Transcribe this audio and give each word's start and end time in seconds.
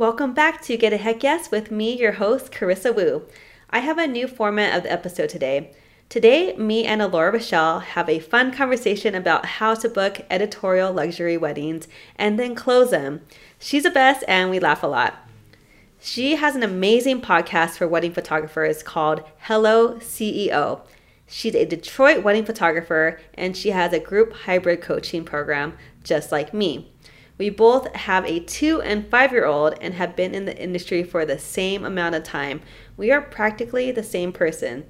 Welcome 0.00 0.32
back 0.32 0.62
to 0.62 0.78
Get 0.78 0.94
a 0.94 0.96
Heck 0.96 1.22
Yes 1.22 1.50
with 1.50 1.70
me, 1.70 1.94
your 1.94 2.12
host, 2.12 2.50
Carissa 2.50 2.96
Wu. 2.96 3.26
I 3.68 3.80
have 3.80 3.98
a 3.98 4.06
new 4.06 4.26
format 4.26 4.74
of 4.74 4.84
the 4.84 4.90
episode 4.90 5.28
today. 5.28 5.74
Today, 6.08 6.56
me 6.56 6.86
and 6.86 7.02
Alora 7.02 7.32
Rochelle 7.32 7.80
have 7.80 8.08
a 8.08 8.18
fun 8.18 8.50
conversation 8.50 9.14
about 9.14 9.44
how 9.44 9.74
to 9.74 9.90
book 9.90 10.22
editorial 10.30 10.90
luxury 10.90 11.36
weddings 11.36 11.86
and 12.16 12.38
then 12.38 12.54
close 12.54 12.92
them. 12.92 13.20
She's 13.58 13.82
the 13.82 13.90
best 13.90 14.24
and 14.26 14.48
we 14.48 14.58
laugh 14.58 14.82
a 14.82 14.86
lot. 14.86 15.16
She 16.00 16.36
has 16.36 16.56
an 16.56 16.62
amazing 16.62 17.20
podcast 17.20 17.72
for 17.72 17.86
wedding 17.86 18.14
photographers 18.14 18.82
called 18.82 19.22
Hello 19.40 19.96
CEO. 19.96 20.80
She's 21.26 21.54
a 21.54 21.66
Detroit 21.66 22.24
wedding 22.24 22.46
photographer 22.46 23.20
and 23.34 23.54
she 23.54 23.72
has 23.72 23.92
a 23.92 24.00
group 24.00 24.32
hybrid 24.32 24.80
coaching 24.80 25.26
program 25.26 25.74
just 26.02 26.32
like 26.32 26.54
me. 26.54 26.90
We 27.40 27.48
both 27.48 27.96
have 27.96 28.26
a 28.26 28.40
two 28.40 28.82
and 28.82 29.08
five 29.08 29.32
year 29.32 29.46
old 29.46 29.72
and 29.80 29.94
have 29.94 30.14
been 30.14 30.34
in 30.34 30.44
the 30.44 30.62
industry 30.62 31.02
for 31.02 31.24
the 31.24 31.38
same 31.38 31.86
amount 31.86 32.14
of 32.14 32.22
time. 32.22 32.60
We 32.98 33.10
are 33.12 33.22
practically 33.22 33.90
the 33.90 34.02
same 34.02 34.30
person. 34.30 34.84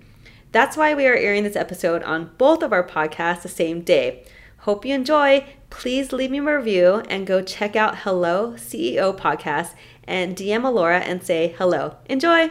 That's 0.51 0.77
why 0.77 0.95
we 0.95 1.07
are 1.07 1.15
airing 1.15 1.45
this 1.45 1.55
episode 1.55 2.03
on 2.03 2.33
both 2.39 2.65
of 2.65 2.73
our 2.73 2.83
podcasts 2.83 3.43
the 3.43 3.49
same 3.49 3.83
day. 3.83 4.25
Hope 4.63 4.85
you 4.85 4.97
enjoy. 4.97 5.47
Please 5.71 6.13
leave 6.13 6.33
me 6.33 6.39
a 6.39 6.57
review 6.57 7.05
and 7.09 7.25
go 7.25 7.41
check 7.41 7.77
out 7.77 7.99
Hello 7.99 8.55
CEO 8.55 9.17
podcast 9.17 9.75
and 10.03 10.35
DM 10.35 10.65
Alora 10.65 10.99
and 10.99 11.23
say 11.23 11.55
hello. 11.57 11.99
Enjoy. 12.07 12.51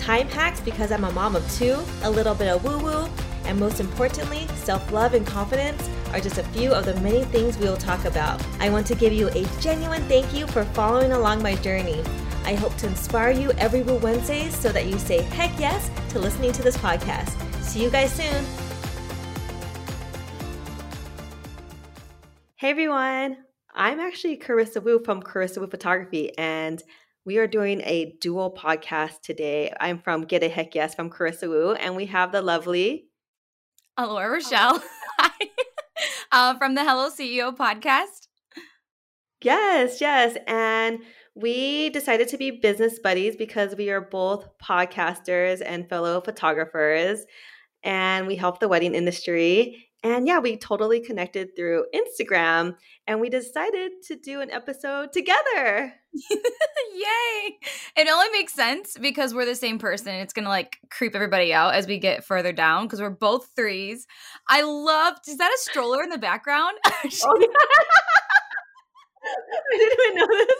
time 0.00 0.28
hacks 0.28 0.60
because 0.60 0.90
I'm 0.90 1.04
a 1.04 1.12
mom 1.12 1.36
of 1.36 1.48
two, 1.52 1.78
a 2.02 2.10
little 2.10 2.34
bit 2.34 2.48
of 2.48 2.64
woo 2.64 2.78
woo, 2.78 3.06
and 3.44 3.60
most 3.60 3.80
importantly, 3.80 4.46
self 4.54 4.90
love 4.90 5.12
and 5.12 5.26
confidence 5.26 5.90
are 6.12 6.20
just 6.20 6.38
a 6.38 6.42
few 6.42 6.72
of 6.72 6.86
the 6.86 6.98
many 7.00 7.22
things 7.24 7.58
we 7.58 7.66
will 7.66 7.76
talk 7.76 8.06
about. 8.06 8.42
I 8.60 8.70
want 8.70 8.86
to 8.86 8.94
give 8.94 9.12
you 9.12 9.28
a 9.28 9.44
genuine 9.60 10.02
thank 10.08 10.32
you 10.32 10.46
for 10.46 10.64
following 10.64 11.12
along 11.12 11.42
my 11.42 11.54
journey. 11.56 12.02
I 12.44 12.54
hope 12.54 12.74
to 12.78 12.86
inspire 12.86 13.30
you 13.30 13.52
every 13.58 13.82
Woo 13.82 13.98
Wednesdays 13.98 14.56
so 14.56 14.72
that 14.72 14.86
you 14.86 14.98
say 14.98 15.20
heck 15.20 15.58
yes 15.60 15.90
to 16.08 16.18
listening 16.18 16.52
to 16.52 16.62
this 16.62 16.78
podcast. 16.78 17.30
See 17.62 17.82
you 17.82 17.90
guys 17.90 18.10
soon. 18.10 18.44
Hey 22.56 22.70
everyone, 22.70 23.36
I'm 23.74 24.00
actually 24.00 24.38
Carissa 24.38 24.82
Wu 24.82 25.02
from 25.04 25.22
Carissa 25.22 25.58
Wu 25.58 25.66
Photography, 25.66 26.36
and 26.38 26.82
we 27.24 27.36
are 27.38 27.46
doing 27.46 27.82
a 27.82 28.16
dual 28.20 28.50
podcast 28.50 29.20
today. 29.22 29.72
I'm 29.78 29.98
from 29.98 30.24
Get 30.24 30.42
a 30.42 30.48
Heck 30.48 30.74
Yes 30.74 30.94
from 30.94 31.10
Carissa 31.10 31.48
Wu, 31.48 31.72
and 31.72 31.94
we 31.94 32.06
have 32.06 32.32
the 32.32 32.40
lovely 32.40 33.08
Alora 33.96 34.30
Rochelle 34.30 34.82
uh, 36.32 36.56
from 36.56 36.74
the 36.74 36.82
Hello 36.82 37.10
CEO 37.10 37.54
podcast. 37.54 38.28
Yes, 39.42 40.00
yes. 40.00 40.38
And 40.46 41.00
we 41.34 41.90
decided 41.90 42.28
to 42.28 42.38
be 42.38 42.50
business 42.50 42.98
buddies 42.98 43.36
because 43.36 43.76
we 43.76 43.90
are 43.90 44.00
both 44.00 44.48
podcasters 44.58 45.60
and 45.64 45.88
fellow 45.88 46.22
photographers, 46.22 47.20
and 47.82 48.26
we 48.26 48.36
help 48.36 48.60
the 48.60 48.68
wedding 48.68 48.94
industry. 48.94 49.89
And 50.02 50.26
yeah, 50.26 50.38
we 50.38 50.56
totally 50.56 51.00
connected 51.00 51.54
through 51.54 51.84
Instagram 51.94 52.76
and 53.06 53.20
we 53.20 53.28
decided 53.28 53.92
to 54.06 54.16
do 54.16 54.40
an 54.40 54.50
episode 54.50 55.12
together. 55.12 55.92
Yay! 56.30 57.58
It 57.96 58.08
only 58.08 58.30
makes 58.32 58.54
sense 58.54 58.96
because 58.98 59.34
we're 59.34 59.44
the 59.44 59.54
same 59.54 59.78
person. 59.78 60.14
It's 60.14 60.32
gonna 60.32 60.48
like 60.48 60.78
creep 60.90 61.14
everybody 61.14 61.52
out 61.52 61.74
as 61.74 61.86
we 61.86 61.98
get 61.98 62.24
further 62.24 62.52
down 62.52 62.86
because 62.86 63.00
we're 63.00 63.10
both 63.10 63.50
threes. 63.54 64.06
I 64.48 64.62
love. 64.62 65.16
Is 65.28 65.36
that 65.36 65.52
a 65.52 65.58
stroller 65.58 66.02
in 66.02 66.08
the 66.08 66.18
background? 66.18 66.78
oh. 66.86 66.90
I 69.22 69.76
didn't 69.76 69.98
even 70.00 70.16
know 70.16 70.26
this. 70.26 70.58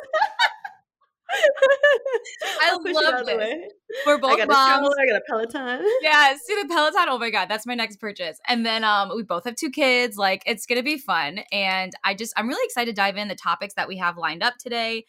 I 2.60 2.72
love 2.72 3.28
it. 3.28 3.72
We're 4.06 4.18
both 4.18 4.32
I 4.32 4.46
got 4.46 4.48
moms. 4.48 4.88
A 4.88 5.02
I 5.02 5.06
got 5.06 5.16
a 5.16 5.22
Peloton. 5.28 5.86
yeah, 6.02 6.34
see 6.36 6.60
the 6.62 6.68
Peloton. 6.68 7.06
Oh 7.08 7.18
my 7.18 7.30
god, 7.30 7.48
that's 7.48 7.66
my 7.66 7.74
next 7.74 7.98
purchase. 7.98 8.38
And 8.46 8.64
then 8.64 8.84
um, 8.84 9.10
we 9.14 9.22
both 9.22 9.44
have 9.44 9.56
two 9.56 9.70
kids. 9.70 10.16
Like 10.16 10.42
it's 10.46 10.66
gonna 10.66 10.82
be 10.82 10.98
fun, 10.98 11.40
and 11.52 11.92
I 12.04 12.14
just 12.14 12.32
I'm 12.36 12.48
really 12.48 12.64
excited 12.64 12.94
to 12.94 13.00
dive 13.00 13.16
in 13.16 13.28
the 13.28 13.34
topics 13.34 13.74
that 13.74 13.88
we 13.88 13.96
have 13.98 14.16
lined 14.16 14.42
up 14.42 14.54
today. 14.58 15.06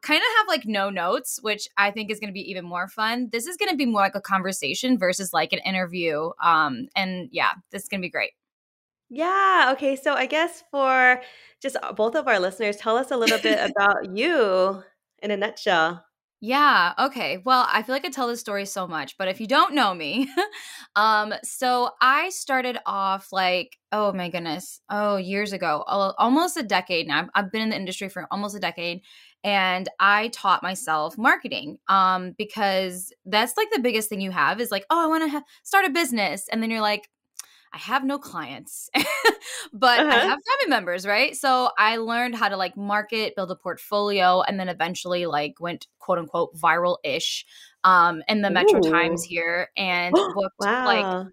Kind 0.00 0.20
of 0.20 0.38
have 0.38 0.48
like 0.48 0.64
no 0.64 0.88
notes, 0.88 1.38
which 1.42 1.68
I 1.76 1.90
think 1.90 2.10
is 2.10 2.18
going 2.18 2.30
to 2.30 2.32
be 2.32 2.50
even 2.50 2.64
more 2.64 2.88
fun. 2.88 3.28
This 3.30 3.46
is 3.46 3.58
going 3.58 3.70
to 3.70 3.76
be 3.76 3.84
more 3.84 4.00
like 4.00 4.14
a 4.14 4.22
conversation 4.22 4.98
versus 4.98 5.34
like 5.34 5.52
an 5.52 5.58
interview. 5.66 6.30
Um, 6.42 6.88
and 6.96 7.28
yeah, 7.30 7.52
this 7.70 7.82
is 7.82 7.88
going 7.88 8.00
to 8.00 8.06
be 8.06 8.10
great. 8.10 8.30
Yeah. 9.10 9.72
Okay. 9.74 9.96
So 9.96 10.14
I 10.14 10.24
guess 10.24 10.64
for 10.70 11.20
just 11.60 11.76
uh, 11.82 11.92
both 11.92 12.14
of 12.14 12.26
our 12.26 12.40
listeners, 12.40 12.76
tell 12.78 12.96
us 12.96 13.10
a 13.10 13.16
little 13.18 13.38
bit 13.38 13.70
about 13.70 14.16
you 14.16 14.82
in 15.22 15.30
a 15.30 15.36
nutshell. 15.36 16.04
Yeah. 16.44 16.94
Okay. 16.98 17.38
Well, 17.44 17.68
I 17.70 17.84
feel 17.84 17.94
like 17.94 18.04
I 18.04 18.08
tell 18.08 18.26
this 18.26 18.40
story 18.40 18.66
so 18.66 18.88
much, 18.88 19.16
but 19.16 19.28
if 19.28 19.40
you 19.40 19.46
don't 19.46 19.76
know 19.76 19.94
me, 19.94 20.28
um, 20.96 21.32
so 21.44 21.90
I 22.00 22.30
started 22.30 22.78
off 22.84 23.28
like, 23.30 23.78
oh 23.92 24.12
my 24.12 24.28
goodness, 24.28 24.80
oh 24.90 25.18
years 25.18 25.52
ago, 25.52 25.84
almost 25.86 26.56
a 26.56 26.64
decade 26.64 27.06
now. 27.06 27.28
I've, 27.36 27.52
been 27.52 27.62
in 27.62 27.68
the 27.68 27.76
industry 27.76 28.08
for 28.08 28.26
almost 28.32 28.56
a 28.56 28.58
decade, 28.58 29.02
and 29.44 29.88
I 30.00 30.28
taught 30.28 30.64
myself 30.64 31.16
marketing, 31.16 31.78
um, 31.86 32.34
because 32.36 33.12
that's 33.24 33.56
like 33.56 33.70
the 33.70 33.78
biggest 33.78 34.08
thing 34.08 34.20
you 34.20 34.32
have 34.32 34.60
is 34.60 34.72
like, 34.72 34.84
oh, 34.90 35.00
I 35.00 35.06
want 35.06 35.22
to 35.22 35.30
ha- 35.30 35.44
start 35.62 35.84
a 35.84 35.90
business, 35.90 36.48
and 36.50 36.60
then 36.60 36.72
you're 36.72 36.80
like, 36.80 37.08
I 37.74 37.78
have 37.78 38.04
no 38.04 38.18
clients, 38.18 38.90
but 39.72 40.00
uh-huh. 40.00 40.08
I 40.08 40.18
have 40.18 40.38
family 40.46 40.68
members, 40.68 41.06
right? 41.06 41.34
So 41.34 41.70
I 41.78 41.96
learned 41.96 42.34
how 42.34 42.48
to 42.48 42.56
like 42.56 42.76
market, 42.76 43.34
build 43.34 43.50
a 43.50 43.56
portfolio, 43.56 44.42
and 44.42 44.60
then 44.60 44.68
eventually 44.68 45.24
like 45.24 45.54
went 45.58 45.86
quote 45.98 46.18
unquote 46.18 46.54
viral 46.54 46.98
ish 47.02 47.46
um, 47.84 48.22
in 48.28 48.42
the 48.42 48.50
Ooh. 48.50 48.54
Metro 48.54 48.80
Times 48.80 49.24
here 49.24 49.70
and 49.76 50.12
booked 50.34 50.56
wow. 50.60 50.84
like 50.84 51.26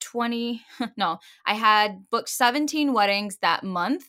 20, 0.00 0.62
no, 0.98 1.18
I 1.46 1.54
had 1.54 2.04
booked 2.10 2.28
17 2.28 2.92
weddings 2.92 3.38
that 3.38 3.64
month. 3.64 4.08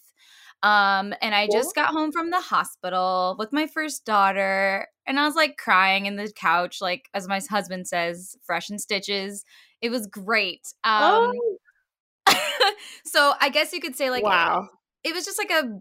Um, 0.62 1.14
and 1.22 1.34
I 1.34 1.48
just 1.50 1.74
got 1.74 1.94
home 1.94 2.12
from 2.12 2.32
the 2.32 2.42
hospital 2.42 3.38
with 3.40 3.54
my 3.54 3.66
first 3.68 4.04
daughter, 4.04 4.86
and 5.08 5.18
I 5.18 5.26
was 5.26 5.36
like 5.36 5.56
crying 5.56 6.06
in 6.06 6.18
the 6.18 6.30
couch, 6.36 6.82
like 6.82 7.08
as 7.14 7.30
my 7.30 7.40
husband 7.50 7.88
says, 7.88 8.36
fresh 8.44 8.70
in 8.70 8.78
stitches. 8.78 9.46
It 9.82 9.90
was 9.90 10.06
great. 10.08 10.74
Um, 10.84 11.32
oh 11.34 11.59
so 13.06 13.34
I 13.40 13.50
guess 13.50 13.74
you 13.74 13.80
could 13.80 13.96
say 13.96 14.10
like 14.10 14.24
wow. 14.24 14.68
It, 15.04 15.10
it 15.10 15.16
was 15.16 15.26
just 15.26 15.38
like 15.38 15.52
a 15.52 15.80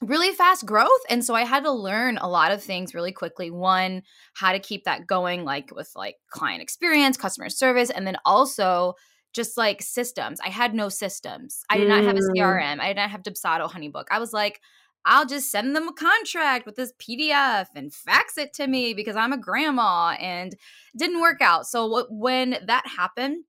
really 0.00 0.32
fast 0.32 0.66
growth 0.66 0.90
and 1.08 1.24
so 1.24 1.32
i 1.32 1.44
had 1.44 1.62
to 1.62 1.70
learn 1.70 2.18
a 2.18 2.28
lot 2.28 2.50
of 2.50 2.60
things 2.60 2.92
really 2.94 3.12
quickly. 3.12 3.50
One 3.50 4.02
how 4.34 4.52
to 4.52 4.58
keep 4.58 4.84
that 4.84 5.06
going 5.06 5.44
like 5.44 5.74
with 5.74 5.90
like 5.94 6.16
client 6.30 6.60
experience 6.60 7.16
customer 7.16 7.48
service 7.48 7.90
and 7.90 8.06
then 8.06 8.16
also 8.24 8.94
just 9.32 9.56
like 9.56 9.80
systems. 9.80 10.40
I 10.44 10.50
had 10.50 10.74
no 10.74 10.90
systems. 10.90 11.62
I 11.70 11.78
did 11.78 11.88
not 11.88 12.04
have 12.04 12.16
a 12.16 12.18
mm. 12.18 12.36
crm 12.36 12.80
i 12.80 12.88
did 12.88 12.96
not 12.96 13.10
have 13.10 13.22
dubsado 13.22 13.70
honeybook 13.70 14.04
i 14.10 14.18
was 14.18 14.32
like 14.32 14.60
i'll 15.04 15.26
just 15.26 15.50
send 15.50 15.74
them 15.74 15.88
a 15.88 15.92
contract 15.92 16.66
with 16.66 16.76
this 16.76 16.92
pdf 17.00 17.66
and 17.74 17.94
fax 17.94 18.36
it 18.36 18.52
to 18.54 18.66
me 18.66 18.94
because 18.94 19.16
i'm 19.16 19.32
a 19.32 19.38
grandma 19.38 20.16
and 20.20 20.56
didn't 20.96 21.20
work 21.20 21.40
out. 21.40 21.66
So 21.66 22.06
when 22.10 22.56
that 22.66 22.86
happened 22.86 23.44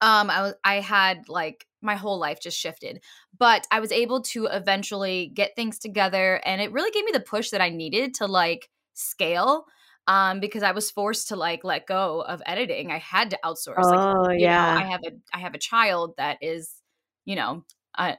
um 0.00 0.30
i 0.30 0.42
was 0.42 0.54
i 0.64 0.76
had 0.76 1.28
like 1.28 1.66
my 1.82 1.94
whole 1.94 2.18
life 2.18 2.40
just 2.40 2.58
shifted 2.58 3.02
but 3.38 3.66
i 3.70 3.80
was 3.80 3.92
able 3.92 4.20
to 4.22 4.46
eventually 4.46 5.30
get 5.34 5.54
things 5.56 5.78
together 5.78 6.40
and 6.44 6.60
it 6.60 6.72
really 6.72 6.90
gave 6.90 7.04
me 7.04 7.12
the 7.12 7.20
push 7.20 7.50
that 7.50 7.60
i 7.60 7.68
needed 7.68 8.14
to 8.14 8.26
like 8.26 8.68
scale 8.94 9.64
um 10.06 10.40
because 10.40 10.62
i 10.62 10.72
was 10.72 10.90
forced 10.90 11.28
to 11.28 11.36
like 11.36 11.64
let 11.64 11.86
go 11.86 12.22
of 12.22 12.42
editing 12.46 12.90
i 12.90 12.98
had 12.98 13.30
to 13.30 13.38
outsource 13.44 13.76
oh 13.78 14.22
like, 14.22 14.40
yeah 14.40 14.74
know, 14.74 14.80
i 14.80 14.84
have 14.84 15.00
a 15.06 15.10
i 15.34 15.38
have 15.38 15.54
a 15.54 15.58
child 15.58 16.14
that 16.16 16.38
is 16.40 16.74
you 17.24 17.36
know 17.36 17.64
uh, 17.98 18.14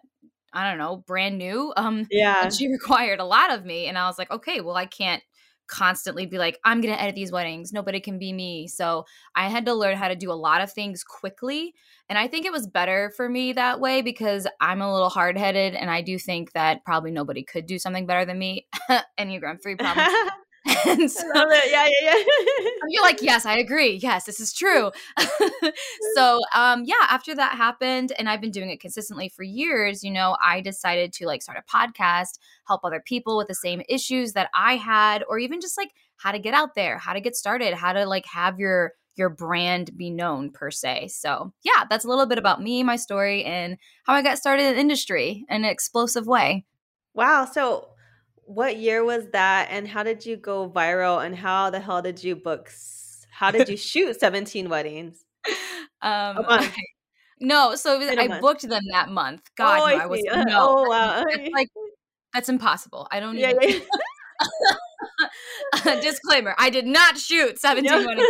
I 0.53 0.69
don't 0.69 0.79
know, 0.79 0.97
brand 1.07 1.37
new. 1.37 1.73
Um, 1.77 2.07
yeah. 2.11 2.49
she 2.49 2.67
required 2.71 3.19
a 3.19 3.25
lot 3.25 3.51
of 3.51 3.65
me, 3.65 3.87
and 3.87 3.97
I 3.97 4.07
was 4.07 4.17
like, 4.17 4.31
okay, 4.31 4.61
well, 4.61 4.75
I 4.75 4.85
can't 4.85 5.23
constantly 5.71 6.25
be 6.25 6.37
like, 6.37 6.59
I'm 6.63 6.81
going 6.81 6.93
to 6.93 7.01
edit 7.01 7.15
these 7.15 7.31
weddings. 7.31 7.73
Nobody 7.73 7.99
can 7.99 8.19
be 8.19 8.33
me. 8.33 8.67
So 8.67 9.05
I 9.35 9.49
had 9.49 9.65
to 9.65 9.73
learn 9.73 9.97
how 9.97 10.09
to 10.09 10.15
do 10.15 10.31
a 10.31 10.33
lot 10.33 10.61
of 10.61 10.71
things 10.71 11.03
quickly. 11.03 11.73
And 12.09 12.19
I 12.19 12.27
think 12.27 12.45
it 12.45 12.51
was 12.51 12.67
better 12.67 13.11
for 13.15 13.27
me 13.27 13.53
that 13.53 13.79
way 13.79 14.01
because 14.01 14.45
I'm 14.59 14.81
a 14.81 14.93
little 14.93 15.09
hard 15.09 15.37
headed. 15.37 15.73
And 15.73 15.89
I 15.89 16.01
do 16.01 16.19
think 16.19 16.51
that 16.51 16.83
probably 16.85 17.11
nobody 17.11 17.43
could 17.43 17.65
do 17.65 17.79
something 17.79 18.05
better 18.05 18.25
than 18.25 18.37
me. 18.37 18.67
Enneagram 19.19 19.61
3 19.63 19.75
problems. 19.75 20.13
and 20.87 21.09
so, 21.09 21.23
Yeah, 21.35 21.87
yeah, 21.87 21.87
yeah. 22.01 22.23
you're 22.87 23.03
like, 23.03 23.21
yes, 23.21 23.45
I 23.45 23.57
agree. 23.57 23.95
Yes, 24.01 24.25
this 24.25 24.39
is 24.39 24.53
true. 24.53 24.91
so, 26.15 26.39
um, 26.55 26.83
yeah, 26.85 26.95
after 27.09 27.33
that 27.35 27.53
happened, 27.53 28.11
and 28.17 28.29
I've 28.29 28.41
been 28.41 28.51
doing 28.51 28.69
it 28.69 28.79
consistently 28.79 29.29
for 29.29 29.43
years, 29.43 30.03
you 30.03 30.11
know, 30.11 30.37
I 30.43 30.61
decided 30.61 31.13
to 31.13 31.25
like 31.25 31.41
start 31.41 31.57
a 31.57 31.75
podcast, 31.75 32.39
help 32.67 32.81
other 32.83 33.01
people 33.03 33.37
with 33.37 33.47
the 33.47 33.55
same 33.55 33.81
issues 33.89 34.33
that 34.33 34.49
I 34.53 34.75
had, 34.75 35.23
or 35.27 35.39
even 35.39 35.61
just 35.61 35.77
like 35.77 35.91
how 36.17 36.31
to 36.31 36.39
get 36.39 36.53
out 36.53 36.75
there, 36.75 36.97
how 36.97 37.13
to 37.13 37.21
get 37.21 37.35
started, 37.35 37.73
how 37.73 37.93
to 37.93 38.05
like 38.05 38.25
have 38.27 38.59
your 38.59 38.93
your 39.15 39.29
brand 39.29 39.95
be 39.97 40.09
known 40.09 40.51
per 40.51 40.71
se. 40.71 41.09
So, 41.09 41.53
yeah, 41.63 41.85
that's 41.89 42.05
a 42.05 42.07
little 42.07 42.25
bit 42.25 42.37
about 42.37 42.61
me, 42.61 42.83
my 42.83 42.95
story, 42.95 43.43
and 43.43 43.77
how 44.05 44.13
I 44.13 44.21
got 44.21 44.37
started 44.37 44.63
in 44.67 44.75
the 44.75 44.79
industry 44.79 45.45
in 45.49 45.63
an 45.63 45.65
explosive 45.65 46.27
way. 46.27 46.65
Wow. 47.13 47.45
So, 47.45 47.89
what 48.53 48.77
year 48.77 49.03
was 49.03 49.27
that 49.31 49.69
and 49.71 49.87
how 49.87 50.03
did 50.03 50.25
you 50.25 50.35
go 50.35 50.69
viral 50.69 51.25
and 51.25 51.35
how 51.35 51.69
the 51.69 51.79
hell 51.79 52.01
did 52.01 52.21
you 52.23 52.35
book 52.35 52.69
how 53.31 53.49
did 53.49 53.69
you 53.69 53.77
shoot 53.91 54.19
17 54.19 54.69
weddings? 54.69 55.23
Um 56.01 56.39
okay. 56.39 56.83
no 57.39 57.75
so 57.75 57.97
was, 57.97 58.09
i 58.09 58.27
month. 58.27 58.41
booked 58.41 58.67
them 58.67 58.83
that 58.91 59.09
month. 59.09 59.49
God 59.55 59.79
oh, 59.79 59.87
no, 59.87 59.95
I, 59.95 60.03
I 60.03 60.05
was 60.05 60.21
no. 60.23 60.43
Oh, 60.49 60.89
wow. 60.89 61.23
that's 61.29 61.49
like 61.51 61.69
that's 62.33 62.49
impossible. 62.49 63.07
I 63.11 63.19
don't 63.19 63.37
yeah, 63.37 63.51
even 63.51 63.81
yeah. 65.85 66.01
disclaimer 66.01 66.55
i 66.57 66.69
did 66.69 66.87
not 66.87 67.17
shoot 67.17 67.59
17 67.59 67.85
yeah. 67.85 68.05
weddings. 68.05 68.27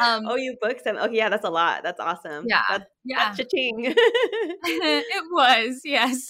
Um, 0.00 0.26
oh 0.28 0.36
you 0.36 0.56
booked 0.60 0.84
them. 0.84 0.96
Okay 0.96 1.16
yeah 1.16 1.28
that's 1.28 1.44
a 1.44 1.50
lot. 1.50 1.82
That's 1.82 2.00
awesome. 2.00 2.44
Yeah 2.48 2.62
that's, 2.68 2.84
yeah. 3.04 3.34
that's 3.34 3.50
ching 3.52 3.94
it 3.94 5.24
was 5.32 5.80
yes. 5.84 6.28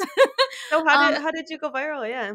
So 0.71 0.85
how 0.87 1.09
did 1.09 1.17
um, 1.17 1.23
how 1.23 1.31
did 1.33 1.51
you 1.51 1.59
go 1.59 1.71
viral? 1.71 2.09
Yeah 2.09 2.35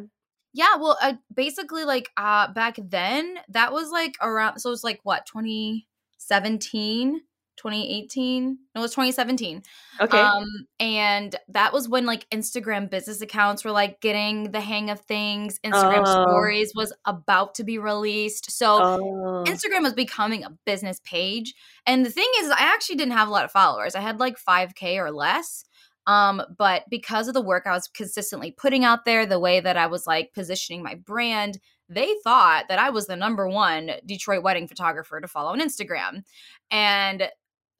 yeah, 0.54 0.76
well, 0.80 0.98
uh, 1.02 1.14
basically, 1.34 1.84
like 1.84 2.10
uh, 2.16 2.52
back 2.54 2.78
then, 2.78 3.40
that 3.50 3.74
was 3.74 3.90
like 3.90 4.16
around. 4.22 4.60
So 4.60 4.70
it 4.70 4.72
was 4.72 4.84
like 4.84 5.00
what 5.04 5.26
2017, 5.26 7.22
2018. 7.58 8.58
No, 8.76 8.82
it 8.82 8.82
was 8.82 8.92
2017. 8.92 9.64
Okay. 10.00 10.18
Um, 10.18 10.46
and 10.80 11.36
that 11.50 11.74
was 11.74 11.90
when 11.90 12.06
like 12.06 12.30
Instagram 12.30 12.88
business 12.88 13.22
accounts 13.22 13.66
were 13.66 13.72
like 13.72 14.00
getting 14.00 14.52
the 14.52 14.62
hang 14.62 14.92
of 14.92 15.00
things. 15.02 15.60
Instagram 15.64 16.04
oh. 16.06 16.24
stories 16.24 16.74
was 16.76 16.94
about 17.06 17.56
to 17.56 17.64
be 17.64 17.80
released. 17.80 18.52
So 18.52 18.80
oh. 18.80 19.44
Instagram 19.48 19.82
was 19.82 19.94
becoming 19.94 20.44
a 20.44 20.52
business 20.66 21.02
page. 21.04 21.56
And 21.88 22.06
the 22.06 22.12
thing 22.12 22.30
is, 22.42 22.52
I 22.52 22.60
actually 22.60 22.98
didn't 22.98 23.14
have 23.14 23.28
a 23.28 23.32
lot 23.32 23.46
of 23.46 23.52
followers. 23.52 23.96
I 23.96 24.02
had 24.02 24.20
like 24.20 24.38
5K 24.38 24.98
or 24.98 25.12
less. 25.12 25.66
Um, 26.08 26.42
but 26.58 26.84
because 26.90 27.28
of 27.28 27.34
the 27.34 27.42
work 27.42 27.64
I 27.66 27.72
was 27.72 27.88
consistently 27.88 28.52
putting 28.52 28.84
out 28.84 29.06
there, 29.06 29.26
the 29.26 29.40
way 29.40 29.60
that 29.60 29.78
I 29.78 29.88
was 29.88 30.06
like 30.06 30.34
positioning 30.34 30.84
my 30.84 30.96
brand, 30.96 31.60
they 31.90 32.14
thought 32.24 32.66
that 32.70 32.80
I 32.80 32.90
was 32.90 33.08
the 33.08 33.16
number 33.16 33.48
one 33.48 33.92
Detroit 34.06 34.44
wedding 34.44 34.68
photographer 34.68 35.20
to 35.22 35.28
follow 35.28 35.52
on 35.52 35.62
Instagram. 35.62 36.24
And 36.72 37.30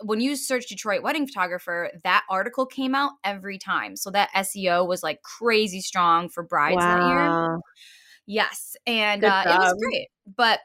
when 0.02 0.20
you 0.20 0.36
search 0.36 0.68
Detroit 0.68 1.02
wedding 1.04 1.28
photographer, 1.28 1.90
that 2.04 2.24
article 2.30 2.66
came 2.66 2.96
out 2.96 3.12
every 3.24 3.58
time. 3.58 3.96
So 3.96 4.10
that 4.12 4.30
SEO 4.36 4.88
was 4.88 5.04
like 5.04 5.22
crazy 5.22 5.82
strong 5.82 6.30
for 6.30 6.44
brides 6.44 6.78
wow. 6.78 6.98
that 6.98 7.10
year. 7.10 7.60
Yes. 8.26 8.76
And 8.86 9.24
uh, 9.24 9.44
it 9.46 9.58
was 9.60 9.76
great. 9.82 10.08
But 10.36 10.60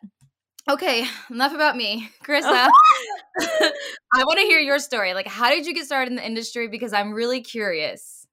Okay, 0.68 1.06
enough 1.30 1.54
about 1.54 1.76
me. 1.76 2.10
Carissa, 2.24 2.68
I 3.40 4.24
want 4.24 4.38
to 4.38 4.44
hear 4.44 4.58
your 4.58 4.78
story. 4.78 5.14
Like, 5.14 5.26
how 5.26 5.48
did 5.48 5.66
you 5.66 5.74
get 5.74 5.86
started 5.86 6.10
in 6.10 6.16
the 6.16 6.26
industry? 6.26 6.68
Because 6.68 6.92
I'm 6.92 7.12
really 7.12 7.40
curious. 7.40 8.26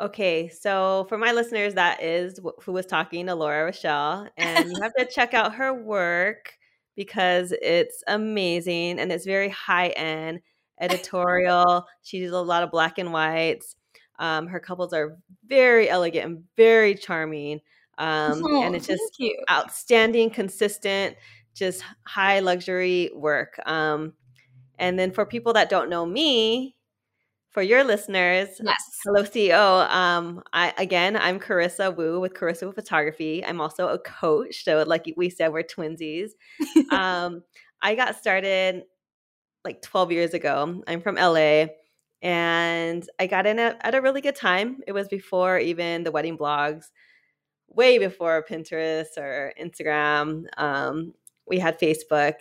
Okay, 0.00 0.48
so 0.48 1.06
for 1.08 1.18
my 1.18 1.32
listeners, 1.32 1.74
that 1.74 2.00
is 2.00 2.38
who 2.62 2.72
was 2.72 2.86
talking 2.86 3.26
to 3.26 3.34
Alora 3.34 3.64
Rochelle. 3.64 4.28
And 4.36 4.70
you 4.70 4.80
have 4.80 4.94
to 4.96 5.06
check 5.06 5.34
out 5.34 5.56
her 5.56 5.74
work 5.74 6.54
because 6.94 7.52
it's 7.60 8.04
amazing 8.06 9.00
and 9.00 9.10
it's 9.10 9.24
very 9.24 9.48
high 9.48 9.88
end 9.88 10.40
editorial. 10.80 11.84
she 12.02 12.20
does 12.20 12.30
a 12.30 12.40
lot 12.40 12.62
of 12.62 12.70
black 12.70 12.98
and 12.98 13.12
whites. 13.12 13.74
Um, 14.20 14.46
her 14.46 14.60
couples 14.60 14.92
are 14.92 15.16
very 15.44 15.88
elegant 15.88 16.24
and 16.24 16.44
very 16.56 16.94
charming. 16.94 17.60
Um, 17.98 18.42
oh, 18.44 18.62
and 18.62 18.76
it's 18.76 18.86
just 18.86 19.20
outstanding, 19.50 20.30
consistent 20.30 21.16
just 21.58 21.82
high 22.06 22.40
luxury 22.40 23.10
work. 23.14 23.58
Um, 23.66 24.14
and 24.78 24.98
then 24.98 25.10
for 25.10 25.26
people 25.26 25.54
that 25.54 25.68
don't 25.68 25.90
know 25.90 26.06
me, 26.06 26.76
for 27.50 27.62
your 27.62 27.82
listeners, 27.82 28.60
yes. 28.62 29.00
hello 29.04 29.22
CEO. 29.24 29.90
Um, 29.90 30.42
I 30.52 30.72
again, 30.78 31.16
I'm 31.16 31.40
Carissa 31.40 31.94
Wu 31.96 32.20
with 32.20 32.34
Carissa 32.34 32.66
Wu 32.66 32.72
Photography. 32.72 33.44
I'm 33.44 33.60
also 33.60 33.88
a 33.88 33.98
coach, 33.98 34.64
so 34.64 34.84
like 34.86 35.12
we 35.16 35.30
said, 35.30 35.52
we're 35.52 35.64
twinsies. 35.64 36.30
um, 36.92 37.42
I 37.82 37.94
got 37.94 38.16
started 38.16 38.84
like 39.64 39.82
12 39.82 40.12
years 40.12 40.34
ago. 40.34 40.82
I'm 40.86 41.00
from 41.00 41.16
LA, 41.16 41.66
and 42.22 43.08
I 43.18 43.26
got 43.26 43.46
in 43.46 43.58
at, 43.58 43.78
at 43.80 43.94
a 43.94 44.02
really 44.02 44.20
good 44.20 44.36
time. 44.36 44.78
It 44.86 44.92
was 44.92 45.08
before 45.08 45.58
even 45.58 46.04
the 46.04 46.12
wedding 46.12 46.38
blogs, 46.38 46.84
way 47.66 47.98
before 47.98 48.44
Pinterest 48.48 49.16
or 49.16 49.52
Instagram. 49.60 50.44
Um, 50.58 51.14
we 51.48 51.58
had 51.58 51.80
Facebook. 51.80 52.34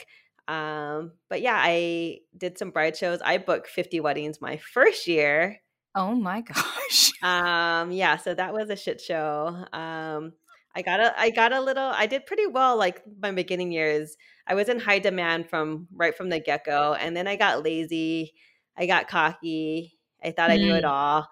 Um, 0.47 1.11
but 1.29 1.41
yeah, 1.41 1.59
I 1.61 2.19
did 2.37 2.57
some 2.57 2.71
bride 2.71 2.95
shows. 2.95 3.19
I 3.23 3.37
booked 3.37 3.67
50 3.67 3.99
weddings 3.99 4.39
my 4.39 4.57
first 4.57 5.07
year. 5.07 5.59
Oh 5.95 6.15
my 6.15 6.41
gosh. 6.53 7.11
Um, 7.21 7.91
yeah, 7.91 8.17
so 8.17 8.33
that 8.33 8.53
was 8.53 8.69
a 8.69 8.75
shit 8.75 9.01
show. 9.01 9.65
Um, 9.73 10.33
I 10.75 10.83
got 10.83 10.99
a 10.99 11.19
I 11.19 11.31
got 11.31 11.53
a 11.53 11.59
little 11.59 11.91
I 11.91 12.05
did 12.05 12.27
pretty 12.27 12.45
well 12.45 12.77
like 12.77 13.01
my 13.19 13.31
beginning 13.31 13.71
years. 13.71 14.15
I 14.45 14.53
was 14.53 14.69
in 14.69 14.79
high 14.79 14.99
demand 14.99 15.49
from 15.49 15.87
right 15.91 16.15
from 16.15 16.29
the 16.29 16.39
get-go 16.39 16.93
and 16.93 17.17
then 17.17 17.27
I 17.27 17.35
got 17.35 17.63
lazy. 17.63 18.35
I 18.77 18.85
got 18.85 19.07
cocky. 19.07 19.97
I 20.23 20.29
thought 20.29 20.51
mm. 20.51 20.53
I 20.53 20.57
knew 20.57 20.75
it 20.75 20.83
mm. 20.83 20.89
all. 20.89 21.27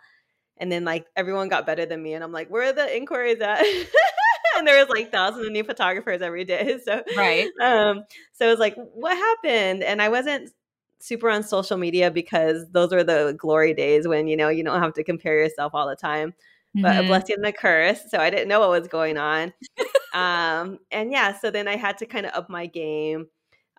And 0.57 0.71
then 0.71 0.83
like 0.83 1.06
everyone 1.16 1.50
got 1.50 1.68
better 1.68 1.86
than 1.86 2.01
me 2.01 2.13
and 2.16 2.24
I'm 2.24 2.31
like, 2.31 2.50
where 2.50 2.69
are 2.69 2.74
the 2.74 2.98
inquiries 2.98 3.39
at? 3.39 3.63
and 4.57 4.68
there 4.68 4.80
was 4.80 4.90
like 4.90 5.12
thousands 5.12 5.46
of 5.46 5.52
new 5.52 5.63
photographers 5.63 6.22
every 6.22 6.46
day. 6.46 6.80
So 6.86 7.02
right. 7.18 7.50
Um, 7.62 8.04
so 8.34 8.48
it 8.48 8.50
was 8.50 8.60
like, 8.60 8.75
what 8.75 9.16
happened? 9.16 9.84
And 9.84 10.02
I 10.02 10.10
wasn't 10.10 10.52
super 11.00 11.30
on 11.30 11.44
social 11.44 11.78
media 11.78 12.12
because 12.12 12.66
those 12.72 12.92
were 12.92 13.04
the 13.04 13.36
glory 13.38 13.74
days 13.74 14.07
when 14.07 14.28
you 14.28 14.38
know 14.38 14.50
you 14.50 14.63
don't 14.63 14.81
have 14.81 14.94
to 14.94 15.04
compare 15.04 15.40
yourself 15.40 15.74
all 15.74 15.88
the 15.88 15.96
time. 15.96 16.34
But 16.75 16.92
mm-hmm. 16.92 17.06
a 17.06 17.07
blessing 17.07 17.36
and 17.38 17.46
a 17.46 17.54
curse. 17.54 18.02
So 18.10 18.18
I 18.18 18.30
didn't 18.30 18.50
know 18.50 18.60
what 18.60 18.69
was 18.69 18.88
going 18.88 19.18
on. 19.18 19.54
um, 20.13 20.80
and 20.92 21.10
yeah, 21.12 21.38
so 21.40 21.50
then 21.50 21.68
I 21.69 21.78
had 21.78 21.97
to 22.00 22.06
kind 22.06 22.26
of 22.26 22.33
up 22.33 22.50
my 22.50 22.66
game 22.66 23.28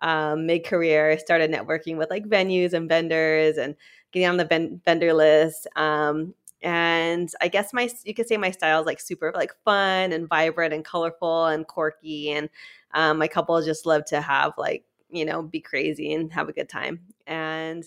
um, 0.01 0.47
mid 0.47 0.65
career. 0.65 1.19
Started 1.19 1.51
networking 1.51 1.97
with 1.99 2.11
like 2.11 2.25
venues 2.25 2.73
and 2.73 2.89
vendors 2.89 3.59
and 3.59 3.77
getting 4.13 4.29
on 4.29 4.37
the 4.39 4.47
ben- 4.47 4.81
vendor 4.85 5.13
list. 5.13 5.67
Um, 5.77 6.35
and 6.63 7.31
i 7.41 7.49
guess 7.49 7.73
my 7.73 7.89
you 8.05 8.15
could 8.15 8.27
say 8.27 8.37
my 8.37 8.51
style 8.51 8.81
is 8.81 8.87
like 8.87 9.01
super 9.01 9.33
like 9.35 9.53
fun 9.65 10.13
and 10.13 10.29
vibrant 10.29 10.73
and 10.73 10.85
colorful 10.85 11.47
and 11.47 11.67
quirky 11.67 12.31
and 12.31 12.49
um, 12.95 13.19
my 13.19 13.29
couple 13.29 13.61
just 13.63 13.85
love 13.85 14.05
to 14.07 14.21
have 14.21 14.53
like 14.57 14.85
you 15.11 15.25
know 15.25 15.43
be 15.43 15.61
crazy 15.61 16.13
and 16.15 16.33
have 16.33 16.49
a 16.49 16.53
good 16.53 16.69
time. 16.69 17.01
And 17.27 17.85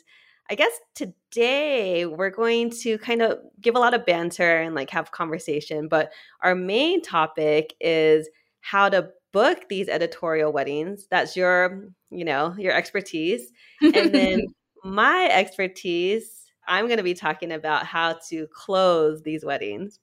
i 0.51 0.55
guess 0.55 0.71
today 0.95 2.05
we're 2.05 2.29
going 2.29 2.69
to 2.69 2.97
kind 2.99 3.21
of 3.21 3.39
give 3.61 3.75
a 3.75 3.79
lot 3.79 3.93
of 3.93 4.05
banter 4.05 4.61
and 4.61 4.75
like 4.75 4.89
have 4.89 5.11
conversation 5.11 5.87
but 5.87 6.11
our 6.41 6.55
main 6.55 7.01
topic 7.01 7.75
is 7.79 8.29
how 8.61 8.89
to 8.89 9.09
book 9.31 9.69
these 9.69 9.87
editorial 9.87 10.51
weddings. 10.51 11.07
That's 11.09 11.35
your 11.35 11.89
you 12.09 12.25
know 12.25 12.55
your 12.57 12.73
expertise. 12.73 13.51
And 13.81 14.13
then 14.13 14.41
my 14.83 15.29
expertise 15.31 16.38
I'm 16.69 16.85
going 16.85 16.97
to 16.97 17.03
be 17.03 17.15
talking 17.15 17.51
about 17.51 17.85
how 17.85 18.19
to 18.29 18.47
close 18.53 19.23
these 19.23 19.43
weddings. 19.43 19.99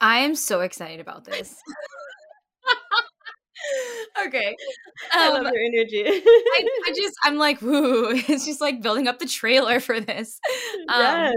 I 0.00 0.20
am 0.20 0.34
so 0.34 0.60
excited 0.60 1.00
about 1.00 1.24
this. 1.24 1.54
okay. 4.26 4.48
Um, 4.48 4.54
I 5.12 5.28
love 5.30 5.46
um, 5.46 5.52
your 5.52 5.64
energy. 5.64 6.04
I, 6.06 6.66
I, 6.86 6.92
just, 6.96 7.14
I'm 7.24 7.36
like, 7.36 7.60
woo. 7.60 8.10
It's 8.28 8.46
just 8.46 8.60
like 8.60 8.82
building 8.82 9.08
up 9.08 9.18
the 9.18 9.26
trailer 9.26 9.80
for 9.80 10.00
this. 10.00 10.40
Um, 10.88 11.00
yes 11.02 11.34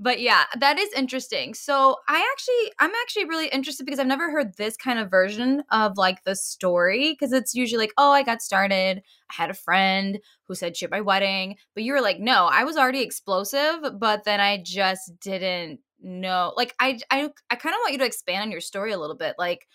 but 0.00 0.20
yeah 0.20 0.44
that 0.58 0.78
is 0.78 0.92
interesting. 0.92 1.54
So 1.54 1.96
i 2.08 2.28
actually 2.32 2.72
i'm 2.80 2.92
actually 3.02 3.26
really 3.26 3.48
interested 3.48 3.84
because 3.84 3.98
i've 3.98 4.06
never 4.06 4.30
heard 4.30 4.56
this 4.56 4.76
kind 4.76 4.98
of 4.98 5.10
version 5.10 5.62
of 5.70 5.96
like 5.96 6.24
the 6.24 6.36
story 6.36 7.12
because 7.12 7.32
it's 7.32 7.54
usually 7.54 7.78
like 7.78 7.92
oh 7.98 8.12
i 8.12 8.22
got 8.22 8.42
started. 8.42 9.02
I 9.30 9.34
had 9.42 9.50
a 9.50 9.54
friend 9.54 10.18
who 10.46 10.54
said 10.54 10.76
shit 10.76 10.90
my 10.90 11.00
wedding. 11.00 11.56
But 11.74 11.84
you 11.84 11.92
were 11.92 12.00
like 12.00 12.20
no 12.20 12.46
i 12.50 12.64
was 12.64 12.76
already 12.76 13.02
explosive 13.02 13.98
but 13.98 14.24
then 14.24 14.40
i 14.40 14.62
just 14.62 15.18
didn't 15.20 15.80
know. 16.00 16.52
Like 16.56 16.74
i 16.80 16.98
i, 17.10 17.30
I 17.50 17.56
kind 17.56 17.74
of 17.74 17.78
want 17.82 17.92
you 17.92 17.98
to 17.98 18.06
expand 18.06 18.42
on 18.42 18.50
your 18.50 18.60
story 18.60 18.92
a 18.92 18.98
little 18.98 19.16
bit. 19.16 19.36
Like 19.38 19.66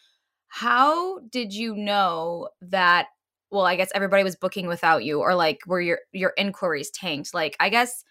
how 0.47 1.19
did 1.19 1.53
you 1.53 1.75
know 1.75 2.49
that 2.61 3.07
well, 3.51 3.65
I 3.65 3.75
guess 3.75 3.91
everybody 3.95 4.23
was 4.23 4.35
booking 4.35 4.67
without 4.67 5.03
you 5.03 5.21
or 5.21 5.33
like 5.35 5.61
were 5.65 5.81
your 5.81 5.99
your 6.11 6.33
inquiries 6.37 6.91
tanked? 6.91 7.33
Like, 7.33 7.55
I 7.59 7.69
guess 7.69 8.03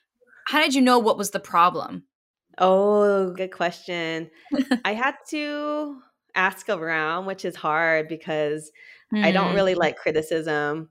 how 0.49 0.61
did 0.61 0.75
you 0.75 0.81
know 0.83 0.99
what 0.99 1.19
was 1.19 1.31
the 1.31 1.41
problem? 1.41 2.05
Oh, 2.59 3.33
good 3.33 3.53
question. 3.53 4.31
I 4.85 4.95
had 4.95 5.15
to 5.31 6.01
ask 6.35 6.69
around, 6.69 7.27
which 7.27 7.45
is 7.45 7.57
hard 7.57 8.09
because 8.09 8.71
I 9.23 9.31
don't 9.33 9.51
Hmm. 9.51 9.55
really 9.55 9.75
like 9.75 9.97
criticism. 9.97 10.91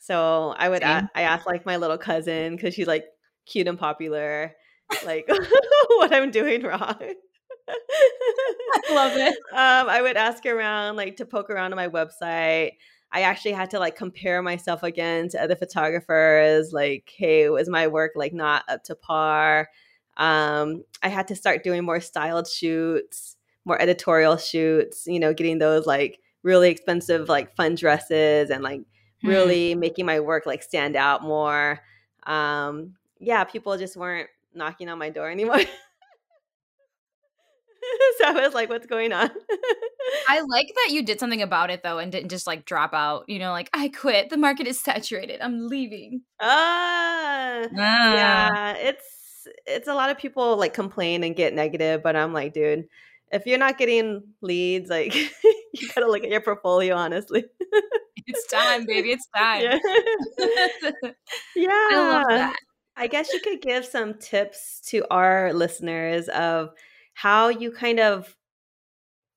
So 0.00 0.54
I 0.56 0.68
would 0.68 0.82
a-. 0.82 1.02
I 1.14 1.22
asked 1.22 1.46
like 1.46 1.66
my 1.66 1.76
little 1.76 1.98
cousin 1.98 2.56
because 2.56 2.74
she's 2.74 2.86
like 2.86 3.06
cute 3.46 3.68
and 3.68 3.78
popular, 3.78 4.54
like 5.02 5.26
what 5.88 6.12
I'm 6.14 6.30
doing 6.30 6.62
wrong. 6.62 6.96
I 7.70 8.92
love 8.92 9.16
it. 9.16 9.34
um, 9.52 9.88
I 9.88 10.00
would 10.02 10.16
ask 10.16 10.44
around 10.46 10.96
like 10.96 11.16
to 11.16 11.26
poke 11.26 11.50
around 11.50 11.72
on 11.72 11.76
my 11.76 11.88
website. 11.88 12.72
I 13.12 13.22
actually 13.22 13.52
had 13.52 13.70
to 13.70 13.78
like 13.78 13.96
compare 13.96 14.42
myself 14.42 14.82
again 14.82 15.28
to 15.30 15.42
other 15.42 15.56
photographers. 15.56 16.72
Like, 16.72 17.12
hey, 17.16 17.48
was 17.48 17.68
my 17.68 17.86
work 17.86 18.12
like 18.14 18.32
not 18.34 18.64
up 18.68 18.84
to 18.84 18.94
par? 18.94 19.68
Um, 20.16 20.84
I 21.02 21.08
had 21.08 21.28
to 21.28 21.36
start 21.36 21.62
doing 21.62 21.84
more 21.84 22.00
styled 22.00 22.48
shoots, 22.48 23.36
more 23.64 23.80
editorial 23.80 24.36
shoots. 24.36 25.06
You 25.06 25.20
know, 25.20 25.32
getting 25.32 25.58
those 25.58 25.86
like 25.86 26.20
really 26.42 26.70
expensive 26.70 27.28
like 27.28 27.54
fun 27.56 27.74
dresses 27.74 28.50
and 28.50 28.62
like 28.62 28.82
Hmm. 29.22 29.28
really 29.28 29.74
making 29.74 30.06
my 30.06 30.20
work 30.20 30.46
like 30.46 30.62
stand 30.62 30.94
out 30.94 31.22
more. 31.22 31.80
Um, 32.24 32.94
yeah, 33.18 33.42
people 33.44 33.76
just 33.76 33.96
weren't 33.96 34.28
knocking 34.54 34.88
on 34.88 34.98
my 34.98 35.10
door 35.10 35.28
anymore. 35.30 35.58
so 38.18 38.24
I 38.26 38.32
was 38.44 38.54
like, 38.54 38.68
what's 38.68 38.86
going 38.86 39.12
on? 39.12 39.30
I 40.28 40.40
like 40.40 40.68
that 40.74 40.88
you 40.92 41.02
did 41.04 41.20
something 41.20 41.42
about 41.42 41.70
it 41.70 41.82
though 41.82 41.98
and 41.98 42.10
didn't 42.12 42.30
just 42.30 42.46
like 42.46 42.64
drop 42.64 42.94
out, 42.94 43.24
you 43.28 43.38
know, 43.38 43.50
like 43.52 43.70
I 43.72 43.88
quit. 43.88 44.30
The 44.30 44.36
market 44.36 44.66
is 44.66 44.80
saturated. 44.82 45.40
I'm 45.40 45.68
leaving. 45.68 46.22
Ah, 46.40 47.62
Ah. 47.78 48.14
yeah, 48.14 48.72
it's 48.76 49.46
it's 49.66 49.88
a 49.88 49.94
lot 49.94 50.10
of 50.10 50.18
people 50.18 50.56
like 50.56 50.74
complain 50.74 51.24
and 51.24 51.34
get 51.36 51.54
negative, 51.54 52.02
but 52.02 52.16
I'm 52.16 52.32
like, 52.32 52.52
dude, 52.52 52.86
if 53.32 53.46
you're 53.46 53.58
not 53.58 53.78
getting 53.78 54.22
leads, 54.40 54.90
like 54.90 55.14
you 55.74 55.88
gotta 55.94 56.06
look 56.10 56.24
at 56.24 56.30
your 56.30 56.40
portfolio 56.40 56.94
honestly. 56.96 57.44
It's 58.26 58.46
time, 58.48 58.84
baby. 58.86 59.12
It's 59.12 59.26
time. 59.36 59.80
Yeah. 61.54 61.68
I 61.70 61.96
love 61.96 62.24
that. 62.28 62.56
I 62.96 63.06
guess 63.06 63.32
you 63.32 63.40
could 63.40 63.60
give 63.62 63.84
some 63.84 64.14
tips 64.14 64.80
to 64.88 65.04
our 65.10 65.52
listeners 65.52 66.28
of 66.30 66.70
how 67.18 67.48
you 67.48 67.72
kind 67.72 67.98
of 67.98 68.36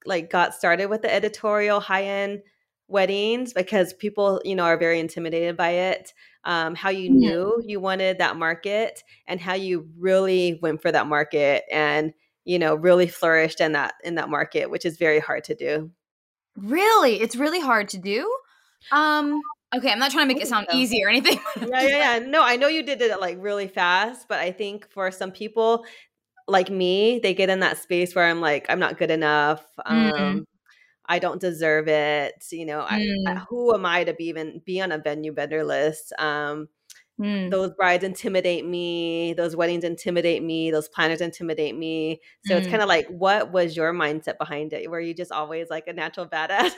like 0.05 0.29
got 0.29 0.53
started 0.53 0.85
with 0.85 1.01
the 1.01 1.11
editorial 1.11 1.79
high-end 1.79 2.43
weddings 2.87 3.53
because 3.53 3.91
people, 3.93 4.39
you 4.45 4.53
know, 4.55 4.65
are 4.65 4.77
very 4.77 4.99
intimidated 4.99 5.57
by 5.57 5.69
it. 5.71 6.13
Um, 6.43 6.75
how 6.75 6.91
you 6.91 7.09
Hmm. 7.09 7.17
knew 7.17 7.59
you 7.65 7.79
wanted 7.79 8.19
that 8.19 8.35
market 8.35 9.01
and 9.25 9.39
how 9.41 9.55
you 9.55 9.89
really 9.97 10.59
went 10.61 10.83
for 10.83 10.91
that 10.91 11.07
market 11.07 11.63
and, 11.71 12.13
you 12.45 12.59
know, 12.59 12.75
really 12.75 13.07
flourished 13.07 13.59
in 13.59 13.71
that 13.71 13.95
in 14.03 14.13
that 14.13 14.29
market, 14.29 14.69
which 14.69 14.85
is 14.85 14.97
very 14.97 15.19
hard 15.19 15.43
to 15.45 15.55
do. 15.55 15.89
Really? 16.55 17.19
It's 17.19 17.35
really 17.35 17.61
hard 17.61 17.89
to 17.89 17.97
do? 17.97 18.31
Um, 18.91 19.41
okay, 19.75 19.91
I'm 19.91 19.99
not 19.99 20.11
trying 20.11 20.27
to 20.27 20.33
make 20.33 20.43
it 20.43 20.47
sound 20.47 20.67
so. 20.69 20.77
easy 20.77 21.03
or 21.03 21.09
anything. 21.09 21.39
Yeah, 21.61 21.81
yeah, 21.83 22.19
yeah. 22.19 22.25
No, 22.25 22.43
I 22.43 22.55
know 22.57 22.67
you 22.67 22.83
did 22.83 23.01
it 23.01 23.19
like 23.19 23.37
really 23.39 23.67
fast, 23.67 24.27
but 24.27 24.39
I 24.39 24.51
think 24.51 24.89
for 24.91 25.11
some 25.11 25.31
people 25.31 25.85
like 26.47 26.69
me, 26.69 27.19
they 27.19 27.33
get 27.33 27.49
in 27.49 27.59
that 27.59 27.77
space 27.77 28.15
where 28.15 28.25
I'm 28.25 28.41
like, 28.41 28.65
I'm 28.69 28.79
not 28.79 28.97
good 28.97 29.11
enough. 29.11 29.65
Mm, 29.87 30.19
Um, 30.19 30.45
I 31.05 31.19
don't 31.19 31.41
deserve 31.41 31.87
it. 31.87 32.45
You 32.51 32.65
know, 32.65 32.81
I, 32.81 32.95
I, 32.95 33.33
mm, 33.33 33.45
who 33.49 33.73
am 33.73 33.85
I 33.85 34.03
to 34.03 34.13
be 34.13 34.25
even 34.25 34.61
be 34.65 34.81
on 34.81 34.91
a 34.91 34.97
venue 34.97 35.33
vendor 35.33 35.63
list? 35.63 36.13
Um, 36.19 36.69
mm, 37.19 37.51
those 37.51 37.71
brides 37.71 38.03
intimidate 38.03 38.65
me. 38.65 39.33
Those 39.33 39.55
weddings 39.55 39.83
intimidate 39.83 40.43
me. 40.43 40.71
Those 40.71 40.87
planners 40.87 41.21
intimidate 41.21 41.77
me. 41.77 42.21
So 42.45 42.55
it's 42.55 42.67
mm. 42.67 42.71
kind 42.71 42.81
of 42.81 42.89
like, 42.89 43.07
what 43.07 43.51
was 43.51 43.75
your 43.75 43.93
mindset 43.93 44.37
behind 44.37 44.73
it? 44.73 44.89
Were 44.89 45.01
you 45.01 45.13
just 45.13 45.31
always 45.31 45.69
like 45.69 45.87
a 45.87 45.93
natural 45.93 46.27
badass? 46.27 46.71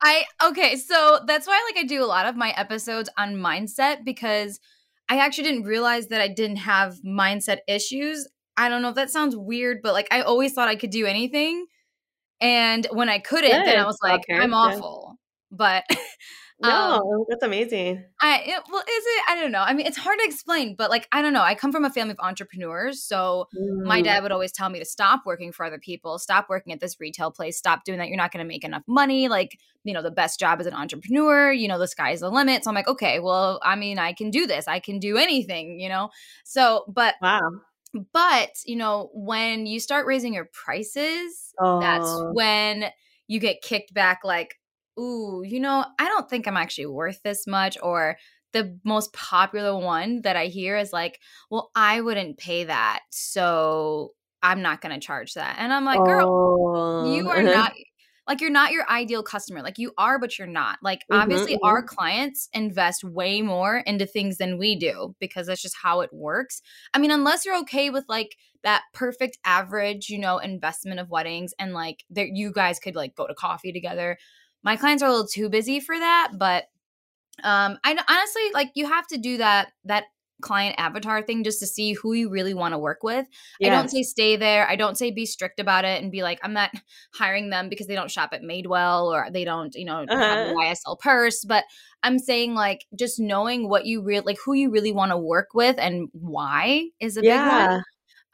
I 0.00 0.24
okay, 0.44 0.76
so 0.76 1.20
that's 1.26 1.46
why 1.46 1.60
like 1.68 1.84
I 1.84 1.86
do 1.86 2.04
a 2.04 2.06
lot 2.06 2.26
of 2.26 2.36
my 2.36 2.50
episodes 2.56 3.10
on 3.18 3.34
mindset 3.34 4.04
because 4.04 4.60
I 5.08 5.18
actually 5.18 5.44
didn't 5.44 5.64
realize 5.64 6.08
that 6.08 6.20
I 6.20 6.28
didn't 6.28 6.56
have 6.56 6.96
mindset 7.04 7.58
issues. 7.66 8.28
I 8.56 8.68
don't 8.68 8.82
know 8.82 8.90
if 8.90 8.96
that 8.96 9.10
sounds 9.10 9.36
weird, 9.36 9.78
but 9.82 9.92
like 9.92 10.08
I 10.10 10.22
always 10.22 10.52
thought 10.52 10.68
I 10.68 10.76
could 10.76 10.90
do 10.90 11.06
anything. 11.06 11.66
And 12.40 12.86
when 12.92 13.08
I 13.08 13.18
couldn't, 13.18 13.50
then 13.64 13.78
I 13.78 13.84
was 13.84 13.98
like, 14.02 14.22
I'm 14.30 14.54
awful. 14.54 15.18
yeah. 15.50 15.82
awful. 15.88 15.88
But 16.62 16.76
um 16.76 17.00
No, 17.00 17.26
that's 17.28 17.42
amazing. 17.42 18.04
I 18.20 18.42
it, 18.46 18.62
well, 18.70 18.80
is 18.80 19.04
it? 19.06 19.24
I 19.28 19.36
don't 19.40 19.52
know. 19.52 19.60
I 19.62 19.72
mean, 19.74 19.86
it's 19.86 19.96
hard 19.96 20.18
to 20.18 20.24
explain, 20.24 20.74
but 20.74 20.90
like 20.90 21.06
I 21.12 21.22
don't 21.22 21.32
know. 21.32 21.42
I 21.42 21.54
come 21.54 21.70
from 21.70 21.84
a 21.84 21.90
family 21.90 22.12
of 22.12 22.18
entrepreneurs, 22.20 23.00
so 23.02 23.46
my 23.84 24.02
Mm, 24.02 24.02
dad 24.02 24.22
would 24.24 24.32
always 24.32 24.50
tell 24.50 24.68
me 24.70 24.80
to 24.80 24.84
stop 24.84 25.22
working 25.24 25.52
for 25.52 25.64
other 25.64 25.78
people, 25.78 26.18
stop 26.18 26.48
working 26.48 26.72
at 26.72 26.80
this 26.80 26.98
retail 26.98 27.30
place, 27.30 27.56
stop 27.56 27.84
doing 27.84 27.98
that. 28.00 28.08
You're 28.08 28.16
not 28.16 28.32
going 28.32 28.44
to 28.44 28.48
make 28.48 28.64
enough 28.64 28.82
money. 28.88 29.28
Like 29.28 29.56
you 29.84 29.94
know, 29.94 30.02
the 30.02 30.10
best 30.10 30.40
job 30.40 30.58
as 30.60 30.66
an 30.66 30.74
entrepreneur. 30.74 31.52
You 31.52 31.68
know, 31.68 31.78
the 31.78 31.86
sky's 31.86 32.18
the 32.20 32.30
limit. 32.30 32.64
So 32.64 32.70
I'm 32.70 32.74
like, 32.74 32.88
okay, 32.88 33.20
well, 33.20 33.60
I 33.62 33.76
mean, 33.76 33.98
I 34.00 34.12
can 34.12 34.30
do 34.30 34.46
this. 34.48 34.66
I 34.66 34.80
can 34.80 34.98
do 34.98 35.16
anything. 35.16 35.78
You 35.78 35.88
know, 35.88 36.10
so 36.44 36.84
but 36.88 37.14
wow. 37.20 37.60
but 38.12 38.50
you 38.66 38.76
know, 38.76 39.10
when 39.14 39.66
you 39.66 39.80
start 39.80 40.06
raising 40.06 40.34
your 40.34 40.48
prices, 40.52 41.54
that's 41.78 42.22
Oh, 42.22 42.32
when 42.32 42.86
you 43.26 43.40
get 43.40 43.62
kicked 43.62 43.94
back. 43.94 44.20
Like 44.24 44.57
ooh, 44.98 45.42
you 45.44 45.60
know, 45.60 45.84
I 45.98 46.06
don't 46.08 46.28
think 46.28 46.46
I'm 46.46 46.56
actually 46.56 46.86
worth 46.86 47.22
this 47.22 47.46
much. 47.46 47.76
Or 47.82 48.16
the 48.52 48.78
most 48.84 49.12
popular 49.12 49.78
one 49.78 50.22
that 50.22 50.36
I 50.36 50.46
hear 50.46 50.76
is 50.76 50.92
like, 50.92 51.20
well, 51.50 51.70
I 51.74 52.00
wouldn't 52.00 52.38
pay 52.38 52.64
that. 52.64 53.00
So 53.10 54.12
I'm 54.42 54.62
not 54.62 54.80
going 54.80 54.94
to 54.94 55.04
charge 55.04 55.34
that. 55.34 55.56
And 55.58 55.72
I'm 55.72 55.84
like, 55.84 56.04
girl, 56.04 56.28
oh, 56.28 57.14
you 57.14 57.28
are 57.28 57.38
uh-huh. 57.38 57.50
not 57.50 57.72
like 58.28 58.42
you're 58.42 58.50
not 58.50 58.72
your 58.72 58.88
ideal 58.90 59.22
customer. 59.22 59.62
Like 59.62 59.78
you 59.78 59.92
are, 59.96 60.18
but 60.18 60.38
you're 60.38 60.46
not. 60.46 60.78
Like 60.82 61.00
Mhm, 61.10 61.22
obviously 61.22 61.58
our 61.62 61.82
mhm. 61.82 61.86
clients 61.86 62.48
invest 62.52 63.02
way 63.02 63.40
more 63.40 63.78
into 63.78 64.06
things 64.06 64.36
than 64.36 64.58
we 64.58 64.76
do 64.76 65.16
because 65.18 65.46
that's 65.46 65.62
just 65.62 65.76
how 65.82 66.02
it 66.02 66.10
works. 66.12 66.60
I 66.92 66.98
mean, 66.98 67.10
unless 67.10 67.46
you're 67.46 67.58
okay 67.60 67.88
with 67.88 68.04
like 68.06 68.36
that 68.64 68.82
perfect 68.92 69.38
average, 69.46 70.10
you 70.10 70.18
know, 70.18 70.38
investment 70.38 71.00
of 71.00 71.08
weddings 71.08 71.54
and 71.58 71.72
like 71.72 72.04
that 72.10 72.28
you 72.34 72.52
guys 72.52 72.78
could 72.78 72.94
like 72.94 73.14
go 73.14 73.26
to 73.26 73.34
coffee 73.34 73.72
together. 73.72 74.18
My 74.62 74.76
clients 74.76 75.02
are 75.02 75.08
a 75.08 75.12
little 75.12 75.26
too 75.26 75.48
busy 75.48 75.80
for 75.80 75.98
that, 75.98 76.32
but 76.38 76.64
um 77.44 77.78
I 77.84 77.96
honestly 78.08 78.42
like 78.52 78.70
you 78.74 78.86
have 78.86 79.06
to 79.08 79.18
do 79.18 79.36
that 79.38 79.72
that 79.84 80.04
client 80.40 80.76
avatar 80.78 81.20
thing 81.20 81.42
just 81.42 81.58
to 81.58 81.66
see 81.66 81.94
who 81.94 82.12
you 82.12 82.30
really 82.30 82.54
want 82.54 82.72
to 82.72 82.78
work 82.78 83.02
with. 83.02 83.26
I 83.64 83.70
don't 83.70 83.88
say 83.90 84.02
stay 84.04 84.36
there. 84.36 84.68
I 84.68 84.76
don't 84.76 84.96
say 84.96 85.10
be 85.10 85.26
strict 85.26 85.58
about 85.58 85.84
it 85.84 86.00
and 86.00 86.12
be 86.12 86.22
like 86.22 86.38
I'm 86.44 86.52
not 86.52 86.70
hiring 87.14 87.50
them 87.50 87.68
because 87.68 87.88
they 87.88 87.96
don't 87.96 88.10
shop 88.10 88.30
at 88.32 88.42
Madewell 88.42 89.06
or 89.12 89.28
they 89.32 89.44
don't, 89.44 89.74
you 89.74 89.84
know, 89.84 90.06
have 90.28 90.38
a 90.38 90.42
Uh-huh. 90.44 90.54
YSL 90.54 90.98
purse, 91.00 91.44
but 91.44 91.64
I'm 92.04 92.18
saying 92.20 92.54
like 92.54 92.86
just 92.96 93.18
knowing 93.18 93.68
what 93.68 93.86
you 93.86 94.00
really 94.02 94.22
like 94.24 94.38
who 94.44 94.52
you 94.54 94.70
really 94.70 94.92
want 94.92 95.10
to 95.10 95.18
work 95.18 95.48
with 95.54 95.76
and 95.78 96.08
why 96.12 96.90
is 97.00 97.16
a 97.16 97.22
big 97.22 97.44
one. 97.46 97.82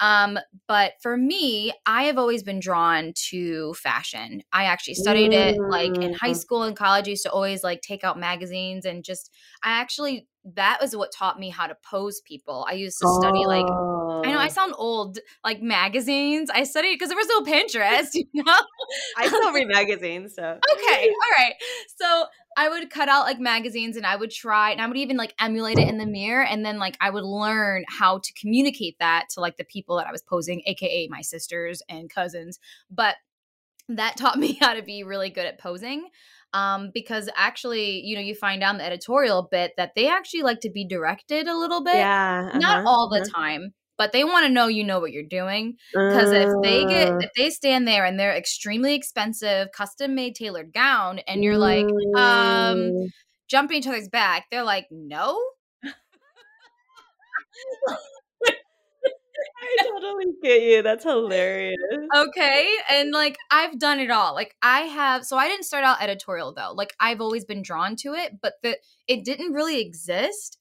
Um, 0.01 0.39
but 0.67 0.95
for 1.03 1.17
me, 1.17 1.73
I 1.87 2.05
have 2.05 2.19
always 2.19 2.43
been 2.43 2.61
drawn 2.61 3.13
to 3.31 3.75
fashion. 3.75 4.43
I 4.53 4.65
actually 4.65 4.95
studied 4.95 5.33
it 5.33 5.59
like 5.67 5.97
in 6.01 6.13
high 6.13 6.33
Mm. 6.33 6.41
school 6.41 6.63
and 6.65 6.77
college. 6.77 7.07
I 7.07 7.11
used 7.11 7.23
to 7.25 7.33
always 7.33 7.63
like 7.65 7.81
take 7.81 8.05
out 8.05 8.19
magazines 8.19 8.85
and 8.85 9.05
just, 9.05 9.31
I 9.63 9.71
actually, 9.81 10.27
that 10.55 10.79
was 10.81 10.97
what 10.97 11.13
taught 11.13 11.39
me 11.39 11.51
how 11.51 11.67
to 11.67 11.77
pose 11.89 12.21
people. 12.21 12.67
I 12.69 12.75
used 12.75 12.99
to 13.01 13.07
study 13.07 13.45
like, 13.47 13.73
I 14.23 14.31
know 14.33 14.39
I 14.39 14.49
Oh. 14.49 14.49
sound 14.49 14.75
old, 14.79 15.19
like 15.45 15.61
magazines. 15.63 16.51
I 16.51 16.65
studied 16.65 16.95
because 16.95 17.09
there 17.09 17.17
was 17.19 17.29
no 17.29 17.43
Pinterest, 17.43 18.11
you 18.15 18.27
know? 18.35 18.59
I 19.15 19.29
still 19.29 19.53
read 19.53 19.69
magazines, 19.69 20.35
so 20.35 20.61
Okay, 20.75 21.09
all 21.25 21.45
right. 21.45 21.55
So 21.97 22.27
I 22.57 22.69
would 22.69 22.91
cut 22.91 23.09
out 23.09 23.25
like 23.25 23.41
magazines 23.41 23.97
and 23.97 24.07
I 24.07 24.17
would 24.17 24.31
try 24.31 24.71
and 24.71 24.81
I 24.81 24.87
would 24.87 24.97
even 24.97 25.17
like 25.17 25.35
emulate 25.41 25.79
it 25.79 25.89
in 25.89 25.99
the 25.99 26.07
mirror 26.07 26.45
and 26.45 26.65
then 26.65 26.79
like 26.79 26.97
I 27.01 27.11
would 27.11 27.25
learn 27.25 27.85
how 27.89 28.19
to 28.19 28.33
communicate 28.35 28.97
that 29.01 29.27
to 29.31 29.41
like 29.41 29.57
the 29.57 29.65
people 29.65 29.97
that 29.97 30.07
I 30.07 30.13
was 30.13 30.23
posing, 30.23 30.63
aka 30.67 31.09
my 31.11 31.21
sisters 31.21 31.83
and 31.89 32.13
cousins. 32.13 32.59
But 32.91 33.17
that 33.89 34.17
taught 34.19 34.39
me 34.39 34.59
how 34.61 34.75
to 34.75 34.83
be 34.83 35.05
really 35.05 35.31
good 35.31 35.47
at 35.47 35.61
posing. 35.61 36.09
Um, 36.53 36.93
because 36.95 37.29
actually, 37.35 38.01
you 38.03 38.15
know, 38.15 38.23
you 38.23 38.37
find 38.37 38.63
out 38.63 38.75
in 38.75 38.79
the 38.79 38.85
editorial 38.85 39.49
bit 39.51 39.73
that 39.77 39.97
they 39.97 40.09
actually 40.09 40.43
like 40.43 40.61
to 40.61 40.71
be 40.71 40.87
directed 40.87 41.49
a 41.49 41.59
little 41.59 41.83
bit. 41.83 41.97
Yeah, 41.97 42.53
Not 42.55 42.81
uh-huh, 42.81 42.89
all 42.89 43.09
the 43.09 43.23
uh-huh. 43.23 43.41
time, 43.41 43.75
but 43.97 44.13
they 44.13 44.25
want 44.25 44.47
to 44.47 44.53
know 44.53 44.67
you 44.67 44.85
know 44.85 45.01
what 45.01 45.13
you're 45.13 45.23
doing. 45.23 45.77
Because 45.93 46.33
if 46.33 46.51
they 46.63 46.85
get 46.85 47.13
Uh, 47.13 47.19
if 47.21 47.31
they 47.37 47.51
stand 47.51 47.87
there 47.87 48.05
and 48.05 48.19
they're 48.19 48.35
extremely 48.35 48.95
expensive, 48.95 49.69
custom 49.73 50.15
made 50.15 50.35
tailored 50.35 50.73
gown, 50.73 51.21
and 51.21 51.45
you're 51.45 51.59
like, 51.59 51.87
um, 52.17 52.79
mm. 52.79 53.07
jumping 53.49 53.79
each 53.79 53.87
other's 53.87 54.09
back, 54.09 54.47
they're 54.51 54.65
like, 54.65 54.87
no. 54.91 55.41
I 59.65 59.77
totally 59.83 60.27
get 60.43 60.63
you. 60.63 60.83
That's 60.83 61.05
hilarious. 61.05 61.77
Okay. 62.15 62.69
And 62.91 63.13
like 63.13 63.37
I've 63.51 63.79
done 63.79 64.01
it 64.01 64.11
all. 64.11 64.35
Like 64.35 64.55
I 64.63 64.81
have 64.81 65.25
so 65.25 65.37
I 65.37 65.49
didn't 65.49 65.65
start 65.65 65.85
out 65.85 66.03
editorial 66.03 66.53
though. 66.55 66.73
Like 66.75 66.95
I've 67.01 67.21
always 67.21 67.45
been 67.45 67.63
drawn 67.63 67.97
to 67.97 68.15
it, 68.15 68.41
but 68.41 68.55
the 68.63 68.77
it 69.09 69.25
didn't 69.25 69.53
really 69.53 69.81
exist. 69.81 70.59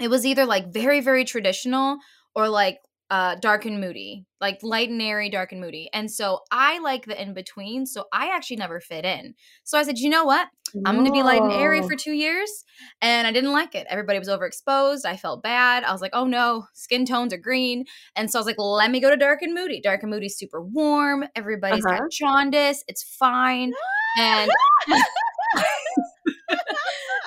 It 0.00 0.08
was 0.08 0.26
either 0.26 0.44
like 0.44 0.72
very, 0.72 1.00
very 1.00 1.24
traditional 1.24 1.98
or 2.34 2.48
like 2.48 2.78
uh 3.10 3.34
dark 3.36 3.66
and 3.66 3.80
moody 3.80 4.24
like 4.40 4.58
light 4.62 4.88
and 4.88 5.00
airy 5.02 5.28
dark 5.28 5.52
and 5.52 5.60
moody 5.60 5.90
and 5.92 6.10
so 6.10 6.40
i 6.50 6.78
like 6.78 7.04
the 7.04 7.20
in 7.20 7.34
between 7.34 7.84
so 7.84 8.06
i 8.12 8.34
actually 8.34 8.56
never 8.56 8.80
fit 8.80 9.04
in. 9.04 9.34
So 9.62 9.78
i 9.78 9.82
said 9.82 9.98
you 9.98 10.08
know 10.08 10.24
what? 10.24 10.48
I'm 10.84 10.96
gonna 10.96 11.12
be 11.12 11.22
light 11.22 11.42
and 11.42 11.52
airy 11.52 11.82
for 11.82 11.94
two 11.94 12.12
years 12.12 12.64
and 13.02 13.26
i 13.26 13.32
didn't 13.32 13.52
like 13.52 13.74
it. 13.74 13.86
Everybody 13.90 14.18
was 14.18 14.28
overexposed 14.28 15.04
i 15.04 15.16
felt 15.16 15.42
bad 15.42 15.84
i 15.84 15.92
was 15.92 16.00
like 16.00 16.12
oh 16.14 16.24
no 16.24 16.64
skin 16.72 17.04
tones 17.04 17.34
are 17.34 17.38
green 17.38 17.84
and 18.16 18.30
so 18.30 18.38
i 18.38 18.40
was 18.40 18.46
like 18.46 18.58
let 18.58 18.90
me 18.90 19.00
go 19.00 19.10
to 19.10 19.16
dark 19.16 19.42
and 19.42 19.54
moody. 19.54 19.80
Dark 19.82 20.02
and 20.02 20.10
moody 20.10 20.28
super 20.30 20.62
warm 20.62 21.24
Everybody's 21.36 21.84
uh-huh. 21.84 21.98
got 21.98 22.10
jaundice 22.10 22.82
it's 22.88 23.02
fine 23.02 23.72
and 24.18 24.50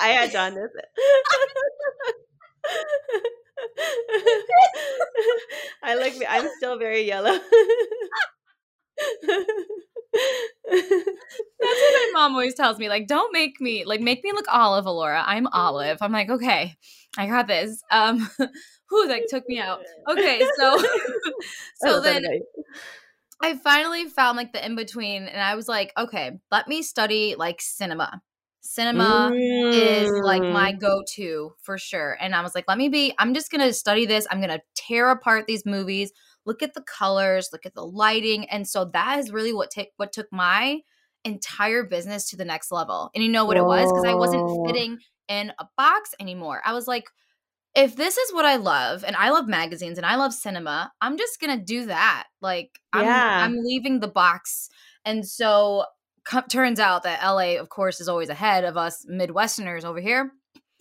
i 0.02 0.08
had 0.08 0.32
jaundice 0.32 0.72
I 5.84 5.96
look. 5.96 6.14
I'm 6.28 6.50
still 6.58 6.78
very 6.78 7.04
yellow. 7.04 7.38
That's 10.70 11.06
what 11.60 11.60
my 11.60 12.12
mom 12.14 12.34
always 12.34 12.56
tells 12.56 12.78
me. 12.78 12.90
Like, 12.90 13.08
don't 13.08 13.32
make 13.34 13.62
me 13.62 13.86
like 13.86 14.02
make 14.02 14.24
me 14.24 14.32
look 14.32 14.46
olive, 14.52 14.86
Alora. 14.86 15.24
I'm 15.26 15.48
olive. 15.48 16.00
I'm 16.02 16.12
like, 16.12 16.30
okay, 16.30 16.76
I 17.18 17.28
got 17.28 17.48
this. 17.48 17.82
Um, 17.92 18.30
who 18.90 19.08
like 19.08 19.26
took 19.30 19.48
me 19.48 19.60
out. 19.60 19.82
Okay, 20.10 20.46
so 20.58 20.84
so 21.78 22.02
then 22.02 22.24
I 23.42 23.56
finally 23.58 24.06
found 24.06 24.38
like 24.38 24.54
the 24.54 24.66
in 24.66 24.76
between, 24.76 25.24
and 25.24 25.42
I 25.42 25.56
was 25.56 25.68
like, 25.68 25.92
okay, 25.98 26.32
let 26.52 26.68
me 26.68 26.82
study 26.82 27.36
like 27.38 27.62
cinema 27.62 28.22
cinema 28.62 29.32
mm. 29.34 29.74
is 29.74 30.10
like 30.24 30.42
my 30.42 30.74
mm. 30.74 30.80
go-to 30.80 31.52
for 31.62 31.78
sure 31.78 32.18
and 32.20 32.36
i 32.36 32.42
was 32.42 32.54
like 32.54 32.66
let 32.68 32.78
me 32.78 32.90
be 32.90 33.14
i'm 33.20 33.34
just 33.34 33.52
gonna 33.52 33.72
study 33.72 34.06
this 34.06 34.28
i'm 34.30 34.42
gonna 34.42 34.60
tear 34.76 35.10
apart 35.10 35.46
these 35.48 35.66
movies 35.66 36.12
look 36.46 36.62
at 36.62 36.74
the 36.74 36.82
colors 36.82 37.50
look 37.52 37.66
at 37.66 37.74
the 37.74 37.86
lighting 37.86 38.46
and 38.50 38.68
so 38.68 38.86
that 38.86 39.20
is 39.20 39.32
really 39.32 39.54
what 39.54 39.72
t- 39.72 39.92
what 39.98 40.12
took 40.12 40.28
my 40.32 40.80
entire 41.24 41.84
business 41.84 42.30
to 42.30 42.36
the 42.36 42.46
next 42.46 42.72
level 42.72 43.10
and 43.16 43.24
you 43.24 43.32
know 43.32 43.46
what 43.46 43.58
Whoa. 43.58 43.64
it 43.64 43.68
was 43.68 43.92
because 43.92 44.06
i 44.06 44.14
wasn't 44.14 44.68
fitting 44.68 44.98
in 45.28 45.52
a 45.60 45.66
box 45.78 46.14
anymore 46.20 46.62
i 46.66 46.74
was 46.74 46.88
like 46.88 47.06
if 47.78 47.96
this 47.96 48.18
is 48.18 48.34
what 48.34 48.44
I 48.44 48.56
love 48.56 49.04
and 49.04 49.16
I 49.16 49.30
love 49.30 49.48
magazines 49.48 50.00
and 50.00 50.06
I 50.06 50.16
love 50.16 50.34
cinema, 50.34 50.92
I'm 51.00 51.16
just 51.16 51.40
going 51.40 51.56
to 51.56 51.64
do 51.64 51.86
that. 51.86 52.26
Like 52.42 52.80
I'm 52.92 53.06
yeah. 53.06 53.46
I'm 53.46 53.56
leaving 53.64 54.00
the 54.00 54.08
box. 54.08 54.70
And 55.06 55.26
so 55.26 55.86
turns 56.50 56.80
out 56.80 57.04
that 57.04 57.24
LA, 57.24 57.60
of 57.60 57.70
course, 57.70 58.00
is 58.00 58.08
always 58.08 58.30
ahead 58.30 58.64
of 58.64 58.78
us 58.78 59.06
Midwesterners 59.10 59.86
over 59.86 60.00
here. 60.00 60.32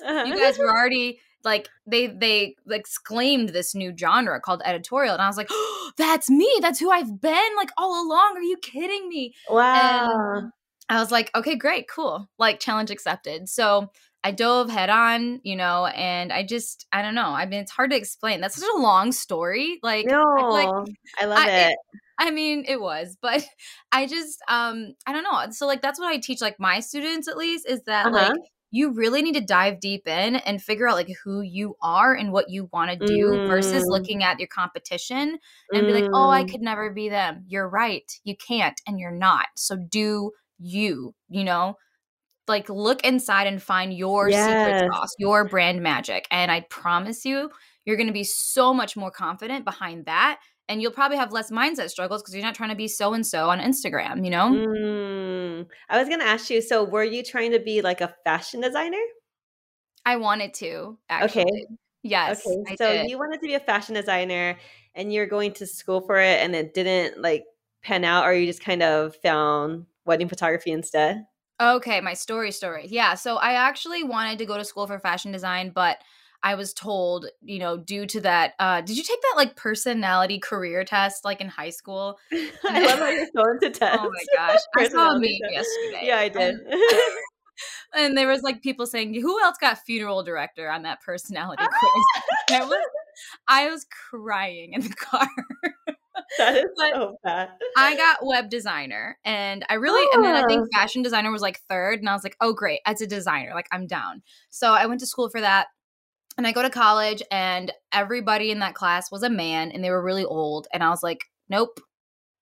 Uh-huh. 0.05 0.25
You 0.25 0.37
guys 0.37 0.59
were 0.59 0.71
already 0.71 1.21
like 1.45 1.69
they 1.87 2.09
they 2.09 2.57
exclaimed 2.69 3.51
this 3.51 3.75
new 3.75 3.97
genre 3.97 4.41
called 4.41 4.63
editorial, 4.65 5.15
and 5.15 5.23
I 5.23 5.29
was 5.29 5.37
like, 5.37 5.49
oh, 5.51 5.91
"That's 5.97 6.29
me. 6.29 6.51
That's 6.61 6.79
who 6.79 6.91
I've 6.91 7.21
been 7.21 7.57
like 7.57 7.71
all 7.79 8.07
along." 8.07 8.35
Are 8.37 8.43
you 8.43 8.59
kidding 8.59 9.09
me? 9.09 9.35
Wow. 9.49 10.37
And 10.37 10.53
I 10.89 11.01
was 11.01 11.11
like, 11.11 11.31
"Okay, 11.35 11.55
great, 11.55 11.89
cool. 11.89 12.29
Like 12.39 12.61
challenge 12.61 12.91
accepted." 12.91 13.49
So 13.49 13.91
I 14.25 14.33
dove 14.33 14.69
head 14.69 14.91
on, 14.91 15.41
you 15.45 15.55
know, 15.55 15.87
and 15.87 16.33
I 16.33 16.43
just 16.43 16.87
I 16.93 17.01
don't 17.01 17.15
know. 17.15 17.31
I 17.31 17.47
mean, 17.47 17.61
it's 17.61 17.71
hard 17.71 17.91
to 17.91 17.97
explain. 17.97 18.41
That's 18.41 18.57
such 18.57 18.69
a 18.77 18.81
long 18.81 19.13
story. 19.13 19.79
Like, 19.83 20.07
no, 20.07 20.21
I, 20.21 20.43
like, 20.49 20.89
I 21.21 21.25
love 21.27 21.39
I, 21.39 21.69
it. 21.69 21.79
I 22.19 22.31
mean, 22.31 22.65
it 22.67 22.81
was, 22.81 23.17
but 23.21 23.45
I 23.93 24.07
just 24.07 24.39
um 24.49 24.95
I 25.07 25.13
don't 25.13 25.25
know. 25.25 25.47
So 25.51 25.67
like 25.67 25.83
that's 25.83 26.01
what 26.01 26.09
I 26.09 26.19
teach 26.19 26.41
like 26.41 26.59
my 26.59 26.81
students 26.81 27.29
at 27.29 27.37
least 27.37 27.69
is 27.69 27.83
that 27.87 28.07
uh-huh. 28.07 28.31
like 28.31 28.41
you 28.71 28.93
really 28.93 29.23
need 29.23 29.35
to 29.35 29.41
dive 29.41 29.81
deep 29.81 30.07
in 30.07 30.37
and 30.37 30.63
figure 30.63 30.89
out 30.89 30.97
like 30.97 31.09
who 31.25 31.41
you 31.41 31.77
are 31.81 32.15
and 32.15 32.33
what 32.33 32.51
you 32.51 32.69
want 32.73 32.91
to 32.91 33.07
do 33.07 33.31
mm. 33.31 33.47
versus 33.47 33.87
looking 33.87 34.23
at 34.23 34.39
your 34.39 34.49
competition 34.49 35.39
and 35.73 35.83
mm. 35.83 35.87
be 35.87 35.93
like, 35.93 36.11
"Oh, 36.13 36.29
I 36.29 36.45
mm. 36.45 36.51
could 36.51 36.61
never 36.61 36.91
be 36.93 37.09
them." 37.09 37.45
You're 37.47 37.69
right. 37.69 38.11
You 38.25 38.37
can't 38.37 38.79
and 38.87 38.99
you're 38.99 39.13
not. 39.13 39.47
So 39.57 39.77
do 39.77 40.33
you, 40.59 41.15
you 41.29 41.45
know? 41.45 41.77
Like 42.49 42.69
look 42.69 43.05
inside 43.05 43.49
and 43.49 43.61
find 43.61 43.93
your 43.93 44.29
yes. 44.31 44.47
secret 44.47 44.93
sauce, 44.93 45.15
your 45.19 45.49
brand 45.49 45.83
magic. 45.83 46.29
And 46.31 46.51
I 46.51 46.61
promise 46.71 47.25
you, 47.25 47.51
you're 47.85 47.97
going 47.97 48.07
to 48.07 48.13
be 48.13 48.23
so 48.23 48.73
much 48.73 48.97
more 48.97 49.11
confident 49.11 49.65
behind 49.65 50.07
that 50.07 50.39
and 50.69 50.83
you'll 50.83 50.93
probably 50.93 51.17
have 51.17 51.33
less 51.33 51.51
mindset 51.51 51.91
struggles 51.91 52.23
because 52.23 52.35
you're 52.35 52.45
not 52.45 52.55
trying 52.55 52.71
to 52.71 52.77
be 52.77 52.89
so 52.89 53.15
and 53.15 53.27
so 53.27 53.51
on 53.51 53.61
Instagram, 53.61 54.25
you 54.25 54.31
know? 54.31 54.51
Mm. 54.51 55.67
I 55.89 55.99
was 55.99 56.09
going 56.09 56.21
to 56.21 56.27
ask 56.27 56.51
you 56.51 56.61
so, 56.61 56.85
were 56.85 57.05
you 57.05 57.23
trying 57.23 57.53
to 57.53 57.61
be 57.61 57.83
like 57.83 58.01
a 58.01 58.15
fashion 58.25 58.61
designer? 58.61 59.03
I 60.05 60.17
wanted 60.17 60.55
to, 60.55 60.99
actually. 61.09 61.43
Okay. 61.43 61.67
Yes. 62.03 62.47
Okay. 62.47 62.77
So, 62.77 62.93
you 62.93 63.19
wanted 63.19 63.41
to 63.41 63.47
be 63.47 63.55
a 63.55 63.61
fashion 63.61 63.95
designer 63.95 64.57
and 64.95 65.13
you're 65.13 65.27
going 65.27 65.53
to 65.55 65.67
school 65.67 66.01
for 66.01 66.19
it 66.19 66.41
and 66.41 66.55
it 66.55 66.75
didn't 66.75 67.21
like 67.21 67.45
pan 67.83 68.05
out, 68.05 68.25
or 68.25 68.33
you 68.33 68.47
just 68.47 68.65
kind 68.65 68.83
of 68.83 69.17
found 69.17 69.87
wedding 70.05 70.29
photography 70.29 70.71
instead? 70.73 71.25
Okay. 71.61 72.01
My 72.01 72.15
story, 72.15 72.53
story. 72.53 72.87
Yeah. 72.89 73.15
So, 73.15 73.37
I 73.37 73.53
actually 73.53 74.03
wanted 74.03 74.39
to 74.39 74.47
go 74.47 74.57
to 74.57 74.65
school 74.65 74.87
for 74.87 74.99
fashion 74.99 75.33
design, 75.33 75.71
but 75.75 75.99
I 76.47 76.55
was 76.55 76.73
told, 76.73 77.27
you 77.43 77.59
know, 77.59 77.77
due 77.77 78.07
to 78.07 78.21
that, 78.21 78.53
uh, 78.61 78.81
did 78.81 78.97
you 78.97 79.03
take 79.03 79.21
that 79.21 79.35
like 79.35 79.57
personality 79.57 80.39
career 80.39 80.85
test 80.85 81.25
like 81.25 81.41
in 81.41 81.49
high 81.49 81.71
school? 81.71 82.21
I 82.33 82.87
love 82.87 83.01
how 83.01 83.09
you're 83.09 83.27
so 83.35 83.51
into 83.51 83.71
tests. 83.71 83.99
Oh 84.01 84.09
my 84.09 84.25
gosh. 84.33 84.61
I 84.77 84.87
saw 84.87 85.11
a 85.11 85.15
meme 85.15 85.25
yesterday. 85.51 86.03
Yeah, 86.03 86.19
I 86.19 86.29
did. 86.29 86.61
and 87.97 88.17
there 88.17 88.29
was 88.29 88.43
like 88.43 88.63
people 88.63 88.87
saying, 88.87 89.15
who 89.15 89.43
else 89.43 89.57
got 89.61 89.79
funeral 89.79 90.23
director 90.23 90.71
on 90.71 90.83
that 90.83 91.01
personality 91.01 91.65
quiz? 91.65 92.61
I 92.61 92.65
was, 92.65 92.87
I 93.49 93.69
was 93.69 93.85
crying 94.09 94.75
in 94.75 94.83
the 94.83 94.95
car. 94.95 95.29
that 96.39 96.55
is 96.59 96.65
but 96.77 96.95
so 96.95 97.19
bad. 97.25 97.49
I 97.77 97.97
got 97.97 98.25
web 98.25 98.51
designer 98.51 99.19
and 99.25 99.67
I 99.69 99.75
really, 99.75 100.07
oh. 100.13 100.15
and 100.15 100.25
then 100.25 100.37
I 100.37 100.47
think 100.47 100.63
oh. 100.63 100.79
fashion 100.79 101.03
designer 101.03 101.33
was 101.33 101.43
like 101.43 101.59
third. 101.69 101.99
And 101.99 102.09
I 102.09 102.13
was 102.13 102.23
like, 102.23 102.37
oh, 102.41 102.53
great. 102.53 102.83
As 102.87 103.01
a 103.01 103.07
designer, 103.09 103.51
like 103.53 103.67
I'm 103.73 103.89
down. 103.89 104.23
So 104.51 104.75
I 104.75 104.87
went 104.87 105.01
to 105.01 105.07
school 105.07 105.29
for 105.29 105.41
that 105.41 105.67
and 106.37 106.47
I 106.47 106.53
go 106.53 106.63
to 106.63 106.71
college, 106.71 107.23
and 107.31 107.73
everybody 107.93 108.51
in 108.51 108.59
that 108.61 108.75
class 108.75 109.11
was 109.11 109.23
a 109.23 109.31
man, 109.31 109.71
and 109.71 109.83
they 109.83 109.91
were 109.91 110.03
really 110.03 110.25
old. 110.25 110.67
And 110.73 110.83
I 110.83 110.91
was 110.91 111.03
like, 111.03 111.25
nope, 111.49 111.81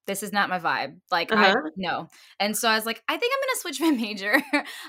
this 0.07 0.23
is 0.23 0.33
not 0.33 0.49
my 0.49 0.59
vibe. 0.59 0.99
Like, 1.11 1.33
uh-huh. 1.33 1.55
I 1.57 1.71
no. 1.77 2.09
And 2.39 2.57
so 2.57 2.69
I 2.69 2.75
was 2.75 2.87
like, 2.87 3.03
I 3.09 3.17
think 3.17 3.33
I'm 3.33 3.49
gonna 3.49 3.61
switch 3.61 3.81
my 3.81 3.91
major. 4.07 4.35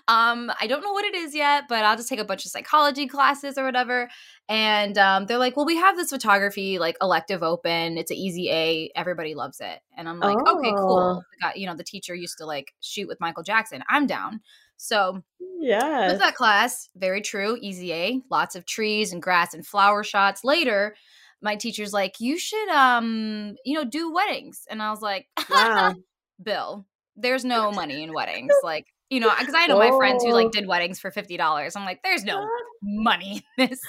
um, 0.08 0.52
I 0.60 0.68
don't 0.68 0.82
know 0.82 0.91
what 0.91 1.06
it 1.06 1.15
is 1.15 1.34
yet, 1.34 1.65
but 1.70 1.86
I'll 1.86 1.96
just 1.96 2.10
take 2.10 2.20
a 2.20 2.26
bunch 2.26 2.46
of 2.46 2.52
psychology 2.52 3.08
classes 3.08 3.58
or 3.58 3.63
whatever. 3.63 4.10
And 4.50 4.98
um, 4.98 5.26
they're 5.26 5.38
like, 5.38 5.56
well, 5.56 5.65
we 5.65 5.78
have 5.78 5.96
this 5.96 6.10
photography 6.10 6.80
like 6.80 6.98
elective 7.02 7.44
open. 7.44 7.98
It's 7.98 8.12
an 8.12 8.18
easy 8.18 8.50
A. 8.50 8.91
Everybody 8.96 9.36
loves 9.36 9.60
it. 9.60 9.80
And 9.98 10.10
I'm 10.10 10.20
like, 10.20 10.38
oh. 10.46 10.60
okay, 10.60 10.72
cool. 10.72 11.22
Oh. 11.22 11.24
Got 11.41 11.58
you 11.58 11.68
know, 11.68 11.76
the 11.76 11.84
teacher 11.84 12.13
used 12.13 12.38
to 12.39 12.46
like 12.46 12.74
shoot 12.82 13.08
with 13.08 13.20
Michael 13.22 13.44
Jackson. 13.44 13.84
I'm 13.89 14.08
down. 14.08 14.41
So 14.77 15.23
yeah, 15.39 16.11
with 16.11 16.19
that 16.19 16.35
class, 16.35 16.89
very 16.95 17.21
true, 17.21 17.57
easy 17.61 17.93
A, 17.93 18.21
lots 18.29 18.55
of 18.55 18.65
trees 18.65 19.13
and 19.13 19.21
grass 19.21 19.53
and 19.53 19.65
flower 19.65 20.03
shots. 20.03 20.43
Later, 20.43 20.95
my 21.41 21.55
teacher's 21.55 21.93
like, 21.93 22.19
you 22.19 22.38
should 22.38 22.69
um, 22.69 23.55
you 23.65 23.75
know, 23.75 23.85
do 23.85 24.13
weddings. 24.13 24.65
And 24.69 24.81
I 24.81 24.91
was 24.91 25.01
like, 25.01 25.27
wow. 25.49 25.93
Bill, 26.43 26.85
there's 27.15 27.45
no 27.45 27.71
money 27.71 28.03
in 28.03 28.13
weddings. 28.13 28.51
Like, 28.63 28.88
you 29.09 29.19
know, 29.19 29.31
because 29.38 29.53
I 29.55 29.67
know 29.67 29.77
my 29.77 29.91
friends 29.91 30.23
who 30.23 30.33
like 30.33 30.51
did 30.51 30.67
weddings 30.67 30.99
for 30.99 31.11
fifty 31.11 31.38
dollars. 31.38 31.75
I'm 31.75 31.85
like, 31.85 32.01
there's 32.03 32.25
no 32.25 32.45
money 32.81 33.45
in 33.57 33.67
this. 33.67 33.79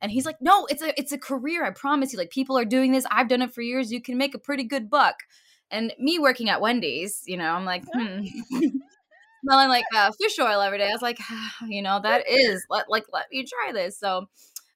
And 0.00 0.10
he's 0.10 0.24
like, 0.24 0.40
no, 0.40 0.66
it's 0.66 0.82
a 0.82 0.98
it's 0.98 1.12
a 1.12 1.18
career. 1.18 1.64
I 1.64 1.70
promise 1.70 2.12
you. 2.12 2.18
Like 2.18 2.30
people 2.30 2.56
are 2.56 2.64
doing 2.64 2.92
this. 2.92 3.04
I've 3.10 3.28
done 3.28 3.42
it 3.42 3.52
for 3.52 3.60
years. 3.60 3.92
You 3.92 4.00
can 4.00 4.16
make 4.16 4.34
a 4.34 4.38
pretty 4.38 4.64
good 4.64 4.88
buck. 4.88 5.16
And 5.70 5.92
me 5.98 6.18
working 6.18 6.48
at 6.48 6.60
Wendy's, 6.60 7.22
you 7.26 7.36
know, 7.36 7.50
I'm 7.50 7.64
like, 7.64 7.82
hmm 7.92 8.24
smelling 9.42 9.68
like 9.68 9.84
uh, 9.94 10.10
fish 10.20 10.38
oil 10.38 10.60
every 10.60 10.78
day. 10.78 10.88
I 10.88 10.92
was 10.92 11.02
like, 11.02 11.18
you 11.68 11.82
know, 11.82 12.00
that 12.02 12.28
is 12.28 12.64
let 12.70 12.88
like 12.88 13.04
let 13.12 13.26
me 13.30 13.44
try 13.44 13.72
this. 13.72 13.98
So 13.98 14.28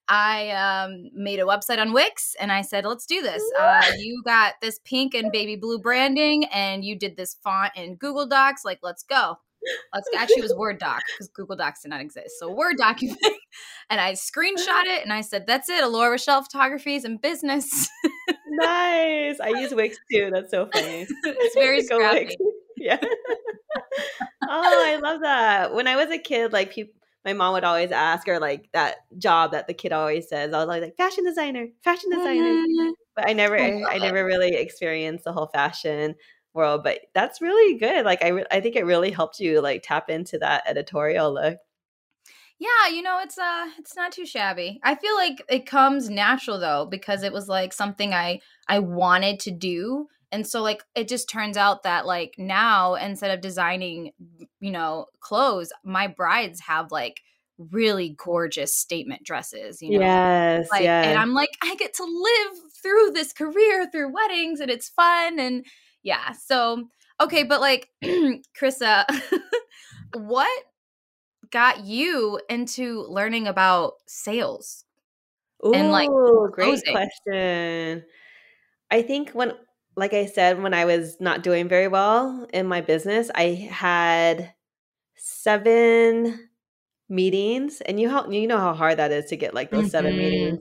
I 0.09 0.51
um, 0.51 1.11
made 1.15 1.41
a 1.41 1.45
website 1.45 1.79
on 1.79 1.93
Wix 1.93 2.37
and 2.41 2.53
I 2.53 2.63
said, 2.63 2.85
let's 2.85 3.07
do 3.07 3.23
this. 3.23 3.43
Uh, 3.59 3.83
you 3.99 4.23
got 4.25 4.55
this 4.61 4.79
pink 4.85 5.15
and 5.15 5.33
baby 5.33 5.57
blue 5.57 5.79
branding, 5.79 6.45
and 6.47 6.85
you 6.85 6.97
did 6.97 7.17
this 7.17 7.37
font 7.43 7.73
in 7.77 7.97
Google 7.97 8.27
Docs. 8.27 8.65
Like, 8.65 8.79
let's 8.83 9.03
go. 9.03 9.39
Let's 9.93 10.09
actually 10.17 10.37
it 10.37 10.43
was 10.43 10.55
Word 10.55 10.79
doc 10.79 11.03
because 11.13 11.29
Google 11.29 11.57
Docs 11.57 11.83
did 11.83 11.89
not 11.89 12.01
exist. 12.01 12.39
So 12.39 12.53
Word 12.53 12.77
document, 12.77 13.19
and 13.91 14.01
I 14.01 14.13
screenshot 14.13 14.85
it 14.85 15.03
and 15.03 15.13
I 15.13 15.23
said, 15.23 15.45
"That's 15.47 15.69
it. 15.69 15.83
Alora 15.83 16.11
Rochelle 16.11 16.43
Photography 16.43 16.95
is 16.95 17.05
in 17.05 17.17
business." 17.17 17.89
nice. 18.49 19.41
I 19.41 19.49
use 19.49 19.75
Wix 19.75 19.97
too. 20.13 20.31
That's 20.33 20.53
so 20.53 20.67
funny. 20.73 21.07
it's 21.25 21.55
very 21.55 21.83
scrappy. 21.83 22.37
Yeah 22.79 22.99
I 24.43 24.99
love 25.03 25.21
that. 25.23 25.75
When 25.75 25.87
I 25.87 25.97
was 25.97 26.11
a 26.11 26.19
kid, 26.19 26.53
like 26.53 26.73
people, 26.73 26.95
my 27.25 27.33
mom 27.33 27.55
would 27.55 27.65
always 27.65 27.91
ask, 27.91 28.29
or 28.29 28.39
like 28.39 28.69
that 28.73 28.97
job 29.19 29.53
that 29.53 29.67
the 29.67 29.75
kid 29.75 29.93
always 29.93 30.29
says, 30.29 30.53
I 30.53 30.59
was 30.59 30.69
like, 30.69 30.83
like 30.83 30.97
fashion 30.97 31.25
designer, 31.25 31.67
fashion 31.83 32.11
designer. 32.11 32.53
Mm-hmm. 32.53 32.91
but 33.15 33.29
I 33.29 33.33
never, 33.33 33.59
I, 33.59 33.83
I 33.89 33.99
never 33.99 34.25
really 34.25 34.55
experienced 34.55 35.25
the 35.25 35.33
whole 35.33 35.49
fashion 35.49 36.15
world. 36.55 36.85
But 36.85 37.01
that's 37.15 37.41
really 37.41 37.79
good. 37.79 38.05
Like 38.05 38.23
I, 38.23 38.45
I 38.51 38.61
think 38.61 38.77
it 38.77 38.87
really 38.87 39.11
helped 39.11 39.41
you 39.41 39.61
like 39.61 39.83
tap 39.83 40.09
into 40.09 40.39
that 40.39 40.63
editorial 40.67 41.33
look. 41.35 41.59
Yeah, 42.59 42.89
you 42.91 43.03
know, 43.03 43.21
it's 43.23 43.37
uh 43.37 43.67
it's 43.79 43.97
not 43.97 44.13
too 44.13 44.25
shabby. 44.25 44.81
I 44.83 44.95
feel 44.95 45.15
like 45.15 45.43
it 45.49 45.67
comes 45.67 46.09
natural 46.09 46.59
though 46.59 46.87
because 46.87 47.23
it 47.23 47.33
was 47.33 47.49
like 47.49 47.73
something 47.73 48.15
I 48.15 48.41
I 48.67 48.79
wanted 48.79 49.41
to 49.41 49.51
do. 49.51 50.09
And 50.33 50.47
so 50.47 50.63
like 50.63 50.83
it 50.95 51.09
just 51.09 51.29
turns 51.29 51.57
out 51.57 51.83
that 51.85 52.07
like 52.07 52.35
now 52.39 52.95
instead 52.95 53.31
of 53.31 53.41
designing, 53.41 54.13
you 54.61 54.71
know, 54.71 55.07
clothes, 55.21 55.73
my 55.85 56.07
brides 56.07 56.61
have 56.61 56.91
like 56.91 57.21
really 57.59 58.15
gorgeous 58.19 58.75
statement 58.75 59.23
dresses, 59.25 59.81
you 59.81 59.99
know. 59.99 60.05
Yes, 60.05 60.69
like, 60.71 60.83
yes. 60.83 61.07
And 61.07 61.19
I'm 61.19 61.33
like 61.33 61.51
I 61.63 61.75
get 61.77 61.95
to 61.95 62.05
live 62.05 62.59
through 62.83 63.13
this 63.13 63.33
career 63.33 63.89
through 63.91 64.13
weddings 64.13 64.61
and 64.61 64.71
it's 64.71 64.89
fun 64.89 65.39
and 65.39 65.65
yeah. 66.03 66.33
So 66.33 66.85
okay, 67.21 67.45
but 67.45 67.61
like 67.61 67.89
Carissa, 68.05 69.05
what 70.15 70.65
got 71.51 71.85
you 71.85 72.41
into 72.49 73.03
learning 73.09 73.47
about 73.47 73.95
sales? 74.07 74.85
Ooh, 75.65 75.73
and, 75.73 75.91
like, 75.91 76.11
great 76.53 76.83
question. 76.85 78.05
I 78.91 79.03
think 79.03 79.31
when, 79.31 79.53
like 79.97 80.15
I 80.15 80.27
said, 80.27 80.63
when 80.63 80.75
I 80.75 80.85
was 80.85 81.19
not 81.21 81.43
doing 81.43 81.69
very 81.69 81.89
well 81.89 82.47
in 82.53 82.67
my 82.67 82.81
business, 82.83 83.31
I 83.35 83.69
had 83.73 84.55
seven 85.17 86.49
meetings, 87.09 87.81
and 87.83 88.01
you 88.01 88.11
how 88.11 88.31
you 88.31 88.47
know 88.49 88.59
how 88.59 88.75
hard 88.75 88.99
that 88.99 89.13
is 89.13 89.27
to 89.27 89.37
get 89.37 89.55
like 89.55 89.73
those 89.73 89.91
seven 89.91 90.17
Mhm. 90.17 90.19
meetings. 90.19 90.61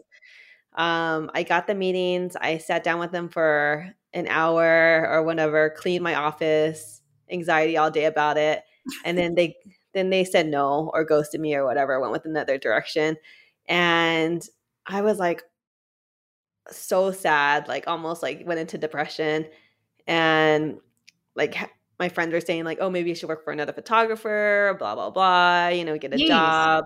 Um, 0.75 1.31
I 1.33 1.43
got 1.43 1.67
the 1.67 1.75
meetings. 1.75 2.35
I 2.37 2.57
sat 2.57 2.83
down 2.83 2.99
with 2.99 3.11
them 3.11 3.29
for 3.29 3.93
an 4.13 4.27
hour 4.27 5.07
or 5.09 5.23
whatever, 5.23 5.69
cleaned 5.77 6.03
my 6.03 6.15
office, 6.15 7.01
anxiety 7.31 7.77
all 7.77 7.91
day 7.91 8.05
about 8.05 8.37
it, 8.37 8.63
and 9.03 9.17
then 9.17 9.35
they 9.35 9.55
then 9.93 10.09
they 10.09 10.25
said 10.25 10.47
no 10.47 10.91
or 10.93 11.05
ghosted 11.05 11.41
me 11.41 11.55
or 11.55 11.65
whatever, 11.65 11.99
went 11.99 12.11
with 12.13 12.25
another 12.25 12.57
direction, 12.57 13.17
and 13.67 14.43
I 14.87 15.01
was 15.01 15.19
like 15.19 15.43
so 16.71 17.11
sad, 17.11 17.67
like 17.67 17.85
almost 17.87 18.23
like 18.23 18.43
went 18.45 18.59
into 18.59 18.77
depression, 18.77 19.47
and 20.07 20.79
like 21.35 21.55
my 21.99 22.09
friends 22.09 22.33
were 22.33 22.41
saying 22.41 22.63
like, 22.65 22.79
oh, 22.81 22.89
maybe 22.89 23.09
you 23.09 23.15
should 23.15 23.29
work 23.29 23.43
for 23.43 23.53
another 23.53 23.73
photographer, 23.73 24.75
blah 24.79 24.95
blah 24.95 25.09
blah, 25.09 25.67
you 25.69 25.85
know, 25.85 25.97
get 25.97 26.13
a 26.13 26.17
Jeez. 26.17 26.27
job 26.27 26.85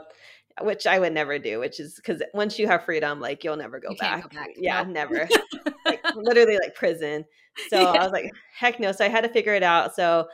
which 0.62 0.86
I 0.88 1.00
would 1.00 1.14
never 1.14 1.40
do, 1.40 1.60
which 1.60 1.80
is 1.80 1.96
because 1.96 2.22
once 2.34 2.60
you 2.60 2.68
have 2.68 2.84
freedom, 2.84 3.20
like 3.20 3.44
you'll 3.44 3.56
never 3.56 3.80
go 3.80 3.92
You 3.92 3.98
back. 3.98 4.24
go 4.24 4.30
back. 4.30 4.50
Yeah, 4.58 4.84
Nope. 4.84 4.94
never. 4.94 5.30
Like 5.86 6.04
literally 6.14 6.58
like 6.62 6.76
prison. 6.76 7.26
So 7.70 7.78
I 7.84 8.04
was 8.04 8.12
like, 8.12 8.30
heck 8.56 8.80
no. 8.80 8.92
So 8.92 9.06
I 9.06 9.08
had 9.08 9.22
to 9.22 9.30
figure 9.30 9.56
it 9.56 9.64
out. 9.64 9.96
So 9.96 10.28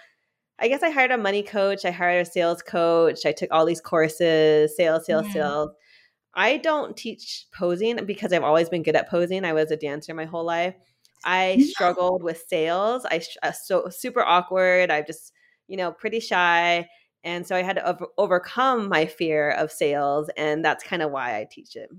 I 0.60 0.67
guess 0.67 0.84
I 0.84 0.89
hired 0.89 1.12
a 1.12 1.17
money 1.17 1.43
coach, 1.43 1.86
I 1.86 1.91
hired 1.91 2.27
a 2.27 2.29
sales 2.29 2.62
coach, 2.62 3.25
I 3.25 3.31
took 3.31 3.51
all 3.51 3.65
these 3.65 3.79
courses, 3.79 4.75
sales, 4.75 5.05
sales, 5.05 5.27
Mhm. 5.27 5.31
sales. 5.31 5.69
I 6.36 6.58
don't 6.58 6.95
teach 6.98 7.45
posing 7.54 8.06
because 8.06 8.34
I've 8.34 8.43
always 8.43 8.69
been 8.69 8.84
good 8.84 8.95
at 8.95 9.10
posing. 9.10 9.45
I 9.45 9.54
was 9.54 9.71
a 9.71 9.78
dancer 9.78 10.13
my 10.13 10.26
whole 10.26 10.43
life. 10.45 10.76
I 11.24 11.56
No. 11.60 11.65
struggled 11.65 12.24
with 12.24 12.43
sales. 12.48 13.06
I 13.06 13.21
uh, 13.41 13.52
so 13.52 13.89
super 13.89 14.21
awkward. 14.21 14.91
I'm 14.91 15.06
just, 15.08 15.32
you 15.67 15.78
know, 15.78 15.91
pretty 15.91 16.19
shy. 16.19 16.88
And 17.24 17.48
so 17.48 17.56
I 17.56 17.63
had 17.63 17.78
to 17.78 17.88
over- 17.88 18.08
overcome 18.17 18.88
my 18.89 19.06
fear 19.08 19.52
of 19.52 19.71
sales. 19.71 20.30
And 20.38 20.63
that's 20.63 20.84
kind 20.84 21.02
of 21.02 21.12
why 21.12 21.38
I 21.39 21.48
teach 21.50 21.76
it. 21.76 21.89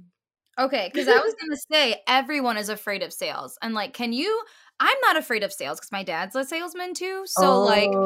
Okay, 0.58 0.88
because 0.90 1.06
I 1.06 1.18
was 1.18 1.34
gonna 1.38 1.56
say 1.70 2.02
everyone 2.08 2.56
is 2.56 2.70
afraid 2.70 3.02
of 3.02 3.12
sales, 3.12 3.58
and 3.60 3.74
like, 3.74 3.92
can 3.92 4.14
you? 4.14 4.42
I'm 4.80 4.96
not 5.02 5.16
afraid 5.16 5.42
of 5.42 5.52
sales 5.52 5.78
because 5.80 5.92
my 5.92 6.02
dad's 6.02 6.36
a 6.36 6.44
salesman 6.44 6.94
too. 6.94 7.22
So 7.26 7.58
like, 7.60 7.98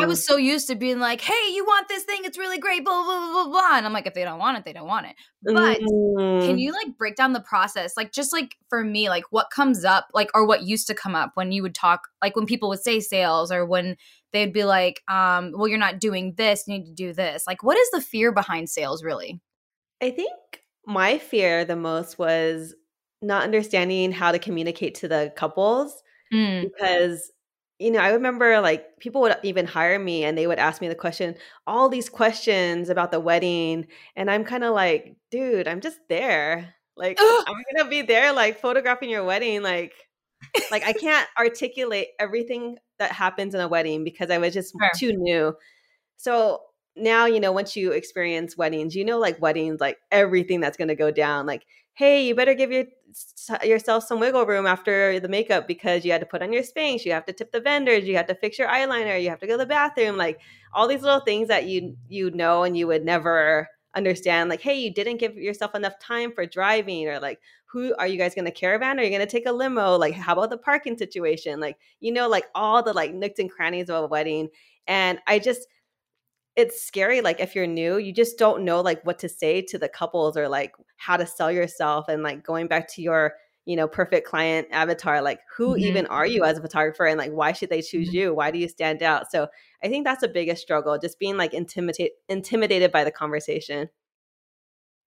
I 0.00 0.06
Oh. 0.06 0.06
was 0.06 0.24
so 0.24 0.36
used 0.36 0.66
to 0.68 0.74
being 0.76 0.98
like, 1.00 1.20
"Hey, 1.22 1.52
you 1.54 1.64
want 1.64 1.88
this 1.88 2.04
thing? 2.04 2.20
It's 2.24 2.36
really 2.38 2.58
great." 2.58 2.84
Blah 2.84 3.02
blah 3.04 3.18
blah 3.20 3.44
blah 3.44 3.50
blah. 3.50 3.76
And 3.78 3.86
I'm 3.86 3.92
like, 3.94 4.06
if 4.06 4.14
they 4.14 4.24
don't 4.24 4.38
want 4.38 4.58
it, 4.58 4.64
they 4.64 4.72
don't 4.74 4.86
want 4.86 5.06
it. 5.06 5.16
But 5.52 5.80
Mm. 5.80 6.18
can 6.44 6.58
you 6.58 6.72
like 6.72 6.96
break 6.98 7.16
down 7.16 7.32
the 7.34 7.40
process? 7.40 7.96
Like, 7.96 8.12
just 8.12 8.32
like 8.32 8.56
for 8.70 8.84
me, 8.84 9.08
like 9.10 9.24
what 9.30 9.50
comes 9.50 9.84
up, 9.84 10.08
like 10.14 10.30
or 10.34 10.46
what 10.46 10.62
used 10.64 10.86
to 10.88 10.94
come 10.94 11.14
up 11.16 11.32
when 11.34 11.52
you 11.52 11.62
would 11.62 11.74
talk, 11.74 12.08
like 12.22 12.36
when 12.36 12.46
people 12.46 12.68
would 12.70 12.80
say 12.82 13.00
sales, 13.00 13.52
or 13.52 13.66
when 13.66 13.96
they'd 14.32 14.52
be 14.52 14.64
like, 14.64 15.02
um, 15.08 15.52
"Well, 15.56 15.68
you're 15.68 15.78
not 15.78 16.00
doing 16.00 16.34
this. 16.36 16.64
You 16.68 16.78
need 16.78 16.86
to 16.86 16.92
do 16.94 17.12
this." 17.14 17.44
Like, 17.46 17.62
what 17.64 17.78
is 17.78 17.90
the 17.92 18.00
fear 18.02 18.32
behind 18.32 18.70
sales, 18.70 19.02
really? 19.04 19.40
I 20.00 20.10
think 20.10 20.30
my 20.86 21.18
fear 21.18 21.64
the 21.64 21.76
most 21.76 22.18
was 22.18 22.74
not 23.20 23.42
understanding 23.42 24.12
how 24.12 24.32
to 24.32 24.38
communicate 24.38 24.94
to 24.96 25.08
the 25.08 25.32
couples 25.36 26.02
Mm. 26.32 26.62
because 26.64 27.30
you 27.78 27.90
know 27.90 28.00
i 28.00 28.10
remember 28.10 28.60
like 28.60 28.98
people 28.98 29.20
would 29.22 29.36
even 29.44 29.66
hire 29.66 29.98
me 29.98 30.24
and 30.24 30.36
they 30.36 30.46
would 30.46 30.58
ask 30.58 30.80
me 30.80 30.88
the 30.88 30.94
question 30.94 31.36
all 31.66 31.88
these 31.88 32.08
questions 32.08 32.88
about 32.88 33.10
the 33.12 33.20
wedding 33.20 33.86
and 34.16 34.30
i'm 34.30 34.44
kind 34.44 34.64
of 34.64 34.74
like 34.74 35.16
dude 35.30 35.68
i'm 35.68 35.80
just 35.80 35.98
there 36.08 36.74
like 36.96 37.18
Ugh. 37.20 37.44
i'm 37.48 37.56
gonna 37.76 37.88
be 37.88 38.02
there 38.02 38.32
like 38.32 38.58
photographing 38.60 39.10
your 39.10 39.24
wedding 39.24 39.62
like 39.62 39.92
like 40.70 40.84
i 40.84 40.92
can't 40.92 41.28
articulate 41.38 42.08
everything 42.18 42.76
that 42.98 43.12
happens 43.12 43.54
in 43.54 43.60
a 43.60 43.68
wedding 43.68 44.04
because 44.04 44.30
i 44.30 44.38
was 44.38 44.52
just 44.54 44.74
Sure. 44.78 44.90
too 44.96 45.12
new 45.16 45.54
so 46.16 46.60
now 46.96 47.26
you 47.26 47.38
know 47.40 47.52
once 47.52 47.76
you 47.76 47.92
experience 47.92 48.56
weddings 48.56 48.94
you 48.96 49.04
know 49.04 49.18
like 49.18 49.40
weddings 49.40 49.80
like 49.80 49.98
everything 50.10 50.60
that's 50.60 50.76
going 50.76 50.88
to 50.88 50.96
go 50.96 51.10
down 51.10 51.46
like 51.46 51.64
hey 51.98 52.24
you 52.24 52.32
better 52.32 52.54
give 52.54 52.70
your, 52.70 52.84
yourself 53.64 54.04
some 54.04 54.20
wiggle 54.20 54.46
room 54.46 54.66
after 54.66 55.18
the 55.18 55.28
makeup 55.28 55.66
because 55.66 56.04
you 56.04 56.12
had 56.12 56.20
to 56.20 56.26
put 56.26 56.42
on 56.42 56.52
your 56.52 56.62
Spanx 56.62 57.04
you 57.04 57.10
have 57.10 57.26
to 57.26 57.32
tip 57.32 57.50
the 57.50 57.60
vendors 57.60 58.04
you 58.04 58.16
have 58.16 58.28
to 58.28 58.36
fix 58.36 58.56
your 58.56 58.68
eyeliner 58.68 59.20
you 59.20 59.28
have 59.28 59.40
to 59.40 59.48
go 59.48 59.54
to 59.54 59.58
the 59.58 59.66
bathroom 59.66 60.16
like 60.16 60.40
all 60.72 60.86
these 60.86 61.02
little 61.02 61.20
things 61.20 61.48
that 61.48 61.66
you 61.66 61.96
you 62.08 62.30
know 62.30 62.62
and 62.62 62.76
you 62.76 62.86
would 62.86 63.04
never 63.04 63.68
understand 63.96 64.48
like 64.48 64.60
hey 64.60 64.78
you 64.78 64.94
didn't 64.94 65.16
give 65.16 65.36
yourself 65.36 65.74
enough 65.74 65.98
time 65.98 66.30
for 66.32 66.46
driving 66.46 67.08
or 67.08 67.18
like 67.18 67.40
who 67.68 67.94
are 67.96 68.06
you 68.06 68.16
guys 68.16 68.34
going 68.34 68.46
to 68.46 68.50
caravan? 68.50 68.98
Are 68.98 69.02
you 69.02 69.10
going 69.10 69.20
to 69.20 69.26
take 69.26 69.46
a 69.46 69.52
limo? 69.52 69.96
Like 69.96 70.14
how 70.14 70.32
about 70.32 70.48
the 70.48 70.56
parking 70.56 70.96
situation? 70.96 71.60
Like 71.60 71.76
you 72.00 72.12
know 72.12 72.28
like 72.28 72.46
all 72.54 72.82
the 72.82 72.94
like 72.94 73.12
nooks 73.12 73.38
and 73.38 73.50
crannies 73.50 73.90
of 73.90 74.04
a 74.04 74.06
wedding. 74.06 74.48
And 74.86 75.18
i 75.26 75.38
just 75.38 75.66
it's 76.58 76.82
scary 76.82 77.22
like 77.22 77.40
if 77.40 77.54
you're 77.54 77.66
new 77.68 77.98
you 77.98 78.12
just 78.12 78.38
don't 78.38 78.64
know 78.64 78.80
like 78.82 79.02
what 79.06 79.18
to 79.20 79.28
say 79.28 79.62
to 79.62 79.78
the 79.78 79.88
couples 79.88 80.36
or 80.36 80.48
like 80.48 80.74
how 80.98 81.16
to 81.16 81.26
sell 81.26 81.52
yourself 81.52 82.08
and 82.08 82.22
like 82.24 82.44
going 82.44 82.68
back 82.68 82.88
to 82.92 83.02
your 83.02 83.34
you 83.64 83.76
know 83.76 83.88
perfect 83.88 84.26
client 84.28 84.68
avatar 84.72 85.22
like 85.22 85.40
who 85.56 85.76
Mhm. 85.76 85.78
even 85.78 86.06
are 86.08 86.26
you 86.26 86.44
as 86.44 86.58
a 86.58 86.62
photographer 86.62 87.06
and 87.06 87.18
like 87.18 87.32
why 87.32 87.52
should 87.52 87.70
they 87.70 87.82
choose 87.82 88.08
Mhm. 88.08 88.14
you 88.14 88.34
why 88.34 88.50
do 88.50 88.58
you 88.58 88.68
stand 88.68 89.02
out 89.02 89.30
so 89.30 89.48
i 89.84 89.88
think 89.88 90.04
that's 90.04 90.22
the 90.22 90.28
biggest 90.28 90.62
struggle 90.62 90.98
just 90.98 91.18
being 91.20 91.36
like 91.38 91.54
intimidate 91.54 92.12
intimidated 92.28 92.92
by 92.92 93.04
the 93.04 93.12
conversation 93.12 93.88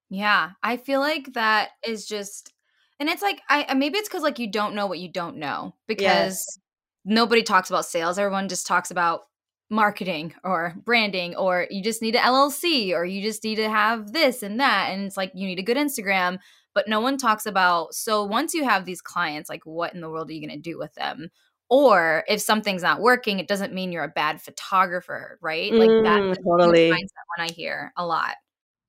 Yeah, 0.09 0.51
I 0.63 0.77
feel 0.77 0.99
like 0.99 1.33
that 1.33 1.71
is 1.87 2.05
just 2.05 2.53
and 2.99 3.09
it's 3.09 3.21
like 3.21 3.41
I 3.49 3.73
maybe 3.73 3.97
it's 3.97 4.09
cuz 4.09 4.21
like 4.23 4.39
you 4.39 4.51
don't 4.51 4.75
know 4.75 4.87
what 4.87 4.99
you 4.99 5.11
don't 5.11 5.37
know 5.37 5.75
because 5.87 6.59
nobody 7.05 7.43
talks 7.43 7.69
about 7.69 7.85
sales. 7.85 8.17
Everyone 8.19 8.49
just 8.49 8.67
talks 8.67 8.91
about 8.91 9.21
marketing 9.71 10.33
or 10.43 10.75
branding 10.85 11.35
or 11.35 11.67
you 11.71 11.81
just 11.81 12.01
need 12.01 12.15
an 12.15 12.23
LLC 12.23 12.93
or 12.93 13.05
you 13.05 13.21
just 13.21 13.43
need 13.43 13.55
to 13.55 13.69
have 13.69 14.11
this 14.13 14.43
and 14.43 14.59
that 14.59 14.89
and 14.91 15.03
it's 15.05 15.17
like 15.17 15.31
you 15.33 15.47
need 15.47 15.59
a 15.59 15.63
good 15.63 15.77
Instagram, 15.77 16.37
but 16.75 16.87
no 16.87 16.99
one 16.99 17.17
talks 17.17 17.45
about 17.45 17.93
so 17.95 18.23
once 18.23 18.53
you 18.53 18.63
have 18.65 18.85
these 18.85 19.01
clients 19.01 19.49
like 19.49 19.65
what 19.65 19.93
in 19.93 20.01
the 20.01 20.09
world 20.09 20.29
are 20.29 20.33
you 20.33 20.45
going 20.45 20.55
to 20.61 20.61
do 20.71 20.77
with 20.77 20.93
them? 20.95 21.29
Or 21.69 22.25
if 22.27 22.41
something's 22.41 22.83
not 22.83 22.99
working, 22.99 23.39
it 23.39 23.47
doesn't 23.47 23.73
mean 23.73 23.93
you're 23.93 24.03
a 24.03 24.09
bad 24.09 24.41
photographer, 24.41 25.39
right? 25.41 25.77
Like 25.77 25.93
Mm, 25.93 26.03
that's 26.03 26.37
totally 26.45 26.91
mindset 26.91 27.25
when 27.37 27.47
I 27.49 27.51
hear 27.53 27.93
a 27.97 28.05
lot. 28.05 28.35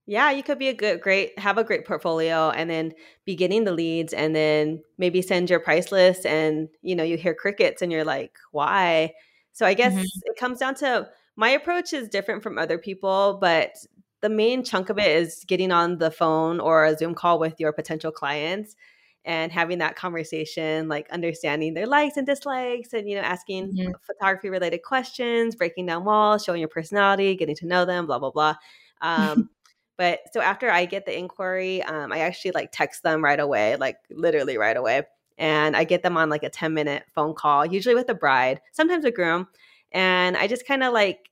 Yeah, 0.06 0.32
you 0.32 0.42
could 0.42 0.58
be 0.58 0.68
a 0.68 0.74
good, 0.74 1.00
great, 1.00 1.38
have 1.38 1.58
a 1.58 1.64
great 1.64 1.86
portfolio 1.86 2.50
and 2.50 2.68
then 2.68 2.92
be 3.24 3.36
getting 3.36 3.62
the 3.64 3.72
leads 3.72 4.12
and 4.12 4.34
then 4.34 4.82
maybe 4.98 5.22
send 5.22 5.48
your 5.48 5.60
price 5.60 5.92
list 5.92 6.26
and, 6.26 6.68
you 6.82 6.96
know, 6.96 7.04
you 7.04 7.16
hear 7.16 7.34
crickets 7.34 7.82
and 7.82 7.92
you're 7.92 8.04
like, 8.04 8.36
why? 8.50 9.12
So 9.52 9.66
I 9.66 9.74
guess 9.74 9.94
Mhm. 9.94 10.22
it 10.24 10.36
comes 10.36 10.58
down 10.58 10.74
to 10.76 11.10
my 11.36 11.50
approach 11.50 11.92
is 11.92 12.08
different 12.08 12.42
from 12.42 12.58
other 12.58 12.78
people, 12.78 13.38
but 13.40 13.76
the 14.20 14.28
main 14.28 14.64
chunk 14.64 14.88
of 14.90 14.98
it 14.98 15.06
is 15.16 15.44
getting 15.46 15.72
on 15.72 15.98
the 15.98 16.10
phone 16.10 16.60
or 16.60 16.84
a 16.84 16.96
Zoom 16.96 17.14
call 17.14 17.38
with 17.38 17.58
your 17.58 17.72
potential 17.72 18.12
clients 18.12 18.76
and 19.24 19.52
having 19.52 19.78
that 19.78 19.96
conversation, 19.96 20.88
like 20.88 21.08
understanding 21.10 21.74
their 21.74 21.86
likes 21.86 22.16
and 22.16 22.26
dislikes 22.26 22.92
and, 22.92 23.08
you 23.08 23.14
know, 23.16 23.22
asking 23.22 23.72
Mhm. 23.72 23.92
photography 24.00 24.50
related 24.50 24.82
questions, 24.82 25.54
breaking 25.54 25.86
down 25.86 26.04
walls, 26.04 26.44
showing 26.44 26.60
your 26.60 26.68
personality, 26.68 27.36
getting 27.36 27.54
to 27.56 27.66
know 27.66 27.84
them, 27.84 28.06
blah, 28.06 28.18
blah, 28.18 28.30
blah. 28.30 28.54
Um, 29.00 29.48
but 29.96 30.20
so 30.32 30.40
after 30.40 30.70
I 30.70 30.86
get 30.86 31.06
the 31.06 31.16
inquiry, 31.16 31.82
um, 31.82 32.12
I 32.12 32.18
actually 32.20 32.52
like 32.52 32.70
text 32.72 33.02
them 33.02 33.22
right 33.22 33.38
away, 33.38 33.76
like 33.76 33.98
literally 34.10 34.56
right 34.58 34.76
away. 34.76 35.02
And 35.38 35.76
I 35.76 35.84
get 35.84 36.02
them 36.02 36.16
on 36.16 36.30
like 36.30 36.42
a 36.42 36.50
10 36.50 36.74
minute 36.74 37.04
phone 37.14 37.34
call, 37.34 37.66
usually 37.66 37.94
with 37.94 38.06
the 38.06 38.14
bride, 38.14 38.60
sometimes 38.72 39.04
a 39.04 39.10
groom. 39.10 39.48
And 39.92 40.36
I 40.36 40.46
just 40.46 40.66
kind 40.66 40.82
of 40.82 40.92
like, 40.92 41.30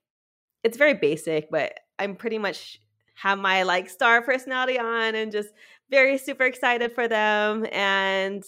it's 0.62 0.76
very 0.76 0.94
basic, 0.94 1.50
but 1.50 1.78
I'm 1.98 2.16
pretty 2.16 2.38
much 2.38 2.80
have 3.14 3.38
my 3.38 3.62
like 3.62 3.88
star 3.88 4.22
personality 4.22 4.78
on 4.78 5.14
and 5.14 5.30
just 5.30 5.50
very 5.90 6.18
super 6.18 6.44
excited 6.44 6.92
for 6.94 7.08
them. 7.08 7.66
And 7.72 8.44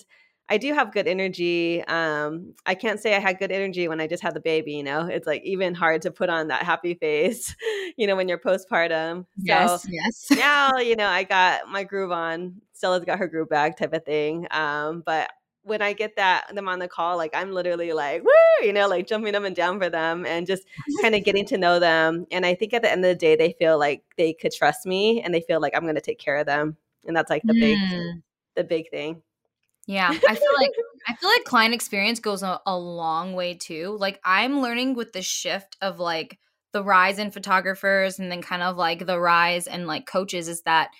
I 0.48 0.58
do 0.58 0.74
have 0.74 0.92
good 0.92 1.06
energy. 1.06 1.82
Um, 1.84 2.54
I 2.66 2.74
can't 2.74 3.00
say 3.00 3.16
I 3.16 3.20
had 3.20 3.38
good 3.38 3.52
energy 3.52 3.88
when 3.88 4.00
I 4.00 4.06
just 4.06 4.22
had 4.22 4.34
the 4.34 4.40
baby, 4.40 4.72
you 4.72 4.82
know. 4.82 5.06
It's 5.06 5.26
like 5.26 5.42
even 5.44 5.74
hard 5.74 6.02
to 6.02 6.10
put 6.10 6.28
on 6.28 6.48
that 6.48 6.62
happy 6.62 6.94
face, 6.94 7.54
you 7.96 8.06
know, 8.06 8.16
when 8.16 8.28
you're 8.28 8.38
postpartum. 8.38 9.24
Yes, 9.38 9.82
so 9.82 9.88
yes. 9.90 10.26
now, 10.32 10.76
you 10.76 10.96
know, 10.96 11.06
I 11.06 11.24
got 11.24 11.68
my 11.68 11.84
groove 11.84 12.12
on. 12.12 12.60
Stella's 12.72 13.04
got 13.04 13.18
her 13.18 13.28
groove 13.28 13.48
back 13.48 13.78
type 13.78 13.94
of 13.94 14.04
thing. 14.04 14.46
Um, 14.50 15.02
but 15.06 15.30
when 15.64 15.81
I 15.81 15.92
get 15.92 16.16
that 16.16 16.55
them 16.55 16.68
on 16.68 16.79
the 16.79 16.88
call, 16.88 17.16
like 17.16 17.35
I'm 17.35 17.53
literally 17.53 17.92
like, 17.92 18.22
woo, 18.25 18.66
you 18.66 18.72
know, 18.72 18.88
like 18.88 19.07
jumping 19.07 19.35
up 19.35 19.44
and 19.44 19.55
down 19.55 19.79
for 19.79 19.88
them 19.88 20.27
and 20.27 20.46
just 20.46 20.64
kind 21.01 21.14
of 21.14 21.25
getting 21.25 21.46
to 21.46 21.59
know 21.59 21.79
them. 21.79 22.27
And 22.31 22.44
I 22.44 22.55
think 22.55 22.75
at 22.75 22.83
the 22.83 22.90
end 22.90 23.05
of 23.05 23.11
the 23.11 23.14
day, 23.14 23.37
they 23.37 23.55
feel 23.59 23.79
like 23.79 24.03
they 24.16 24.33
could 24.33 24.53
trust 24.53 24.87
me 24.87 25.22
and 25.22 25.33
they 25.33 25.40
feel 25.40 25.61
like 25.61 25.75
I'm 25.77 25.83
going 25.83 25.94
to 25.94 26.01
take 26.01 26.18
care 26.18 26.37
of 26.37 26.46
them. 26.46 26.77
And 27.07 27.16
that's 27.16 27.31
like 27.31 27.42
the 27.44 27.55
mm. 27.55 27.61
big, 27.61 27.79
the 28.57 28.64
big 28.64 28.90
thing. 28.90 29.22
Yeah, 29.87 30.09
I 30.11 30.35
feel 30.35 30.53
like 30.59 30.70
I 31.09 31.14
feel 31.16 31.29
like 31.29 31.44
client 31.44 31.75
experience 31.75 32.20
goes 32.20 32.44
a, 32.44 32.61
a 32.66 32.77
long 32.77 33.35
way 33.35 33.55
too. 33.55 33.96
Like 33.98 34.20
I'm 34.25 34.61
learning 34.61 34.94
with 34.94 35.12
the 35.12 35.22
shift 35.22 35.77
of 35.81 35.98
like 35.98 36.38
the 36.72 36.85
rise 36.85 37.18
in 37.18 37.31
photographers 37.31 38.18
and 38.18 38.31
then 38.31 38.42
kind 38.42 38.62
of 38.62 38.77
like 38.77 39.07
the 39.07 39.18
rise 39.20 39.66
and 39.66 39.87
like 39.87 40.07
coaches 40.07 40.48
is 40.48 40.62
that 40.62 40.90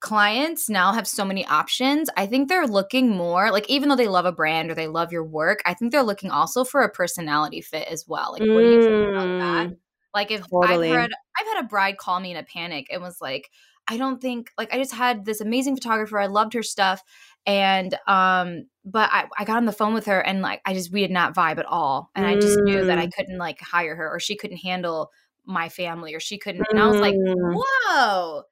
clients 0.00 0.68
now 0.68 0.92
have 0.92 1.06
so 1.06 1.24
many 1.24 1.44
options. 1.46 2.10
I 2.16 2.26
think 2.26 2.48
they're 2.48 2.66
looking 2.66 3.10
more 3.10 3.50
like 3.50 3.68
even 3.68 3.88
though 3.88 3.96
they 3.96 4.08
love 4.08 4.26
a 4.26 4.32
brand 4.32 4.70
or 4.70 4.74
they 4.74 4.88
love 4.88 5.12
your 5.12 5.24
work, 5.24 5.62
I 5.64 5.74
think 5.74 5.92
they're 5.92 6.02
looking 6.02 6.30
also 6.30 6.64
for 6.64 6.82
a 6.82 6.90
personality 6.90 7.60
fit 7.60 7.88
as 7.88 8.06
well. 8.06 8.32
Like 8.32 8.42
what 8.42 8.60
do 8.60 8.70
you 8.70 8.82
think 8.82 9.08
about 9.10 9.38
that? 9.38 9.66
Mm, 9.68 9.76
like 10.14 10.30
if 10.30 10.48
totally. 10.48 10.90
I've 10.90 10.96
heard 10.96 11.12
I've 11.38 11.46
had 11.46 11.64
a 11.64 11.68
bride 11.68 11.98
call 11.98 12.20
me 12.20 12.30
in 12.30 12.36
a 12.36 12.42
panic 12.42 12.88
and 12.90 13.02
was 13.02 13.20
like, 13.20 13.50
I 13.88 13.96
don't 13.96 14.20
think 14.20 14.50
like 14.58 14.72
I 14.74 14.78
just 14.78 14.92
had 14.92 15.24
this 15.24 15.40
amazing 15.40 15.76
photographer. 15.76 16.18
I 16.18 16.26
loved 16.26 16.52
her 16.54 16.62
stuff. 16.62 17.02
And 17.46 17.94
um, 18.06 18.66
but 18.84 19.08
I, 19.12 19.26
I 19.38 19.44
got 19.44 19.56
on 19.56 19.64
the 19.64 19.72
phone 19.72 19.94
with 19.94 20.06
her 20.06 20.20
and 20.20 20.42
like 20.42 20.60
I 20.64 20.74
just 20.74 20.92
we 20.92 21.00
did 21.00 21.10
not 21.10 21.34
vibe 21.34 21.58
at 21.58 21.66
all. 21.66 22.10
And 22.14 22.26
I 22.26 22.34
just 22.34 22.58
knew 22.60 22.84
that 22.84 22.98
I 22.98 23.06
mm. 23.06 23.12
couldn't 23.12 23.38
like 23.38 23.60
hire 23.60 23.94
her 23.94 24.10
or 24.12 24.20
she 24.20 24.36
couldn't 24.36 24.58
handle 24.58 25.10
my 25.44 25.68
family 25.68 26.12
or 26.12 26.18
she 26.18 26.38
couldn't 26.38 26.66
and 26.70 26.80
I 26.80 26.88
was 26.88 27.00
like, 27.00 27.14
mm. 27.14 27.54
whoa, 27.54 28.42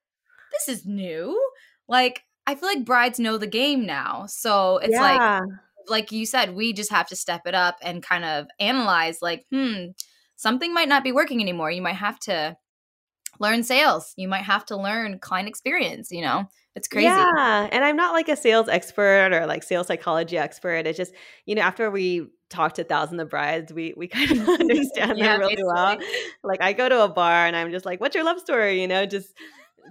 this 0.59 0.79
is 0.79 0.87
new. 0.87 1.41
Like 1.89 2.23
I 2.47 2.55
feel 2.55 2.69
like 2.69 2.85
brides 2.85 3.19
know 3.19 3.39
the 3.39 3.47
game 3.47 3.87
now. 3.87 4.27
So 4.27 4.79
it's 4.79 4.93
yeah. 4.93 5.41
like 5.41 5.49
like 5.89 6.13
you 6.13 6.27
said, 6.27 6.55
we 6.55 6.73
just 6.73 6.91
have 6.91 7.09
to 7.09 7.17
step 7.17 7.43
it 7.47 7.55
up 7.55 7.77
and 7.83 8.03
kind 8.03 8.25
of 8.25 8.47
analyze 8.59 9.19
like, 9.21 9.45
hmm, 9.51 9.87
something 10.37 10.73
might 10.73 10.89
not 10.89 11.05
be 11.05 11.13
working 11.13 11.41
anymore. 11.41 11.71
You 11.71 11.83
might 11.83 11.97
have 11.97 12.19
to 12.21 12.57
learn 13.41 13.63
sales. 13.63 14.13
You 14.17 14.29
might 14.29 14.45
have 14.45 14.65
to 14.67 14.77
learn 14.77 15.19
client 15.19 15.49
experience, 15.49 16.11
you 16.11 16.23
know? 16.23 16.49
It's 16.77 16.89
crazy. 16.89 17.07
Yeah. 17.07 17.69
And 17.71 17.85
I'm 17.85 17.97
not 17.97 18.13
like 18.13 18.29
a 18.29 18.37
sales 18.37 18.69
expert 18.69 19.33
or 19.33 19.47
like 19.47 19.63
sales 19.63 19.87
psychology 19.87 20.37
expert. 20.37 20.87
It's 20.87 20.97
just, 20.97 21.13
you 21.47 21.55
know, 21.55 21.63
after 21.63 21.91
we 21.91 22.27
talk 22.51 22.75
to 22.75 22.85
thousands 22.85 23.21
of 23.21 23.31
brides, 23.31 23.73
we 23.73 23.95
we 23.97 24.09
kind 24.09 24.31
of 24.33 24.49
understand 24.61 25.19
yeah, 25.19 25.33
them 25.33 25.41
really 25.41 25.55
basically. 25.55 25.73
well. 25.73 25.99
Like 26.43 26.63
I 26.63 26.73
go 26.73 26.89
to 26.89 27.05
a 27.05 27.09
bar 27.09 27.47
and 27.47 27.55
I'm 27.55 27.71
just 27.71 27.85
like, 27.85 28.01
what's 28.01 28.15
your 28.15 28.25
love 28.25 28.41
story? 28.41 28.81
You 28.81 28.89
know, 28.89 29.07
just 29.07 29.33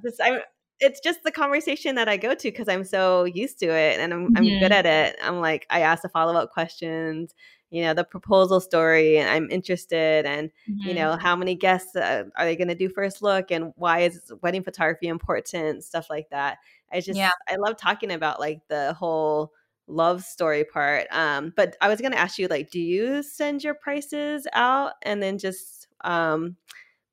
just 0.03 0.19
I 0.21 0.41
it's 0.83 0.99
just 0.99 1.23
the 1.23 1.31
conversation 1.31 1.95
that 1.95 2.09
I 2.09 2.17
go 2.17 2.35
to 2.35 2.51
because 2.51 2.67
I'm 2.67 2.83
so 2.83 3.23
used 3.23 3.59
to 3.59 3.67
it 3.67 3.99
and 3.99 4.13
I'm, 4.13 4.27
mm-hmm. 4.27 4.37
I'm 4.37 4.59
good 4.59 4.71
at 4.71 4.85
it. 4.85 5.15
I'm 5.23 5.39
like, 5.39 5.65
I 5.69 5.81
ask 5.81 6.01
the 6.01 6.09
follow 6.09 6.35
up 6.35 6.51
questions 6.51 7.33
you 7.73 7.81
know 7.81 7.93
the 7.95 8.03
proposal 8.03 8.61
story 8.61 9.17
and 9.17 9.27
i'm 9.27 9.49
interested 9.49 10.27
and 10.27 10.49
mm-hmm. 10.69 10.87
you 10.87 10.93
know 10.93 11.17
how 11.17 11.35
many 11.35 11.55
guests 11.55 11.95
uh, 11.95 12.23
are 12.37 12.45
they 12.45 12.55
going 12.55 12.67
to 12.67 12.75
do 12.75 12.87
first 12.87 13.23
look 13.23 13.49
and 13.49 13.73
why 13.75 14.01
is 14.01 14.31
wedding 14.43 14.63
photography 14.63 15.07
important 15.07 15.83
stuff 15.83 16.07
like 16.09 16.29
that 16.29 16.59
i 16.91 17.01
just 17.01 17.17
yeah. 17.17 17.31
i 17.49 17.55
love 17.55 17.75
talking 17.75 18.11
about 18.11 18.39
like 18.39 18.61
the 18.69 18.93
whole 18.93 19.51
love 19.87 20.23
story 20.23 20.63
part 20.63 21.07
um 21.11 21.51
but 21.57 21.75
i 21.81 21.89
was 21.89 21.99
going 21.99 22.11
to 22.11 22.17
ask 22.17 22.37
you 22.37 22.47
like 22.47 22.69
do 22.69 22.79
you 22.79 23.23
send 23.23 23.63
your 23.63 23.73
prices 23.73 24.47
out 24.53 24.93
and 25.01 25.21
then 25.21 25.39
just 25.39 25.87
um 26.01 26.55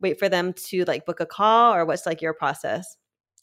wait 0.00 0.18
for 0.18 0.28
them 0.28 0.52
to 0.52 0.84
like 0.84 1.06
book 1.06 1.20
a 1.20 1.26
call 1.26 1.74
or 1.74 1.86
what's 1.86 2.04
like 2.04 2.20
your 2.20 2.34
process 2.34 2.98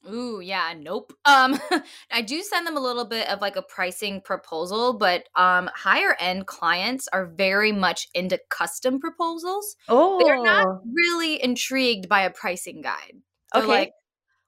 Ooh, 0.09 0.39
yeah, 0.39 0.73
nope. 0.77 1.13
Um 1.25 1.59
I 2.11 2.21
do 2.21 2.41
send 2.41 2.65
them 2.65 2.77
a 2.77 2.81
little 2.81 3.05
bit 3.05 3.27
of 3.29 3.41
like 3.41 3.55
a 3.55 3.61
pricing 3.61 4.21
proposal, 4.21 4.93
but 4.97 5.23
um 5.35 5.69
higher 5.73 6.15
end 6.19 6.47
clients 6.47 7.07
are 7.11 7.25
very 7.25 7.71
much 7.71 8.07
into 8.13 8.39
custom 8.49 8.99
proposals. 8.99 9.75
Oh. 9.89 10.19
They're 10.23 10.41
not 10.41 10.67
oh. 10.67 10.81
really 10.93 11.41
intrigued 11.41 12.07
by 12.07 12.21
a 12.21 12.31
pricing 12.31 12.81
guide. 12.81 13.13
They're 13.53 13.63
okay. 13.63 13.71
like, 13.71 13.91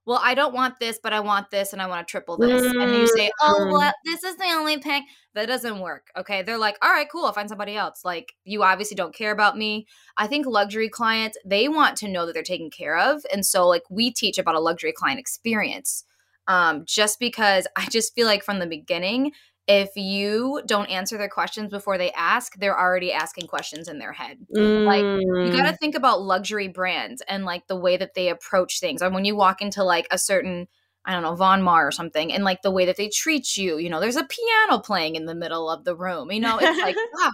well, 0.09 0.19
I 0.23 0.33
don't 0.33 0.55
want 0.55 0.79
this, 0.79 0.99
but 1.03 1.13
I 1.13 1.19
want 1.19 1.51
this 1.51 1.71
and 1.71 1.79
I 1.79 1.85
want 1.85 2.07
to 2.07 2.11
triple 2.11 2.35
this. 2.35 2.63
Mm. 2.63 2.81
And 2.81 2.95
you 2.95 3.07
say, 3.09 3.29
oh, 3.43 3.57
mm. 3.59 3.71
well, 3.71 3.93
this 4.05 4.23
is 4.23 4.37
the 4.37 4.45
only 4.45 4.79
pick. 4.79 5.03
That 5.35 5.45
doesn't 5.45 5.79
work. 5.81 6.07
Okay. 6.17 6.41
They're 6.41 6.57
like, 6.57 6.79
all 6.81 6.89
right, 6.89 7.07
cool. 7.11 7.25
I'll 7.25 7.31
find 7.31 7.47
somebody 7.47 7.75
else. 7.75 8.01
Like, 8.03 8.33
you 8.43 8.63
obviously 8.63 8.95
don't 8.95 9.13
care 9.13 9.29
about 9.29 9.55
me. 9.55 9.85
I 10.17 10.25
think 10.25 10.47
luxury 10.47 10.89
clients, 10.89 11.37
they 11.45 11.69
want 11.69 11.95
to 11.97 12.07
know 12.07 12.25
that 12.25 12.33
they're 12.33 12.41
taken 12.41 12.71
care 12.71 12.97
of. 12.97 13.21
And 13.31 13.45
so, 13.45 13.67
like, 13.67 13.83
we 13.91 14.11
teach 14.11 14.39
about 14.39 14.55
a 14.55 14.59
luxury 14.59 14.93
client 14.93 15.19
experience. 15.19 16.05
Um, 16.47 16.85
just 16.87 17.19
because 17.19 17.67
I 17.75 17.85
just 17.91 18.15
feel 18.15 18.25
like 18.25 18.43
from 18.43 18.57
the 18.57 18.65
beginning, 18.65 19.33
if 19.69 19.95
you 19.95 20.63
don't 20.65 20.89
answer 20.89 21.15
their 21.15 21.29
questions 21.29 21.69
before 21.69 21.99
they 21.99 22.11
ask, 22.13 22.55
they're 22.57 22.77
already 22.77 23.13
asking 23.13 23.45
questions 23.45 23.87
in 23.87 23.99
their 23.99 24.11
head. 24.11 24.39
Mm. 24.53 24.85
Like 24.85 25.03
you 25.21 25.55
got 25.55 25.69
to 25.69 25.77
think 25.77 25.93
about 25.93 26.23
luxury 26.23 26.67
brands 26.67 27.21
and 27.27 27.45
like 27.45 27.67
the 27.67 27.75
way 27.75 27.95
that 27.95 28.15
they 28.15 28.29
approach 28.29 28.79
things. 28.79 29.03
And 29.03 29.13
when 29.13 29.25
you 29.25 29.35
walk 29.35 29.61
into 29.61 29.83
like 29.83 30.07
a 30.09 30.17
certain 30.17 30.67
I 31.05 31.13
don't 31.13 31.23
know, 31.23 31.35
Von 31.35 31.61
Maur 31.61 31.87
or 31.87 31.91
something, 31.91 32.33
and 32.33 32.43
like 32.43 32.61
the 32.61 32.71
way 32.71 32.85
that 32.85 32.97
they 32.97 33.09
treat 33.09 33.55
you, 33.57 33.77
you 33.77 33.89
know, 33.89 33.99
there's 33.99 34.17
a 34.17 34.25
piano 34.25 34.79
playing 34.79 35.15
in 35.15 35.25
the 35.25 35.33
middle 35.33 35.69
of 35.69 35.85
the 35.85 35.95
room. 35.95 36.31
You 36.31 36.41
know, 36.41 36.59
it's 36.59 36.81
like, 36.81 36.95
wow, 37.13 37.31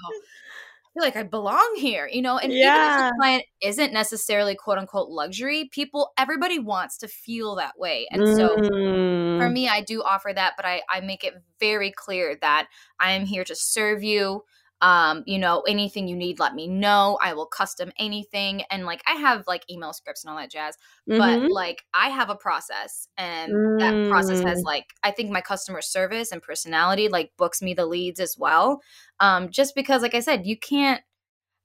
feel 0.96 1.04
like 1.04 1.18
I 1.18 1.24
belong 1.24 1.76
here, 1.78 2.10
you 2.12 2.22
know? 2.22 2.38
And 2.38 2.54
yeah. 2.54 2.94
even 2.94 3.06
if 3.06 3.12
the 3.12 3.16
client 3.20 3.44
isn't 3.62 3.94
necessarily 3.94 4.56
quote 4.56 4.78
unquote 4.78 5.10
luxury, 5.10 5.70
people, 5.72 6.12
everybody 6.18 6.58
wants 6.58 6.98
to 7.00 7.08
feel 7.08 7.56
that 7.56 7.78
way. 7.78 8.08
And 8.12 8.22
mm. 8.24 8.36
so 8.36 8.56
for 8.56 8.72
mm. 8.72 9.54
me, 9.54 9.68
I 9.68 9.82
do 9.82 10.02
offer 10.02 10.32
that, 10.34 10.54
but 10.56 10.66
I, 10.66 10.82
I 10.90 11.02
make 11.02 11.24
it 11.24 11.34
very 11.60 11.92
clear 11.92 12.38
that 12.42 12.68
I 13.00 13.12
am 13.12 13.26
here 13.26 13.44
to 13.44 13.56
serve 13.56 14.04
you 14.04 14.44
um 14.82 15.24
you 15.26 15.40
know 15.40 15.62
anything 15.62 16.08
you 16.08 16.16
need 16.16 16.40
let 16.40 16.54
me 16.54 16.68
know 16.68 17.18
i 17.22 17.34
will 17.34 17.46
custom 17.46 17.92
anything 17.98 18.62
and 18.70 18.86
like 18.86 19.02
i 19.08 19.14
have 19.14 19.46
like 19.48 19.64
email 19.70 19.94
scripts 19.94 20.24
and 20.24 20.32
all 20.32 20.38
that 20.38 20.52
jazz 20.52 20.76
mm-hmm. 21.10 21.18
but 21.18 21.52
like 21.52 21.84
i 21.94 22.10
have 22.10 22.30
a 22.30 22.36
process 22.36 23.08
and 23.18 23.54
mm. 23.54 23.80
that 23.80 24.10
process 24.10 24.42
has 24.42 24.60
mm. 24.60 24.66
like 24.66 24.88
i 25.04 25.12
think 25.12 25.32
my 25.32 25.42
customer 25.42 25.82
service 25.82 26.32
and 26.32 26.42
personality 26.42 27.08
like 27.08 27.32
books 27.38 27.62
me 27.62 27.74
the 27.74 27.86
leads 27.86 28.20
as 28.20 28.36
well 28.38 28.82
um 29.22 29.50
just 29.50 29.76
because 29.76 30.02
like 30.02 30.16
i 30.16 30.20
said 30.20 30.46
you 30.46 30.58
can't 30.58 31.02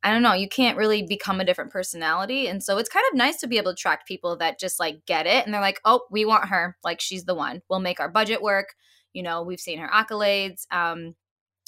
I 0.03 0.13
don't 0.13 0.23
know, 0.23 0.33
you 0.33 0.49
can't 0.49 0.79
really 0.79 1.03
become 1.03 1.41
a 1.41 1.45
different 1.45 1.71
personality. 1.71 2.47
And 2.47 2.63
so 2.63 2.79
it's 2.79 2.89
kind 2.89 3.05
of 3.11 3.19
nice 3.19 3.39
to 3.41 3.47
be 3.47 3.59
able 3.59 3.73
to 3.73 3.75
attract 3.75 4.09
people 4.09 4.37
that 4.37 4.59
just 4.59 4.81
like 4.81 5.05
get 5.05 5.27
it 5.27 5.45
and 5.45 5.53
they're 5.53 5.61
like, 5.61 5.81
oh, 5.85 6.07
we 6.11 6.25
want 6.25 6.49
her. 6.49 6.77
Like 6.83 7.01
she's 7.01 7.25
the 7.25 7.35
one. 7.35 7.61
We'll 7.69 7.81
make 7.81 8.01
our 8.01 8.09
budget 8.09 8.41
work. 8.41 8.75
You 9.13 9.23
know, 9.23 9.43
we've 9.43 9.61
seen 9.61 9.79
her 9.79 9.89
accolades. 9.89 10.67
Um, 10.71 11.15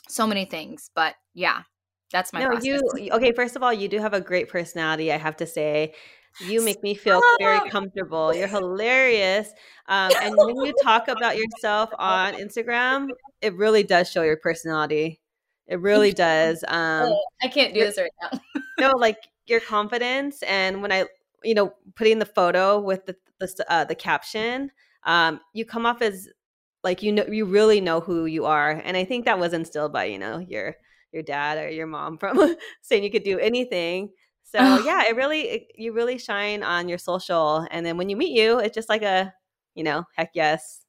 so 0.08 0.26
many 0.26 0.44
things. 0.44 0.90
But 0.94 1.14
yeah, 1.34 1.62
that's 2.12 2.32
my 2.32 2.40
no, 2.40 2.48
process. 2.48 2.64
you 2.64 3.10
okay, 3.12 3.32
first 3.32 3.56
of 3.56 3.62
all, 3.62 3.72
you 3.72 3.88
do 3.88 3.98
have 3.98 4.14
a 4.14 4.20
great 4.20 4.48
personality, 4.48 5.12
I 5.12 5.16
have 5.16 5.36
to 5.38 5.46
say. 5.46 5.94
You 6.40 6.64
make 6.64 6.82
me 6.82 6.94
feel 6.94 7.20
very 7.38 7.68
comfortable. 7.68 8.34
You're 8.34 8.48
hilarious. 8.48 9.52
Um, 9.86 10.10
and 10.22 10.34
when 10.36 10.56
you 10.64 10.72
talk 10.82 11.08
about 11.08 11.36
yourself 11.36 11.90
on 11.98 12.34
Instagram, 12.34 13.08
it 13.42 13.54
really 13.54 13.82
does 13.82 14.10
show 14.10 14.22
your 14.22 14.38
personality. 14.38 15.20
It 15.66 15.80
really 15.80 16.12
does. 16.12 16.64
Um, 16.66 17.12
I 17.42 17.48
can't 17.48 17.74
do 17.74 17.80
this 17.80 17.98
right 17.98 18.10
now. 18.22 18.40
no, 18.80 18.96
like 18.96 19.18
your 19.46 19.60
confidence, 19.60 20.42
and 20.42 20.82
when 20.82 20.92
I, 20.92 21.06
you 21.44 21.54
know, 21.54 21.74
putting 21.96 22.18
the 22.18 22.26
photo 22.26 22.80
with 22.80 23.06
the 23.06 23.16
the, 23.38 23.66
uh, 23.68 23.84
the 23.84 23.94
caption, 23.94 24.70
um, 25.04 25.40
you 25.52 25.64
come 25.64 25.84
off 25.84 26.00
as 26.00 26.28
like 26.82 27.02
you 27.02 27.12
know 27.12 27.24
you 27.28 27.44
really 27.44 27.80
know 27.80 28.00
who 28.00 28.26
you 28.26 28.44
are 28.44 28.70
and 28.70 28.96
i 28.96 29.04
think 29.04 29.24
that 29.24 29.38
was 29.38 29.52
instilled 29.52 29.92
by 29.92 30.04
you 30.04 30.18
know 30.18 30.38
your 30.38 30.76
your 31.12 31.22
dad 31.22 31.58
or 31.58 31.68
your 31.68 31.86
mom 31.86 32.18
from 32.18 32.56
saying 32.82 33.04
you 33.04 33.10
could 33.10 33.22
do 33.22 33.38
anything 33.38 34.10
so 34.44 34.58
yeah 34.84 35.04
it 35.06 35.16
really 35.16 35.42
it, 35.42 35.72
you 35.74 35.92
really 35.92 36.18
shine 36.18 36.62
on 36.62 36.88
your 36.88 36.98
social 36.98 37.66
and 37.70 37.84
then 37.84 37.96
when 37.96 38.08
you 38.08 38.16
meet 38.16 38.36
you 38.38 38.58
it's 38.58 38.74
just 38.74 38.88
like 38.88 39.02
a 39.02 39.32
you 39.74 39.84
know 39.84 40.04
heck 40.16 40.30
yes 40.34 40.84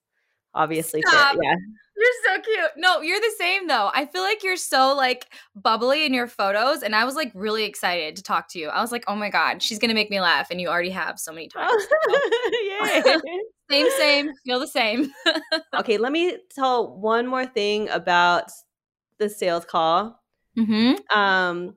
obviously 0.54 1.02
fit. 1.02 1.14
yeah 1.42 1.56
you're 1.96 2.36
so 2.36 2.42
cute. 2.42 2.72
No, 2.78 3.02
you're 3.02 3.20
the 3.20 3.34
same 3.38 3.68
though. 3.68 3.90
I 3.94 4.06
feel 4.06 4.24
like 4.24 4.44
you're 4.44 4.58
so 4.58 4.96
like 4.96 5.28
bubbly 5.56 6.06
in 6.06 6.14
your 6.14 6.28
photos, 6.28 6.82
and 6.82 6.96
I 6.96 7.06
was 7.06 7.16
like 7.16 7.32
really 7.36 7.66
excited 7.66 8.16
to 8.16 8.24
talk 8.24 8.48
to 8.50 8.60
you. 8.60 8.70
I 8.70 8.82
was 8.82 8.92
like, 8.92 9.04
oh 9.08 9.16
my 9.16 9.30
god, 9.30 9.62
she's 9.62 9.80
gonna 9.80 9.94
make 9.94 10.10
me 10.10 10.20
laugh, 10.20 10.48
and 10.50 10.60
you 10.60 10.70
already 10.70 10.90
have 10.90 11.20
so 11.20 11.32
many 11.32 11.48
times. 11.48 11.84
So. 11.84 13.22
same, 13.70 13.90
same. 13.98 14.32
Feel 14.46 14.60
the 14.60 14.68
same. 14.68 15.12
okay, 15.80 15.98
let 15.98 16.12
me 16.12 16.38
tell 16.54 17.00
one 17.00 17.28
more 17.28 17.46
thing 17.46 17.90
about 17.90 18.52
the 19.20 19.30
sales 19.30 19.66
call. 19.66 20.20
Mm-hmm. 20.58 21.18
Um, 21.18 21.76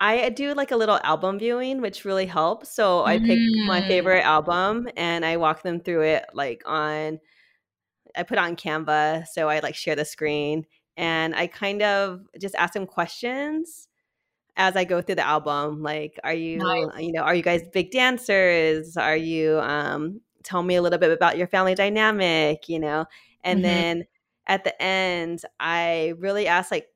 I 0.00 0.30
do 0.30 0.52
like 0.54 0.72
a 0.72 0.76
little 0.76 0.98
album 1.04 1.38
viewing, 1.38 1.80
which 1.80 2.04
really 2.04 2.26
helps. 2.26 2.74
So 2.74 3.04
I 3.04 3.18
pick 3.20 3.38
mm. 3.38 3.66
my 3.68 3.80
favorite 3.82 4.22
album 4.22 4.88
and 4.96 5.24
I 5.24 5.36
walk 5.36 5.62
them 5.62 5.78
through 5.78 6.02
it 6.02 6.24
like 6.34 6.62
on 6.66 7.20
I 8.16 8.24
put 8.24 8.36
on 8.36 8.56
Canva, 8.56 9.26
so 9.28 9.48
I 9.48 9.60
like 9.60 9.74
share 9.74 9.96
the 9.96 10.04
screen 10.04 10.66
and 10.96 11.34
I 11.34 11.46
kind 11.46 11.82
of 11.82 12.22
just 12.40 12.54
ask 12.56 12.74
them 12.74 12.86
questions 12.86 13.88
as 14.56 14.76
I 14.76 14.84
go 14.84 15.00
through 15.00 15.14
the 15.14 15.26
album. 15.26 15.82
Like, 15.82 16.18
are 16.24 16.34
you, 16.34 16.58
nice. 16.58 16.88
you 16.98 17.12
know, 17.12 17.22
are 17.22 17.34
you 17.34 17.42
guys 17.42 17.62
big 17.72 17.90
dancers? 17.90 18.96
Are 18.96 19.16
you, 19.16 19.58
um, 19.60 20.20
tell 20.42 20.62
me 20.62 20.76
a 20.76 20.82
little 20.82 20.98
bit 20.98 21.10
about 21.10 21.38
your 21.38 21.46
family 21.46 21.74
dynamic, 21.74 22.68
you 22.68 22.78
know? 22.78 23.06
And 23.44 23.58
mm-hmm. 23.58 23.62
then 23.62 24.06
at 24.46 24.64
the 24.64 24.82
end, 24.82 25.42
I 25.60 26.14
really 26.18 26.46
ask, 26.46 26.70
like, 26.70 26.88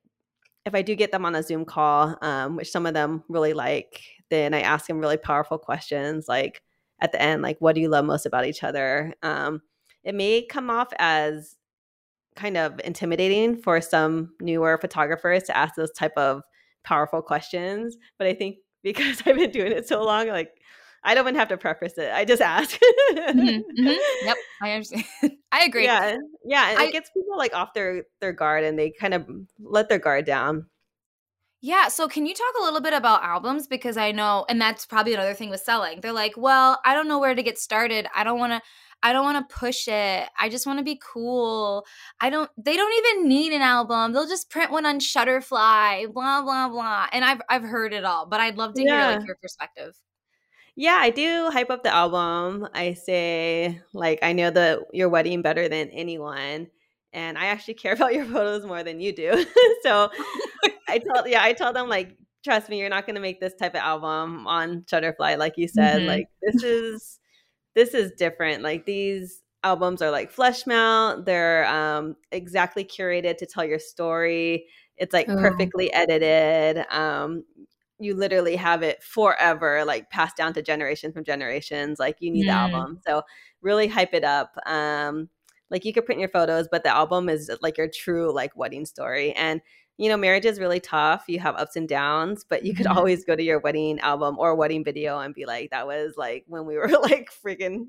if 0.65 0.75
I 0.75 0.83
do 0.83 0.95
get 0.95 1.13
them 1.13 1.25
on 1.25 1.35
a 1.35 1.43
Zoom 1.43 1.65
call, 1.65 2.17
um, 2.23 2.57
which 2.57 2.71
some 2.71 2.87
of 2.87 2.95
them 2.95 3.23
really 3.29 3.53
like, 3.53 4.03
then 4.31 4.53
I 4.53 4.61
ask 4.61 4.87
them 4.87 4.99
really 4.99 5.17
powerful 5.17 5.59
questions 5.59 6.27
like 6.29 6.63
at 7.01 7.13
the 7.13 7.23
end, 7.23 7.43
like, 7.43 7.59
what 7.61 7.75
do 7.75 7.81
you 7.81 7.89
love 7.89 8.05
most 8.05 8.27
about 8.27 8.47
each 8.47 8.65
other? 8.65 9.15
Um, 9.23 9.63
it 10.03 10.15
may 10.15 10.43
come 10.43 10.71
off 10.71 10.89
as 10.99 11.57
kind 12.37 12.57
of 12.57 12.81
intimidating 12.85 13.57
for 13.57 13.81
some 13.81 14.35
newer 14.41 14.79
photographers 14.79 15.45
to 15.45 15.57
ask 15.57 15.75
those 15.75 15.93
type 15.93 16.17
of 16.17 16.43
powerful 16.85 17.23
questions, 17.23 17.97
but 18.19 18.27
I 18.27 18.35
think 18.35 18.57
because 18.87 19.21
I've 19.27 19.37
been 19.37 19.51
doing 19.51 19.73
it 19.73 19.89
so 19.89 20.05
long, 20.05 20.29
like 20.29 20.53
I 21.07 21.15
don't 21.15 21.25
even 21.25 21.37
have 21.37 21.49
to 21.49 21.57
preface 21.57 21.97
it. 21.99 22.13
I 22.13 22.25
just 22.25 22.43
ask. 22.43 22.79
mm-hmm, 23.13 23.39
mm-hmm. 23.39 24.27
Yep, 24.27 24.37
I 24.61 24.73
understand. 24.73 25.05
I 25.53 25.63
agree. 25.63 25.85
Yeah, 25.85 26.17
yeah, 26.45 26.71
and 26.71 26.79
I, 26.81 26.85
it 26.87 26.93
gets 26.93 27.11
people 27.11 27.39
like 27.39 27.55
off 27.55 27.73
their 27.75 28.03
their 28.21 28.33
guard, 28.33 28.65
and 28.65 28.77
they 28.77 28.91
kind 28.91 29.15
of 29.15 29.29
let 29.61 29.89
their 29.89 30.01
guard 30.01 30.27
down. 30.27 30.67
Yeah. 31.63 31.89
So, 31.89 32.09
can 32.09 32.27
you 32.27 32.35
talk 32.35 32.55
a 32.61 32.65
little 32.65 32.81
bit 32.81 32.93
about 32.93 33.23
albums? 33.23 33.69
Because 33.69 33.97
I 33.97 34.11
know, 34.11 34.45
and 34.49 34.61
that's 34.61 34.85
probably 34.85 35.15
another 35.15 35.33
thing 35.33 35.49
with 35.49 35.61
selling. 35.61 36.01
They're 36.01 36.13
like, 36.13 36.35
well, 36.37 36.81
I 36.85 36.95
don't 36.95 37.09
know 37.09 37.21
where 37.21 37.35
to 37.35 37.43
get 37.43 37.57
started. 37.57 38.09
I 38.15 38.25
don't 38.25 38.41
want 38.41 38.53
to. 38.53 38.61
I 39.03 39.13
don't 39.13 39.25
want 39.25 39.49
to 39.49 39.55
push 39.55 39.87
it. 39.87 40.29
I 40.39 40.49
just 40.49 40.67
want 40.67 40.81
to 40.81 40.85
be 40.85 41.01
cool. 41.01 41.87
I 42.21 42.31
don't 42.31 42.51
they 42.57 42.77
don't 42.77 43.07
even 43.07 43.29
need 43.29 43.53
an 43.53 43.63
album. 43.63 44.13
They'll 44.13 44.27
just 44.27 44.51
print 44.51 44.73
one 44.73 44.87
on 44.87 44.99
Shutterfly, 44.99 46.13
blah 46.13 46.43
blah 46.43 46.69
blah. 46.69 47.07
And 47.13 47.25
I've 47.25 47.41
I've 47.49 47.63
heard 47.63 47.93
it 47.93 48.05
all, 48.05 48.27
but 48.27 48.41
I'd 48.41 48.57
love 48.57 48.75
to 48.75 48.83
yeah. 48.83 49.11
hear 49.11 49.19
like 49.19 49.27
your 49.27 49.37
perspective. 49.37 49.95
Yeah, 50.77 50.99
I 51.01 51.11
do 51.11 51.49
hype 51.51 51.71
up 51.71 51.83
the 51.83 51.95
album. 51.95 52.69
I 52.75 52.93
say 52.93 53.81
like 53.95 54.19
I 54.23 54.33
know 54.35 54.51
the 54.51 54.85
your 54.93 55.09
wedding 55.09 55.43
better 55.43 55.69
than 55.69 55.89
anyone 55.91 56.69
and 57.13 57.39
I 57.39 57.47
actually 57.47 57.75
care 57.83 57.95
about 57.95 58.15
your 58.15 58.27
photos 58.27 58.65
more 58.65 58.85
than 58.85 59.01
you 59.01 59.13
do. 59.13 59.45
so 59.83 60.11
I 60.89 60.99
told 60.99 61.29
yeah, 61.29 61.43
I 61.43 61.53
told 61.55 61.75
them 61.75 61.89
like 61.89 62.17
trust 62.45 62.69
me, 62.69 62.79
you're 62.79 62.89
not 62.89 63.07
going 63.07 63.17
to 63.17 63.21
make 63.21 63.41
this 63.41 63.55
type 63.55 63.75
of 63.75 63.81
album 63.81 64.47
on 64.47 64.83
Shutterfly 64.83 65.37
like 65.39 65.55
you 65.57 65.67
said. 65.67 66.01
Mm-hmm. 66.01 66.09
Like 66.09 66.29
this 66.43 66.63
is 66.63 67.19
this 67.75 67.95
is 67.95 68.13
different. 68.13 68.63
Like 68.63 68.87
these 68.87 69.43
albums 69.65 70.03
are 70.03 70.11
like 70.11 70.31
flush 70.31 70.67
mount. 70.67 71.25
They're 71.25 71.67
um 71.67 72.17
exactly 72.31 72.85
curated 72.85 73.39
to 73.39 73.47
tell 73.47 73.65
your 73.65 73.79
story. 73.79 74.67
It's 74.97 75.13
like 75.13 75.29
oh. 75.29 75.37
perfectly 75.37 75.93
edited. 75.93 76.85
Um 76.91 77.45
you 77.99 78.15
literally 78.15 78.57
have 78.57 78.83
it 78.83 79.03
forever 79.03 79.85
like 79.85 80.11
passed 80.11 80.37
down 80.37 80.53
to 80.53 80.63
generations 80.63 81.15
from 81.15 81.25
generations 81.25 81.99
like 81.99 82.17
you 82.21 82.31
need 82.31 82.45
mm. 82.45 82.49
the 82.49 82.53
album 82.53 83.01
so 83.07 83.23
really 83.63 83.87
hype 83.87 84.13
it 84.13 84.25
up 84.25 84.57
um 84.67 85.29
like 85.71 85.85
you 85.85 85.93
could 85.93 86.05
print 86.05 86.21
your 86.21 86.29
photos 86.29 86.69
but 86.71 86.83
the 86.83 86.95
album 86.95 87.29
is 87.29 87.51
like 87.63 87.79
your 87.79 87.89
true 87.89 88.33
like 88.33 88.57
wedding 88.57 88.85
story 88.85 89.33
and 89.33 89.61
you 89.99 90.09
know 90.09 90.17
marriage 90.17 90.45
is 90.45 90.61
really 90.61 90.81
tough 90.81 91.25
you 91.27 91.39
have 91.39 91.57
ups 91.57 91.77
and 91.77 91.89
downs 91.89 92.45
but 92.49 92.65
you 92.65 92.75
could 92.75 92.87
mm-hmm. 92.87 92.99
always 92.99 93.25
go 93.25 93.35
to 93.35 93.43
your 93.43 93.61
wedding 93.61 93.99
album 94.01 94.39
or 94.39 94.55
wedding 94.55 94.85
video 94.85 95.19
and 95.19 95.35
be 95.35 95.47
like 95.47 95.71
that 95.71 95.87
was 95.87 96.15
like 96.17 96.45
when 96.47 96.67
we 96.67 96.77
were 96.77 96.89
like 97.03 97.31
freaking 97.45 97.87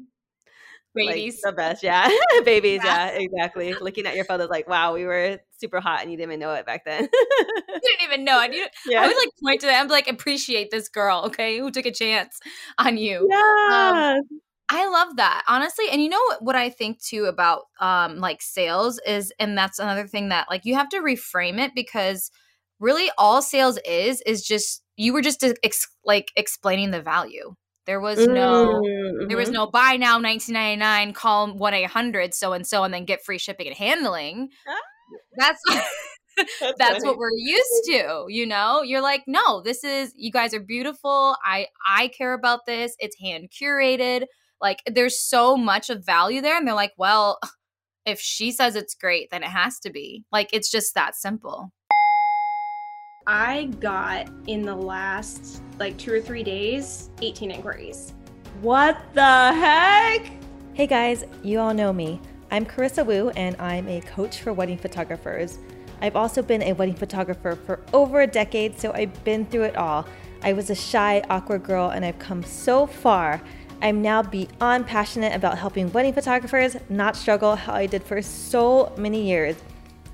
babies 0.95 1.41
like, 1.43 1.53
the 1.53 1.55
best 1.55 1.83
yeah 1.83 2.09
babies 2.45 2.81
yeah. 2.83 3.11
yeah. 3.11 3.19
exactly 3.19 3.73
looking 3.75 4.05
at 4.05 4.15
your 4.15 4.25
photos 4.25 4.49
like 4.49 4.67
wow 4.67 4.93
we 4.93 5.05
were 5.05 5.39
super 5.59 5.79
hot 5.79 6.01
and 6.01 6.11
you 6.11 6.17
didn't 6.17 6.31
even 6.31 6.39
know 6.39 6.53
it 6.53 6.65
back 6.65 6.83
then 6.85 7.03
you 7.03 7.81
didn't 7.83 8.03
even 8.03 8.23
know 8.23 8.41
it 8.41 8.53
you, 8.53 8.65
yeah. 8.87 9.01
i 9.01 9.07
would 9.07 9.17
like 9.17 9.29
point 9.43 9.61
to 9.61 9.67
them 9.67 9.87
like 9.87 10.07
appreciate 10.07 10.71
this 10.71 10.89
girl 10.89 11.23
okay 11.25 11.59
who 11.59 11.69
took 11.69 11.85
a 11.85 11.91
chance 11.91 12.39
on 12.77 12.97
you 12.97 13.19
um, 13.19 13.27
yeah 13.29 14.15
um, 14.17 14.39
I 14.69 14.85
love 14.89 15.15
that 15.15 15.43
honestly, 15.47 15.85
and 15.89 16.03
you 16.03 16.09
know 16.09 16.21
what, 16.27 16.43
what 16.43 16.55
I 16.57 16.69
think 16.69 17.01
too 17.01 17.23
about 17.23 17.63
um 17.79 18.17
like 18.17 18.41
sales 18.41 18.99
is, 19.07 19.31
and 19.39 19.57
that's 19.57 19.79
another 19.79 20.05
thing 20.05 20.27
that 20.27 20.47
like 20.49 20.65
you 20.65 20.75
have 20.75 20.89
to 20.89 20.97
reframe 20.97 21.57
it 21.57 21.71
because 21.73 22.31
really 22.79 23.09
all 23.17 23.41
sales 23.41 23.79
is 23.85 24.21
is 24.25 24.45
just 24.45 24.83
you 24.97 25.13
were 25.13 25.21
just 25.21 25.43
ex- 25.63 25.87
like 26.03 26.31
explaining 26.35 26.91
the 26.91 27.01
value. 27.01 27.55
There 27.87 28.01
was 28.01 28.19
no 28.19 28.81
mm-hmm. 28.83 29.27
there 29.29 29.37
was 29.37 29.47
mm-hmm. 29.47 29.55
no 29.55 29.67
buy 29.67 29.95
now 29.97 30.19
1999 30.19 31.13
call 31.13 31.53
1-800 31.55 32.33
so 32.33 32.51
and 32.53 32.67
so 32.67 32.83
and 32.83 32.93
then 32.93 33.05
get 33.05 33.23
free 33.23 33.39
shipping 33.39 33.67
and 33.67 33.75
handling. 33.75 34.49
Ah. 34.67 34.75
That's 35.37 35.61
that's, 36.59 36.75
that's 36.77 37.05
what 37.05 37.17
we're 37.17 37.31
used 37.35 37.85
to, 37.87 38.25
you 38.27 38.45
know? 38.45 38.81
You're 38.81 39.01
like, 39.01 39.23
"No, 39.25 39.61
this 39.61 39.83
is 39.83 40.13
you 40.15 40.31
guys 40.31 40.53
are 40.53 40.59
beautiful. 40.59 41.35
I 41.43 41.67
I 41.85 42.09
care 42.09 42.33
about 42.33 42.65
this. 42.65 42.95
It's 42.99 43.17
hand 43.19 43.49
curated." 43.49 44.25
Like 44.61 44.81
there's 44.85 45.19
so 45.19 45.55
much 45.55 45.89
of 45.89 46.05
value 46.05 46.41
there 46.41 46.57
and 46.57 46.67
they're 46.67 46.75
like, 46.75 46.93
"Well, 46.97 47.39
if 48.05 48.19
she 48.19 48.51
says 48.51 48.75
it's 48.75 48.95
great, 48.95 49.29
then 49.31 49.43
it 49.43 49.49
has 49.49 49.79
to 49.79 49.89
be." 49.91 50.25
Like 50.31 50.49
it's 50.53 50.69
just 50.69 50.93
that 50.95 51.15
simple. 51.15 51.71
I 53.29 53.65
got 53.81 54.29
in 54.47 54.61
the 54.61 54.73
last 54.73 55.61
like 55.79 55.97
two 55.97 56.13
or 56.13 56.21
three 56.21 56.43
days 56.43 57.09
18 57.21 57.51
inquiries. 57.51 58.13
What 58.61 58.97
the 59.13 59.21
heck? 59.21 60.31
Hey 60.73 60.87
guys, 60.87 61.25
you 61.43 61.59
all 61.59 61.73
know 61.73 61.91
me. 61.91 62.21
I'm 62.51 62.65
Carissa 62.65 63.05
Wu 63.05 63.29
and 63.31 63.57
I'm 63.59 63.85
a 63.89 63.99
coach 63.99 64.39
for 64.39 64.53
wedding 64.53 64.77
photographers. 64.77 65.59
I've 65.99 66.15
also 66.15 66.41
been 66.41 66.63
a 66.63 66.71
wedding 66.71 66.95
photographer 66.95 67.57
for 67.65 67.81
over 67.91 68.21
a 68.21 68.27
decade, 68.27 68.79
so 68.79 68.93
I've 68.93 69.21
been 69.25 69.45
through 69.47 69.63
it 69.63 69.75
all. 69.75 70.07
I 70.41 70.53
was 70.53 70.69
a 70.69 70.75
shy, 70.75 71.21
awkward 71.29 71.63
girl 71.63 71.89
and 71.89 72.05
I've 72.05 72.19
come 72.19 72.43
so 72.43 72.87
far. 72.87 73.41
I'm 73.81 74.01
now 74.01 74.23
beyond 74.23 74.87
passionate 74.87 75.35
about 75.35 75.57
helping 75.57 75.91
wedding 75.91 76.13
photographers 76.13 76.77
not 76.87 77.17
struggle 77.17 77.57
how 77.57 77.73
I 77.73 77.87
did 77.87 78.03
for 78.03 78.21
so 78.21 78.93
many 78.97 79.27
years. 79.27 79.57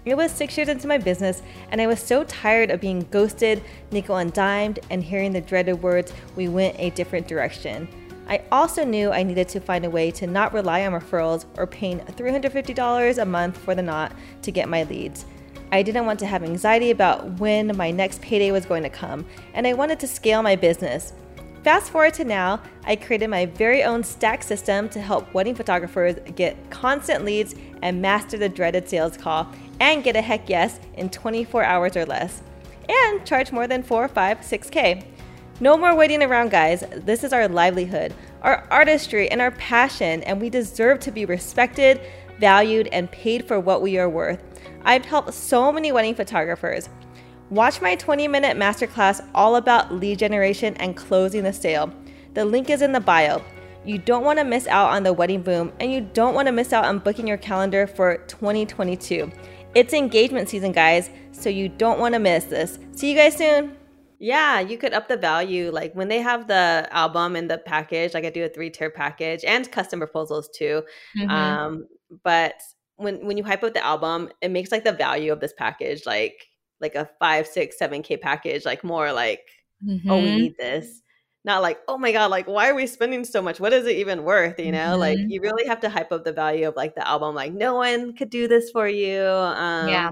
It 0.06 0.18
was 0.18 0.34
six 0.34 0.58
years 0.58 0.68
into 0.68 0.88
my 0.88 0.98
business, 0.98 1.42
and 1.72 1.82
I 1.82 1.88
was 1.88 2.00
so 2.02 2.26
tired 2.26 2.72
of 2.72 2.82
being 2.82 3.08
ghosted, 3.10 3.64
nickel 3.92 4.18
and 4.18 4.34
dimed, 4.34 4.80
and 4.90 5.02
hearing 5.02 5.32
the 5.32 5.40
dreaded 5.40 5.82
words, 5.82 6.12
we 6.36 6.50
went 6.50 6.76
a 6.78 6.90
different 6.90 7.26
direction. 7.26 7.88
I 8.28 8.42
also 8.52 8.84
knew 8.84 9.12
I 9.12 9.24
needed 9.24 9.48
to 9.50 9.62
find 9.62 9.86
a 9.86 9.90
way 9.90 10.12
to 10.12 10.28
not 10.28 10.54
rely 10.54 10.86
on 10.86 10.92
referrals 10.92 11.46
or 11.58 11.68
paying 11.68 12.00
$350 12.00 13.18
a 13.18 13.26
month 13.26 13.58
for 13.58 13.76
the 13.76 13.82
knot 13.82 14.14
to 14.42 14.52
get 14.52 14.68
my 14.68 14.84
leads. 14.84 15.26
I 15.72 15.82
didn't 15.82 16.06
want 16.06 16.20
to 16.20 16.28
have 16.28 16.44
anxiety 16.44 16.92
about 16.92 17.40
when 17.40 17.76
my 17.78 17.90
next 17.90 18.22
payday 18.22 18.52
was 18.52 18.66
going 18.66 18.84
to 18.84 18.90
come, 18.90 19.26
and 19.54 19.66
I 19.66 19.74
wanted 19.74 20.02
to 20.02 20.08
scale 20.08 20.44
my 20.44 20.58
business. 20.58 21.14
Fast 21.64 21.92
forward 21.92 22.14
to 22.16 22.26
now, 22.26 22.62
I 22.84 22.98
created 22.98 23.30
my 23.30 23.46
very 23.46 23.84
own 23.84 24.04
stack 24.04 24.44
system 24.44 24.90
to 24.90 25.00
help 25.00 25.34
wedding 25.34 25.56
photographers 25.56 26.18
get 26.36 26.58
constant 26.70 27.24
leads 27.24 27.56
and 27.82 28.02
master 28.02 28.38
the 28.38 28.50
dreaded 28.50 28.90
sales 28.90 29.16
call 29.16 29.50
and 29.80 30.04
get 30.04 30.16
a 30.16 30.22
heck 30.22 30.50
yes 30.50 30.80
in 30.96 31.10
24 31.10 31.64
hours 31.64 31.98
or 31.98 32.06
less. 32.06 32.42
And 32.90 33.26
charge 33.26 33.52
more 33.52 33.68
than 33.68 33.84
4, 33.84 34.08
5, 34.08 34.40
6K. 34.40 35.06
No 35.60 35.78
more 35.78 35.96
waiting 35.96 36.24
around, 36.24 36.52
guys. 36.52 36.84
This 36.92 37.24
is 37.24 37.32
our 37.32 37.48
livelihood, 37.48 38.14
our 38.42 38.68
artistry, 38.72 39.30
and 39.30 39.40
our 39.40 39.52
passion, 39.52 40.24
and 40.24 40.42
we 40.42 40.50
deserve 40.50 41.00
to 41.02 41.12
be 41.12 41.26
respected, 41.26 42.02
valued, 42.40 42.88
and 42.88 43.12
paid 43.12 43.48
for 43.48 43.60
what 43.60 43.82
we 43.82 43.98
are 43.98 44.10
worth. 44.10 44.44
I've 44.84 45.06
helped 45.06 45.34
so 45.34 45.72
many 45.72 45.92
wedding 45.92 46.16
photographers. 46.16 46.90
Watch 47.50 47.82
my 47.82 47.96
20 47.96 48.28
minute 48.28 48.58
masterclass 48.58 49.26
all 49.36 49.58
about 49.58 49.94
lead 49.94 50.20
generation 50.20 50.76
and 50.78 50.98
closing 50.98 51.44
the 51.44 51.54
sale. 51.54 51.94
The 52.34 52.44
link 52.44 52.70
is 52.70 52.82
in 52.82 52.92
the 52.92 53.00
bio. 53.00 53.44
You 53.86 53.98
don't 53.98 54.24
want 54.24 54.40
to 54.40 54.46
miss 54.46 54.66
out 54.68 54.90
on 54.90 55.04
the 55.04 55.14
wedding 55.14 55.44
boom, 55.44 55.72
and 55.80 55.92
you 55.92 56.02
don't 56.02 56.34
want 56.34 56.48
to 56.48 56.52
miss 56.52 56.74
out 56.74 56.86
on 56.86 57.00
booking 57.00 57.28
your 57.28 57.38
calendar 57.38 57.86
for 57.86 58.18
2022. 58.28 59.32
It's 59.76 59.92
engagement 59.92 60.50
season, 60.50 60.72
guys, 60.72 61.10
so 61.32 61.50
you 61.50 61.68
don't 61.68 62.00
want 62.00 62.14
to 62.14 62.20
miss 62.20 62.46
this. 62.46 62.78
See 62.92 63.10
you 63.10 63.18
guys 63.18 63.36
soon. 63.36 63.76
Yeah, 64.20 64.60
you 64.60 64.78
could 64.78 64.94
up 64.94 65.08
the 65.08 65.18
value. 65.18 65.72
Like 65.72 65.94
when 65.96 66.08
they 66.10 66.20
have 66.20 66.48
the 66.48 66.88
album 66.92 67.36
and 67.36 67.50
the 67.50 67.58
package, 67.58 68.14
like 68.14 68.24
I 68.24 68.30
do 68.30 68.46
a 68.46 68.50
three 68.50 68.70
tier 68.70 68.92
package 68.92 69.44
and 69.44 69.70
custom 69.72 70.00
proposals 70.00 70.50
too. 70.56 70.84
Mm-hmm. 71.18 71.30
Um, 71.30 71.88
but 72.24 72.54
when 72.98 73.26
when 73.26 73.36
you 73.36 73.44
hype 73.44 73.64
up 73.64 73.74
the 73.74 73.84
album, 73.84 74.30
it 74.42 74.52
makes 74.52 74.72
like 74.72 74.84
the 74.84 74.94
value 74.94 75.34
of 75.34 75.40
this 75.40 75.54
package 75.58 76.06
like 76.06 76.36
like 76.80 76.94
a 76.94 77.10
five, 77.20 77.48
six, 77.48 77.78
seven 77.80 78.04
K 78.04 78.16
package, 78.16 78.66
like 78.66 78.84
more 78.84 79.12
like, 79.12 79.42
mm-hmm. 79.84 80.10
oh, 80.10 80.20
we 80.20 80.28
mm-hmm. 80.28 80.38
need 80.38 80.58
this. 80.58 81.02
Not 81.46 81.62
like, 81.62 81.80
oh 81.88 81.98
my 81.98 82.12
God, 82.12 82.32
like, 82.32 82.48
why 82.48 82.70
are 82.70 82.76
we 82.76 82.88
spending 82.88 83.26
so 83.26 83.42
much? 83.42 83.60
What 83.60 83.74
is 83.74 83.86
it 83.86 83.98
even 83.98 84.24
worth? 84.24 84.60
You 84.60 84.72
know, 84.72 84.92
mm-hmm. 84.92 85.00
like, 85.00 85.20
you 85.20 85.42
really 85.42 85.68
have 85.68 85.82
to 85.82 85.90
hype 85.90 86.12
up 86.12 86.24
the 86.24 86.32
value 86.32 86.68
of 86.68 86.76
like 86.76 86.96
the 86.96 87.08
album. 87.08 87.36
Like, 87.36 87.54
no 87.54 87.76
one 87.76 88.16
could 88.16 88.30
do 88.30 88.48
this 88.48 88.72
for 88.72 88.88
you. 88.88 89.22
Um, 89.22 89.90
yeah. 89.90 90.12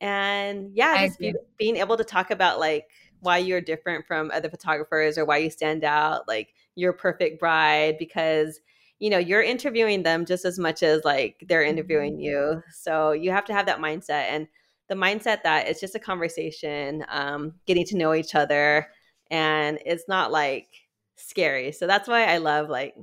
And 0.00 0.70
yeah, 0.74 1.06
just 1.06 1.18
be, 1.18 1.34
being 1.58 1.76
able 1.76 1.96
to 1.96 2.04
talk 2.04 2.30
about 2.30 2.60
like 2.60 2.86
why 3.20 3.38
you're 3.38 3.60
different 3.60 4.06
from 4.06 4.30
other 4.32 4.48
photographers 4.48 5.18
or 5.18 5.24
why 5.24 5.38
you 5.38 5.50
stand 5.50 5.82
out, 5.82 6.28
like, 6.28 6.54
your 6.76 6.92
perfect 6.92 7.40
bride, 7.40 7.96
because 7.98 8.60
you 9.00 9.10
know 9.10 9.18
you're 9.18 9.42
interviewing 9.42 10.02
them 10.04 10.24
just 10.24 10.44
as 10.44 10.58
much 10.58 10.82
as 10.82 11.04
like 11.04 11.44
they're 11.48 11.62
interviewing 11.62 12.14
mm-hmm. 12.14 12.22
you 12.22 12.62
so 12.72 13.12
you 13.12 13.30
have 13.30 13.44
to 13.44 13.52
have 13.52 13.66
that 13.66 13.78
mindset 13.78 14.26
and 14.28 14.48
the 14.88 14.94
mindset 14.94 15.42
that 15.42 15.68
it's 15.68 15.80
just 15.80 15.94
a 15.94 15.98
conversation, 15.98 17.04
um, 17.08 17.54
getting 17.66 17.84
to 17.84 17.96
know 17.96 18.14
each 18.14 18.34
other, 18.34 18.88
and 19.30 19.78
it's 19.84 20.04
not 20.08 20.32
like 20.32 20.68
scary. 21.16 21.72
So 21.72 21.86
that's 21.86 22.08
why 22.08 22.24
I 22.24 22.38
love 22.38 22.68
like 22.68 22.94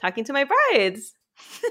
talking 0.00 0.24
to 0.24 0.32
my 0.32 0.44
brides. 0.44 1.14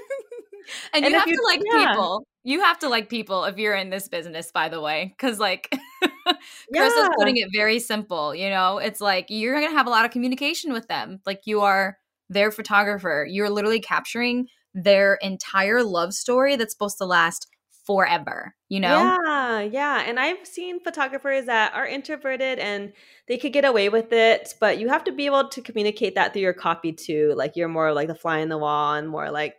and, 0.94 1.04
and 1.04 1.12
you 1.12 1.18
have 1.18 1.28
you, 1.28 1.36
to 1.36 1.42
like 1.42 1.60
yeah. 1.64 1.90
people. 1.90 2.26
You 2.44 2.60
have 2.62 2.78
to 2.80 2.88
like 2.88 3.08
people 3.08 3.44
if 3.44 3.58
you're 3.58 3.74
in 3.74 3.90
this 3.90 4.08
business, 4.08 4.52
by 4.52 4.68
the 4.68 4.80
way, 4.80 5.14
because 5.16 5.38
like 5.38 5.68
Chris 6.02 6.36
yeah. 6.70 6.86
is 6.86 7.08
putting 7.16 7.36
it 7.36 7.48
very 7.52 7.78
simple. 7.78 8.34
You 8.34 8.50
know, 8.50 8.78
it's 8.78 9.00
like 9.00 9.26
you're 9.28 9.54
gonna 9.54 9.72
have 9.72 9.86
a 9.86 9.90
lot 9.90 10.04
of 10.04 10.10
communication 10.10 10.72
with 10.72 10.86
them. 10.88 11.20
Like 11.26 11.42
you 11.44 11.62
are 11.62 11.98
their 12.28 12.50
photographer. 12.50 13.26
You're 13.28 13.50
literally 13.50 13.80
capturing 13.80 14.48
their 14.74 15.14
entire 15.22 15.82
love 15.82 16.12
story 16.12 16.56
that's 16.56 16.72
supposed 16.72 16.98
to 16.98 17.06
last 17.06 17.48
forever, 17.86 18.54
you 18.68 18.80
know? 18.80 19.12
Yeah, 19.18 19.60
yeah. 19.60 20.04
And 20.06 20.20
I've 20.20 20.46
seen 20.46 20.80
photographers 20.80 21.46
that 21.46 21.74
are 21.74 21.86
introverted 21.86 22.58
and 22.58 22.92
they 23.26 23.38
could 23.38 23.52
get 23.52 23.64
away 23.64 23.88
with 23.88 24.12
it, 24.12 24.54
but 24.60 24.78
you 24.78 24.88
have 24.88 25.02
to 25.04 25.12
be 25.12 25.26
able 25.26 25.48
to 25.48 25.62
communicate 25.62 26.14
that 26.14 26.32
through 26.32 26.42
your 26.42 26.52
copy 26.52 26.92
too. 26.92 27.32
Like 27.36 27.56
you're 27.56 27.68
more 27.68 27.92
like 27.92 28.08
the 28.08 28.14
fly 28.14 28.38
in 28.38 28.48
the 28.50 28.58
wall 28.58 28.94
and 28.94 29.08
more 29.08 29.30
like 29.30 29.56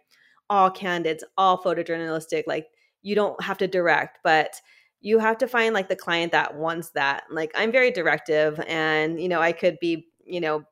all 0.50 0.70
candidates, 0.70 1.24
all 1.38 1.62
photojournalistic. 1.62 2.44
Like 2.48 2.68
you 3.02 3.16
don't 3.16 3.42
have 3.44 3.58
to 3.58 3.68
direct, 3.68 4.20
but 4.24 4.62
you 5.02 5.20
have 5.20 5.38
to 5.40 5.48
find 5.48 5.74
like 5.74 5.90
the 5.90 5.96
client 5.96 6.32
that 6.32 6.56
wants 6.56 6.92
that. 6.92 7.24
Like 7.32 7.52
I'm 7.56 7.72
very 7.72 7.92
directive 7.92 8.60
and 8.68 9.20
you 9.22 9.28
know, 9.30 9.42
I 9.42 9.52
could 9.52 9.78
be, 9.82 10.08
you 10.26 10.40
know, 10.40 10.64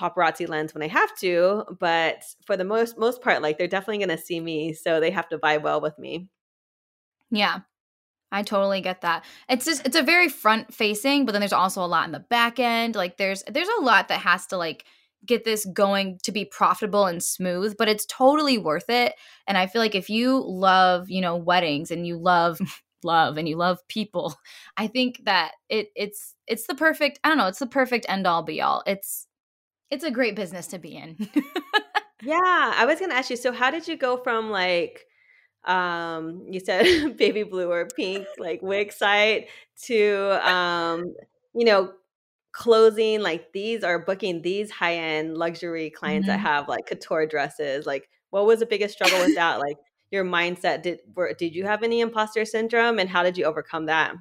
paparazzi 0.00 0.48
lens 0.48 0.74
when 0.74 0.82
I 0.82 0.88
have 0.88 1.16
to, 1.18 1.64
but 1.80 2.24
for 2.46 2.56
the 2.56 2.64
most 2.64 2.98
most 2.98 3.22
part 3.22 3.42
like 3.42 3.58
they're 3.58 3.68
definitely 3.68 4.06
to 4.06 4.18
see 4.18 4.40
me, 4.40 4.72
so 4.74 5.00
they 5.00 5.10
have 5.10 5.28
to 5.30 5.38
vibe 5.38 5.62
well 5.62 5.80
with 5.80 5.98
me. 5.98 6.28
Yeah. 7.30 7.60
I 8.32 8.42
totally 8.42 8.80
get 8.80 9.00
that. 9.00 9.24
It's 9.48 9.64
just 9.64 9.84
it's 9.86 9.96
a 9.96 10.02
very 10.02 10.28
front 10.28 10.72
facing, 10.72 11.26
but 11.26 11.32
then 11.32 11.40
there's 11.40 11.52
also 11.52 11.84
a 11.84 11.86
lot 11.86 12.06
in 12.06 12.12
the 12.12 12.20
back 12.20 12.58
end. 12.60 12.94
Like 12.94 13.16
there's 13.16 13.42
there's 13.50 13.68
a 13.80 13.82
lot 13.82 14.08
that 14.08 14.20
has 14.20 14.46
to 14.48 14.56
like 14.56 14.84
get 15.26 15.44
this 15.44 15.66
going 15.66 16.18
to 16.22 16.32
be 16.32 16.44
profitable 16.44 17.06
and 17.06 17.22
smooth, 17.22 17.76
but 17.76 17.88
it's 17.88 18.06
totally 18.06 18.56
worth 18.56 18.88
it. 18.88 19.14
And 19.46 19.58
I 19.58 19.66
feel 19.66 19.82
like 19.82 19.94
if 19.94 20.08
you 20.08 20.42
love, 20.46 21.10
you 21.10 21.20
know, 21.20 21.36
weddings 21.36 21.90
and 21.90 22.06
you 22.06 22.18
love 22.18 22.60
love 23.02 23.36
and 23.36 23.48
you 23.48 23.56
love 23.56 23.78
people, 23.88 24.34
I 24.76 24.86
think 24.86 25.22
that 25.24 25.52
it 25.68 25.88
it's 25.96 26.34
it's 26.46 26.66
the 26.66 26.74
perfect, 26.74 27.18
I 27.24 27.28
don't 27.28 27.38
know, 27.38 27.48
it's 27.48 27.58
the 27.58 27.66
perfect 27.66 28.06
end 28.08 28.26
all 28.26 28.42
be 28.42 28.60
all. 28.60 28.82
It's 28.86 29.26
it's 29.90 30.04
a 30.04 30.10
great 30.10 30.36
business 30.36 30.68
to 30.68 30.78
be 30.78 30.96
in. 30.96 31.16
yeah, 32.22 32.74
I 32.76 32.84
was 32.86 33.00
going 33.00 33.10
to 33.10 33.16
ask 33.16 33.28
you 33.28 33.36
so 33.36 33.50
how 33.52 33.72
did 33.72 33.88
you 33.88 33.96
go 33.96 34.16
from 34.18 34.50
like 34.50 35.04
um 35.64 36.44
you 36.48 36.60
said 36.60 37.16
baby 37.16 37.42
blue 37.42 37.70
or 37.70 37.86
pink 37.86 38.26
like 38.38 38.62
Wix 38.62 38.98
site 38.98 39.48
to 39.84 40.48
um 40.48 41.14
you 41.54 41.64
know 41.64 41.92
closing 42.52 43.20
like 43.20 43.52
these 43.52 43.84
are 43.84 43.98
booking 43.98 44.42
these 44.42 44.70
high-end 44.70 45.36
luxury 45.36 45.90
clients 45.90 46.26
mm-hmm. 46.26 46.32
that 46.32 46.40
have 46.40 46.68
like 46.68 46.86
couture 46.86 47.26
dresses 47.26 47.86
like 47.86 48.08
what 48.30 48.46
was 48.46 48.60
the 48.60 48.66
biggest 48.66 48.94
struggle 48.94 49.18
with 49.20 49.34
that 49.34 49.60
like 49.60 49.76
your 50.10 50.24
mindset 50.24 50.82
did 50.82 51.00
were, 51.14 51.32
did 51.34 51.54
you 51.54 51.64
have 51.64 51.82
any 51.82 52.00
imposter 52.00 52.44
syndrome 52.44 52.98
and 52.98 53.08
how 53.08 53.22
did 53.22 53.38
you 53.38 53.44
overcome 53.44 53.86
that 53.86 54.14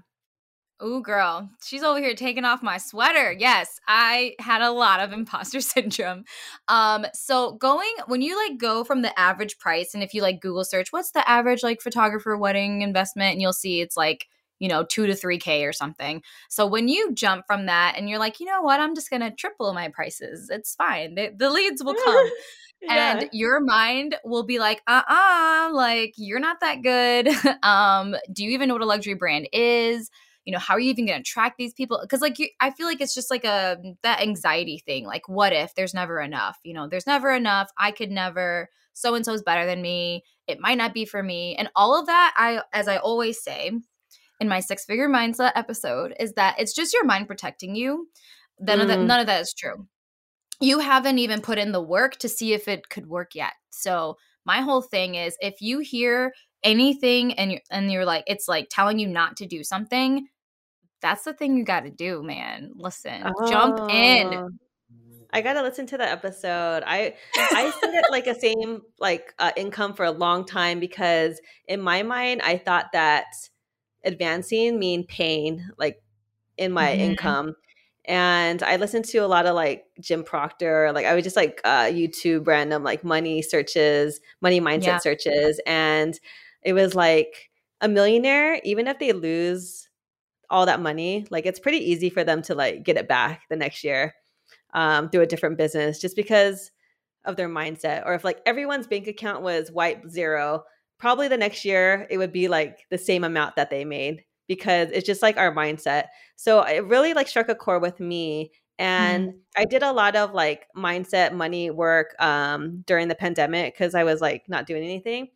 Ooh, 0.81 1.01
girl, 1.01 1.49
she's 1.61 1.83
over 1.83 1.99
here 1.99 2.15
taking 2.15 2.45
off 2.45 2.63
my 2.63 2.77
sweater. 2.77 3.33
Yes, 3.37 3.81
I 3.87 4.35
had 4.39 4.61
a 4.61 4.71
lot 4.71 5.01
of 5.01 5.11
imposter 5.13 5.59
syndrome. 5.59 6.23
Um, 6.67 7.05
so 7.13 7.53
going 7.53 7.91
when 8.07 8.21
you 8.21 8.37
like 8.47 8.57
go 8.57 8.83
from 8.83 9.01
the 9.01 9.17
average 9.19 9.57
price, 9.59 9.93
and 9.93 10.01
if 10.03 10.13
you 10.13 10.21
like 10.21 10.39
Google 10.41 10.63
search, 10.63 10.91
what's 10.91 11.11
the 11.11 11.27
average 11.29 11.63
like 11.63 11.81
photographer 11.81 12.37
wedding 12.37 12.81
investment, 12.81 13.33
and 13.33 13.41
you'll 13.41 13.51
see 13.53 13.81
it's 13.81 13.97
like 13.97 14.27
you 14.59 14.69
know 14.69 14.85
two 14.85 15.05
to 15.05 15.15
three 15.15 15.37
k 15.37 15.65
or 15.65 15.73
something. 15.73 16.21
So 16.47 16.65
when 16.65 16.87
you 16.87 17.13
jump 17.13 17.45
from 17.45 17.65
that, 17.65 17.95
and 17.97 18.09
you're 18.09 18.19
like, 18.19 18.39
you 18.39 18.45
know 18.45 18.61
what, 18.61 18.79
I'm 18.79 18.95
just 18.95 19.09
gonna 19.09 19.35
triple 19.35 19.73
my 19.73 19.89
prices. 19.89 20.49
It's 20.49 20.75
fine. 20.75 21.15
The, 21.15 21.33
the 21.35 21.49
leads 21.49 21.83
will 21.83 21.95
come. 21.95 22.29
Yeah. 22.81 23.17
and 23.19 23.29
your 23.33 23.59
mind 23.59 24.15
will 24.23 24.43
be 24.43 24.57
like 24.57 24.81
uh-uh 24.87 25.69
like 25.73 26.13
you're 26.15 26.39
not 26.39 26.61
that 26.61 26.81
good 26.81 27.27
um 27.61 28.15
do 28.31 28.45
you 28.45 28.51
even 28.51 28.69
know 28.69 28.75
what 28.75 28.81
a 28.81 28.85
luxury 28.85 29.15
brand 29.15 29.49
is 29.51 30.09
you 30.49 30.53
know 30.53 30.57
how 30.57 30.73
are 30.73 30.79
you 30.79 30.89
even 30.89 31.05
going 31.05 31.21
to 31.21 31.23
track 31.23 31.57
these 31.59 31.75
people? 31.75 31.99
Because 32.01 32.21
like 32.21 32.39
you, 32.39 32.47
i 32.59 32.71
feel 32.71 32.87
like 32.87 33.01
it's 33.01 33.13
just 33.13 33.29
like 33.29 33.45
a 33.45 33.77
that 34.01 34.19
anxiety 34.19 34.81
thing 34.83 35.05
like 35.05 35.29
what 35.29 35.53
if 35.53 35.75
there's 35.75 35.93
never 35.93 36.19
enough? 36.19 36.57
You 36.63 36.73
know 36.73 36.87
there's 36.87 37.05
never 37.05 37.31
enough. 37.31 37.69
I 37.77 37.91
could 37.91 38.09
never 38.09 38.67
so 38.93 39.13
and 39.13 39.23
so 39.23 39.33
is 39.33 39.43
better 39.43 39.67
than 39.67 39.79
me. 39.83 40.23
It 40.47 40.59
might 40.59 40.79
not 40.79 40.91
be 40.91 41.05
for 41.05 41.21
me. 41.21 41.55
And 41.55 41.69
all 41.75 41.99
of 41.99 42.07
that 42.07 42.33
i 42.35 42.63
as 42.73 42.87
i 42.87 42.97
always 42.97 43.43
say 43.43 43.73
in 44.39 44.49
my 44.49 44.59
six 44.59 44.85
figure 44.85 45.07
mindset 45.07 45.51
episode 45.53 46.15
is 46.19 46.33
that 46.33 46.59
it's 46.59 46.73
just 46.73 46.93
your 46.95 47.05
mind 47.05 47.27
protecting 47.27 47.75
you. 47.75 48.07
None, 48.59 48.79
mm. 48.79 48.81
of 48.81 48.87
that, 48.87 48.99
none 49.01 49.19
of 49.19 49.27
that 49.27 49.41
is 49.41 49.53
true. 49.53 49.85
You 50.59 50.79
haven't 50.79 51.19
even 51.19 51.41
put 51.41 51.59
in 51.59 51.73
the 51.73 51.81
work 51.81 52.17
to 52.17 52.27
see 52.27 52.53
if 52.53 52.67
it 52.67 52.89
could 52.89 53.05
work 53.05 53.35
yet. 53.35 53.53
So 53.69 54.17
my 54.45 54.61
whole 54.61 54.81
thing 54.81 55.13
is 55.13 55.37
if 55.41 55.61
you 55.61 55.77
hear 55.77 56.33
anything 56.63 57.33
and 57.33 57.51
you're, 57.51 57.61
and 57.69 57.91
you're 57.91 58.05
like 58.05 58.23
it's 58.27 58.47
like 58.47 58.67
telling 58.69 58.99
you 58.99 59.07
not 59.07 59.37
to 59.37 59.45
do 59.45 59.63
something 59.63 60.27
that's 61.01 61.23
the 61.23 61.33
thing 61.33 61.55
you 61.55 61.63
got 61.63 61.81
to 61.81 61.89
do, 61.89 62.23
man. 62.23 62.71
Listen, 62.75 63.23
oh. 63.25 63.49
jump 63.49 63.89
in. 63.89 64.33
Oh. 64.33 64.49
I 65.31 65.41
gotta 65.41 65.61
listen 65.61 65.85
to 65.87 65.97
the 65.97 66.09
episode. 66.09 66.83
I 66.85 67.13
I 67.35 67.71
stayed 67.77 67.95
at 67.95 68.11
like 68.11 68.25
a 68.25 68.33
same 68.39 68.81
like 68.99 69.33
uh, 69.37 69.51
income 69.55 69.93
for 69.93 70.05
a 70.05 70.11
long 70.11 70.45
time 70.45 70.79
because 70.79 71.39
in 71.67 71.81
my 71.81 72.01
mind 72.01 72.41
I 72.43 72.57
thought 72.57 72.87
that 72.93 73.25
advancing 74.03 74.79
mean 74.79 75.05
pain 75.05 75.69
like 75.77 76.01
in 76.57 76.71
my 76.71 76.89
mm-hmm. 76.89 77.01
income. 77.01 77.55
And 78.05 78.63
I 78.63 78.77
listened 78.77 79.05
to 79.05 79.19
a 79.19 79.27
lot 79.27 79.45
of 79.45 79.53
like 79.53 79.85
Jim 79.99 80.23
Proctor, 80.23 80.91
like 80.93 81.05
I 81.05 81.13
would 81.13 81.23
just 81.23 81.35
like 81.35 81.61
uh, 81.63 81.85
YouTube 81.85 82.47
random 82.47 82.83
like 82.83 83.03
money 83.03 83.43
searches, 83.43 84.19
money 84.41 84.59
mindset 84.59 84.83
yeah. 84.83 84.97
searches, 84.97 85.61
and 85.67 86.19
it 86.63 86.73
was 86.73 86.95
like 86.95 87.51
a 87.81 87.87
millionaire, 87.87 88.59
even 88.63 88.87
if 88.87 88.97
they 88.97 89.11
lose 89.11 89.88
all 90.49 90.65
that 90.65 90.81
money, 90.81 91.25
like 91.29 91.45
it's 91.45 91.59
pretty 91.59 91.77
easy 91.77 92.09
for 92.09 92.23
them 92.23 92.41
to 92.43 92.55
like 92.55 92.83
get 92.83 92.97
it 92.97 93.07
back 93.07 93.43
the 93.49 93.55
next 93.55 93.83
year 93.83 94.13
um, 94.73 95.09
through 95.09 95.21
a 95.21 95.27
different 95.27 95.57
business 95.57 95.99
just 95.99 96.15
because 96.15 96.71
of 97.25 97.35
their 97.35 97.49
mindset. 97.49 98.05
Or 98.05 98.13
if 98.13 98.23
like 98.23 98.41
everyone's 98.45 98.87
bank 98.87 99.07
account 99.07 99.43
was 99.43 99.71
white 99.71 100.09
zero, 100.09 100.63
probably 100.97 101.27
the 101.27 101.37
next 101.37 101.65
year 101.65 102.07
it 102.09 102.17
would 102.17 102.31
be 102.31 102.47
like 102.47 102.85
the 102.89 102.97
same 102.97 103.23
amount 103.23 103.55
that 103.55 103.69
they 103.69 103.85
made 103.85 104.23
because 104.47 104.89
it's 104.91 105.05
just 105.05 105.21
like 105.21 105.37
our 105.37 105.53
mindset. 105.53 106.05
So 106.35 106.61
it 106.63 106.85
really 106.85 107.13
like 107.13 107.27
struck 107.27 107.49
a 107.49 107.55
chord 107.55 107.81
with 107.81 107.99
me. 107.99 108.51
And 108.79 109.29
mm. 109.29 109.33
I 109.57 109.65
did 109.65 109.83
a 109.83 109.91
lot 109.91 110.15
of 110.15 110.33
like 110.33 110.65
mindset 110.75 111.33
money 111.33 111.69
work 111.69 112.15
um, 112.19 112.83
during 112.87 113.07
the 113.07 113.15
pandemic 113.15 113.73
because 113.73 113.93
I 113.93 114.03
was 114.03 114.21
like 114.21 114.43
not 114.47 114.65
doing 114.65 114.83
anything. 114.83 115.29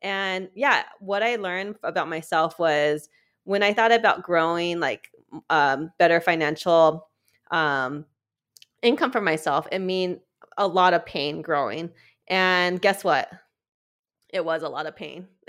And 0.00 0.48
yeah, 0.54 0.84
what 1.00 1.22
I 1.22 1.36
learned 1.36 1.76
about 1.82 2.08
myself 2.08 2.58
was 2.58 3.08
when 3.44 3.62
I 3.62 3.72
thought 3.72 3.92
about 3.92 4.22
growing 4.22 4.80
like 4.80 5.10
um, 5.50 5.90
better 5.98 6.20
financial 6.20 7.08
um, 7.50 8.06
income 8.82 9.12
for 9.12 9.20
myself, 9.20 9.66
it 9.72 9.78
mean 9.78 10.20
a 10.56 10.66
lot 10.66 10.94
of 10.94 11.06
pain 11.06 11.42
growing. 11.42 11.90
And 12.28 12.80
guess 12.80 13.04
what? 13.04 13.30
It 14.30 14.44
was 14.44 14.62
a 14.62 14.68
lot 14.68 14.86
of 14.86 14.96
pain. 14.96 15.28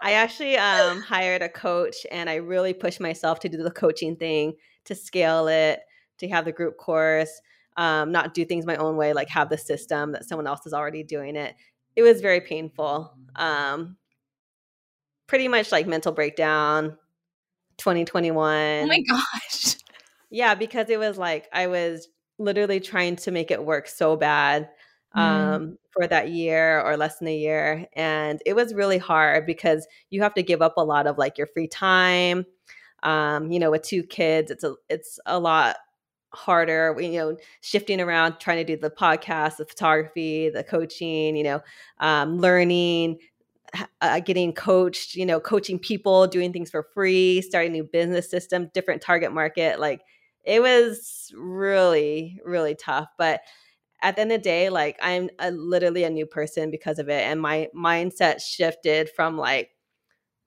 I 0.00 0.12
actually 0.12 0.56
um, 0.56 1.00
hired 1.00 1.42
a 1.42 1.48
coach 1.48 2.06
and 2.10 2.30
I 2.30 2.36
really 2.36 2.72
pushed 2.72 3.00
myself 3.00 3.40
to 3.40 3.48
do 3.48 3.62
the 3.62 3.70
coaching 3.70 4.16
thing, 4.16 4.54
to 4.84 4.94
scale 4.94 5.48
it, 5.48 5.80
to 6.18 6.28
have 6.28 6.44
the 6.44 6.52
group 6.52 6.76
course, 6.76 7.40
um, 7.76 8.12
not 8.12 8.34
do 8.34 8.44
things 8.44 8.66
my 8.66 8.76
own 8.76 8.96
way, 8.96 9.12
like 9.12 9.28
have 9.28 9.50
the 9.50 9.58
system 9.58 10.12
that 10.12 10.24
someone 10.24 10.46
else 10.46 10.66
is 10.66 10.72
already 10.72 11.02
doing 11.02 11.36
it. 11.36 11.54
It 11.96 12.02
was 12.02 12.20
very 12.20 12.40
painful. 12.40 13.12
Um, 13.36 13.97
pretty 15.28 15.46
much 15.46 15.70
like 15.70 15.86
mental 15.86 16.10
breakdown 16.10 16.96
2021 17.76 18.82
oh 18.82 18.86
my 18.86 19.00
gosh 19.02 19.76
yeah 20.30 20.56
because 20.56 20.90
it 20.90 20.98
was 20.98 21.16
like 21.16 21.48
i 21.52 21.68
was 21.68 22.08
literally 22.38 22.80
trying 22.80 23.14
to 23.14 23.30
make 23.30 23.52
it 23.52 23.64
work 23.64 23.86
so 23.86 24.16
bad 24.16 24.68
mm. 25.16 25.20
um, 25.20 25.78
for 25.92 26.06
that 26.06 26.30
year 26.30 26.80
or 26.80 26.96
less 26.96 27.18
than 27.18 27.28
a 27.28 27.36
year 27.36 27.86
and 27.94 28.42
it 28.46 28.54
was 28.54 28.74
really 28.74 28.98
hard 28.98 29.46
because 29.46 29.86
you 30.10 30.22
have 30.22 30.34
to 30.34 30.42
give 30.42 30.62
up 30.62 30.74
a 30.76 30.84
lot 30.84 31.06
of 31.06 31.18
like 31.18 31.38
your 31.38 31.46
free 31.46 31.68
time 31.68 32.44
um, 33.04 33.52
you 33.52 33.60
know 33.60 33.70
with 33.70 33.82
two 33.82 34.02
kids 34.02 34.50
it's 34.50 34.64
a 34.64 34.74
it's 34.88 35.20
a 35.26 35.38
lot 35.38 35.76
harder 36.34 36.94
you 37.00 37.12
know 37.12 37.36
shifting 37.62 38.00
around 38.00 38.38
trying 38.38 38.58
to 38.58 38.64
do 38.64 38.80
the 38.80 38.90
podcast 38.90 39.56
the 39.56 39.64
photography 39.64 40.50
the 40.50 40.62
coaching 40.62 41.36
you 41.36 41.42
know 41.42 41.60
um, 42.00 42.38
learning 42.38 43.18
uh, 44.00 44.20
getting 44.20 44.52
coached, 44.52 45.14
you 45.14 45.26
know, 45.26 45.40
coaching 45.40 45.78
people, 45.78 46.26
doing 46.26 46.52
things 46.52 46.70
for 46.70 46.86
free, 46.94 47.42
starting 47.42 47.70
a 47.70 47.74
new 47.74 47.84
business 47.84 48.30
system, 48.30 48.70
different 48.74 49.02
target 49.02 49.32
market. 49.32 49.80
Like 49.80 50.02
it 50.44 50.62
was 50.62 51.32
really, 51.36 52.40
really 52.44 52.74
tough. 52.74 53.08
But 53.18 53.40
at 54.02 54.16
the 54.16 54.22
end 54.22 54.32
of 54.32 54.38
the 54.38 54.44
day, 54.44 54.70
like 54.70 54.98
I'm 55.02 55.28
a, 55.38 55.50
literally 55.50 56.04
a 56.04 56.10
new 56.10 56.26
person 56.26 56.70
because 56.70 56.98
of 56.98 57.08
it. 57.08 57.22
And 57.22 57.40
my 57.40 57.68
mindset 57.76 58.40
shifted 58.40 59.10
from 59.14 59.36
like 59.36 59.70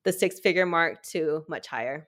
the 0.03 0.13
six 0.13 0.39
figure 0.39 0.65
mark 0.65 1.03
to 1.11 1.45
much 1.47 1.67
higher. 1.67 2.07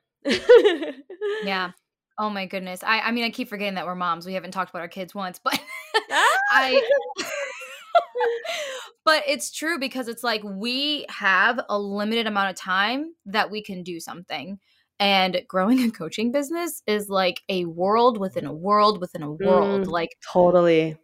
yeah. 1.43 1.71
Oh 2.17 2.29
my 2.29 2.45
goodness. 2.45 2.83
I 2.83 2.99
I 3.01 3.11
mean 3.11 3.23
I 3.23 3.29
keep 3.29 3.49
forgetting 3.49 3.75
that 3.75 3.85
we're 3.85 3.95
moms. 3.95 4.25
We 4.25 4.33
haven't 4.33 4.51
talked 4.51 4.69
about 4.69 4.81
our 4.81 4.87
kids 4.87 5.13
once, 5.13 5.39
but 5.43 5.59
I 6.11 6.81
but 9.05 9.23
it's 9.27 9.51
true 9.51 9.79
because 9.79 10.07
it's 10.07 10.23
like 10.23 10.41
we 10.43 11.05
have 11.09 11.59
a 11.69 11.77
limited 11.77 12.27
amount 12.27 12.49
of 12.49 12.55
time 12.55 13.13
that 13.25 13.51
we 13.51 13.61
can 13.61 13.83
do 13.83 13.99
something. 13.99 14.59
And 14.99 15.41
growing 15.47 15.83
a 15.83 15.91
coaching 15.91 16.31
business 16.31 16.81
is 16.87 17.09
like 17.09 17.41
a 17.49 17.65
world 17.65 18.17
within 18.17 18.45
a 18.45 18.53
world 18.53 19.01
within 19.01 19.23
a 19.23 19.31
world. 19.31 19.87
Mm, 19.87 19.91
like 19.91 20.09
totally. 20.31 20.95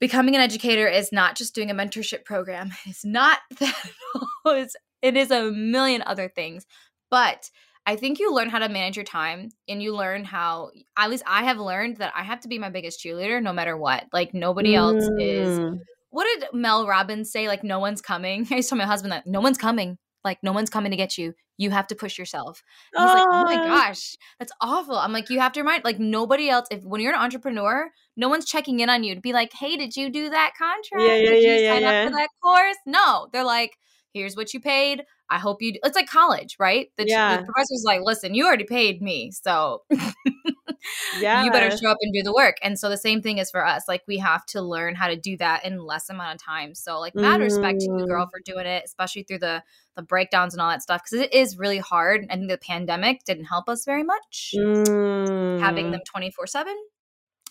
becoming 0.00 0.34
an 0.34 0.40
educator 0.40 0.86
is 0.86 1.12
not 1.12 1.36
just 1.36 1.54
doing 1.54 1.70
a 1.70 1.74
mentorship 1.74 2.24
program. 2.24 2.72
It's 2.86 3.04
not 3.04 3.38
that 3.58 3.76
at 3.84 3.92
all. 4.44 4.54
It's, 4.54 4.76
it 5.00 5.16
is 5.16 5.30
a 5.30 5.50
million 5.50 6.02
other 6.04 6.28
things. 6.28 6.66
But 7.10 7.48
I 7.86 7.96
think 7.96 8.18
you 8.18 8.34
learn 8.34 8.50
how 8.50 8.58
to 8.58 8.68
manage 8.68 8.96
your 8.96 9.04
time 9.06 9.48
and 9.66 9.82
you 9.82 9.96
learn 9.96 10.24
how, 10.24 10.72
at 10.98 11.08
least 11.08 11.22
I 11.26 11.44
have 11.44 11.58
learned 11.58 11.96
that 11.98 12.12
I 12.14 12.22
have 12.24 12.40
to 12.40 12.48
be 12.48 12.58
my 12.58 12.68
biggest 12.68 13.02
cheerleader 13.02 13.42
no 13.42 13.54
matter 13.54 13.78
what. 13.78 14.04
Like 14.12 14.34
nobody 14.34 14.74
else 14.74 15.08
is. 15.18 15.58
What 16.10 16.24
did 16.40 16.48
Mel 16.52 16.86
Robbins 16.86 17.30
say? 17.30 17.48
Like, 17.48 17.62
no 17.64 17.78
one's 17.78 18.00
coming. 18.00 18.46
I 18.50 18.56
used 18.56 18.68
to 18.68 18.70
tell 18.70 18.78
my 18.78 18.86
husband 18.86 19.12
that 19.12 19.26
no 19.26 19.40
one's 19.40 19.58
coming. 19.58 19.98
Like, 20.24 20.38
no 20.42 20.52
one's 20.52 20.70
coming 20.70 20.90
to 20.90 20.96
get 20.96 21.16
you. 21.16 21.32
You 21.58 21.70
have 21.70 21.86
to 21.88 21.94
push 21.94 22.18
yourself. 22.18 22.62
And 22.94 23.04
he's 23.08 23.14
like, 23.14 23.28
oh 23.30 23.44
my 23.44 23.56
Ah. 23.56 23.64
gosh, 23.86 24.16
that's 24.38 24.52
awful. 24.60 24.96
I'm 24.96 25.12
like, 25.12 25.30
you 25.30 25.40
have 25.40 25.52
to 25.52 25.60
remind, 25.60 25.84
like, 25.84 25.98
nobody 25.98 26.48
else, 26.48 26.66
if 26.70 26.82
when 26.84 27.00
you're 27.00 27.12
an 27.14 27.20
entrepreneur, 27.20 27.88
no 28.16 28.28
one's 28.28 28.44
checking 28.46 28.80
in 28.80 28.90
on 28.90 29.04
you 29.04 29.14
to 29.14 29.20
be 29.20 29.32
like, 29.32 29.52
hey, 29.52 29.76
did 29.76 29.96
you 29.96 30.10
do 30.10 30.28
that 30.30 30.52
contract? 30.58 30.84
Yeah, 30.98 31.14
yeah, 31.16 31.30
did 31.30 31.42
yeah, 31.42 31.48
you 31.56 31.60
yeah, 31.62 31.72
sign 31.74 31.82
yeah. 31.82 31.90
up 32.02 32.08
for 32.10 32.16
that 32.16 32.28
course? 32.42 32.76
No, 32.86 33.28
they're 33.32 33.44
like, 33.44 33.76
here's 34.12 34.36
what 34.36 34.52
you 34.54 34.60
paid. 34.60 35.04
I 35.30 35.38
hope 35.38 35.60
you, 35.62 35.72
d-" 35.74 35.80
it's 35.84 35.96
like 35.96 36.08
college, 36.08 36.56
right? 36.58 36.88
The, 36.96 37.06
Yeah. 37.06 37.36
the 37.38 37.44
professor's 37.44 37.82
like, 37.84 38.00
listen, 38.02 38.34
you 38.34 38.46
already 38.46 38.64
paid 38.64 39.00
me. 39.02 39.30
So 39.32 39.82
Yeah. 41.20 41.44
you 41.44 41.50
better 41.50 41.76
show 41.76 41.90
up 41.90 41.98
and 42.00 42.12
do 42.12 42.22
the 42.22 42.32
work. 42.32 42.56
And 42.62 42.78
so 42.78 42.88
the 42.88 42.96
same 42.96 43.22
thing 43.22 43.38
is 43.38 43.50
for 43.50 43.64
us. 43.66 43.84
Like 43.88 44.02
we 44.06 44.18
have 44.18 44.44
to 44.46 44.60
learn 44.62 44.94
how 44.94 45.08
to 45.08 45.16
do 45.16 45.36
that 45.38 45.64
in 45.64 45.78
less 45.84 46.10
amount 46.10 46.34
of 46.34 46.42
time. 46.42 46.74
So 46.74 46.98
like 47.00 47.14
mad 47.14 47.40
respect 47.40 47.80
to 47.80 47.86
you, 47.86 48.04
Mm. 48.04 48.08
girl, 48.08 48.28
for 48.30 48.40
doing 48.44 48.66
it, 48.66 48.82
especially 48.84 49.22
through 49.22 49.38
the 49.40 49.62
the 49.96 50.02
breakdowns 50.02 50.54
and 50.54 50.60
all 50.60 50.70
that 50.70 50.82
stuff. 50.82 51.02
Because 51.04 51.24
it 51.24 51.32
is 51.34 51.58
really 51.58 51.78
hard. 51.78 52.26
I 52.30 52.34
think 52.36 52.48
the 52.48 52.58
pandemic 52.58 53.24
didn't 53.24 53.46
help 53.46 53.68
us 53.68 53.84
very 53.84 54.04
much. 54.04 54.52
Having 54.54 55.86
Mm. 55.86 55.92
them 55.92 56.00
twenty 56.06 56.30
four 56.30 56.46
seven. 56.46 56.76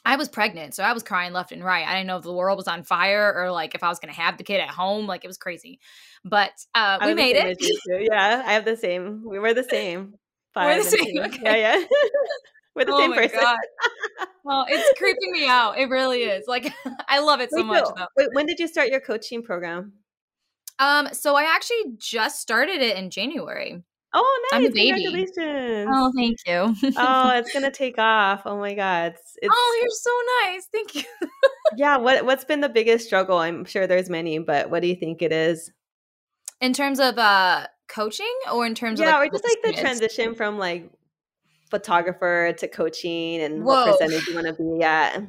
I 0.05 0.15
was 0.15 0.29
pregnant, 0.29 0.73
so 0.73 0.83
I 0.83 0.93
was 0.93 1.03
crying 1.03 1.33
left 1.33 1.51
and 1.51 1.61
right. 1.61 1.85
I 1.85 1.93
didn't 1.95 2.07
know 2.07 2.15
if 2.15 2.23
the 2.23 2.31
world 2.31 2.55
was 2.57 2.67
on 2.69 2.83
fire 2.83 3.33
or 3.35 3.51
like 3.51 3.75
if 3.75 3.83
I 3.83 3.89
was 3.89 3.99
gonna 3.99 4.13
have 4.13 4.37
the 4.37 4.43
kid 4.45 4.61
at 4.61 4.69
home. 4.69 5.05
Like 5.05 5.25
it 5.25 5.27
was 5.27 5.37
crazy. 5.37 5.79
But 6.23 6.51
uh, 6.73 6.99
we 7.03 7.13
made 7.13 7.35
it. 7.35 7.57
Yeah, 7.87 8.43
I 8.45 8.53
have 8.53 8.63
the 8.63 8.77
same. 8.77 9.23
We 9.27 9.39
were 9.39 9.53
the 9.53 9.63
same. 9.65 10.13
We're 10.55 10.77
the 10.77 10.83
same, 10.89 11.19
okay. 11.25 11.41
Yeah, 11.43 11.55
yeah. 11.77 11.85
we're 12.77 12.85
the 12.85 12.93
oh 12.93 12.99
same 12.99 13.09
my 13.11 13.17
person. 13.17 13.39
god. 13.41 13.57
Well, 14.45 14.65
it's 14.69 14.97
creeping 14.97 15.33
me 15.33 15.45
out. 15.45 15.77
It 15.77 15.89
really 15.89 16.21
is. 16.23 16.45
Like 16.47 16.71
I 17.09 17.19
love 17.19 17.41
it 17.41 17.49
so 17.51 17.57
Wait, 17.57 17.65
much 17.65 17.85
so- 17.85 17.93
though. 17.97 18.05
wait, 18.15 18.29
when 18.31 18.45
did 18.45 18.59
you 18.59 18.67
start 18.69 18.87
your 18.87 19.01
coaching 19.01 19.43
program? 19.43 19.91
Um, 20.79 21.09
so 21.11 21.35
I 21.35 21.43
actually 21.53 21.95
just 21.97 22.39
started 22.39 22.81
it 22.81 22.95
in 22.95 23.09
January. 23.09 23.83
Oh, 24.13 24.39
I'm 24.53 24.61
a 24.61 24.63
nice! 24.69 24.73
baby. 24.73 25.03
Congratulations! 25.03 25.89
Oh, 25.91 26.11
thank 26.15 26.37
you. 26.47 26.93
oh, 26.97 27.29
it's 27.37 27.51
gonna 27.51 27.71
take 27.83 27.97
off. 27.97 28.43
Oh 28.45 28.57
my 28.57 28.73
god! 28.73 29.15
It's, 29.15 29.33
it's 29.41 29.53
oh, 29.53 29.79
you're 29.81 29.89
so 29.89 30.53
nice. 30.53 30.67
Thank 30.71 30.95
you. 30.95 31.29
yeah. 31.75 31.97
What 31.97 32.25
what's 32.25 32.45
been 32.45 32.61
the 32.61 32.69
biggest 32.69 33.05
struggle? 33.05 33.37
I'm 33.39 33.65
sure 33.65 33.85
there's 33.85 34.09
many, 34.09 34.39
but 34.39 34.69
what 34.69 34.81
do 34.81 34.87
you 34.87 34.95
think 34.95 35.21
it 35.21 35.33
is? 35.33 35.71
In 36.61 36.71
terms 36.71 37.01
of 37.01 37.17
uh 37.17 37.67
coaching 37.89 38.33
or 38.53 38.65
in 38.65 38.75
terms 38.75 39.01
of 39.01 39.07
Yeah, 39.07 39.17
of 39.21 39.27
or 39.27 39.29
just 39.29 39.43
like 39.43 39.75
the 39.75 39.81
transition 39.81 40.35
from 40.35 40.57
like 40.57 40.89
photographer 41.69 42.53
to 42.57 42.67
coaching 42.67 43.41
and 43.41 43.63
Whoa. 43.63 43.85
what 43.85 43.99
percentage 43.99 44.27
you 44.27 44.35
want 44.35 44.47
to 44.47 44.53
be 44.53 44.83
at. 44.83 45.21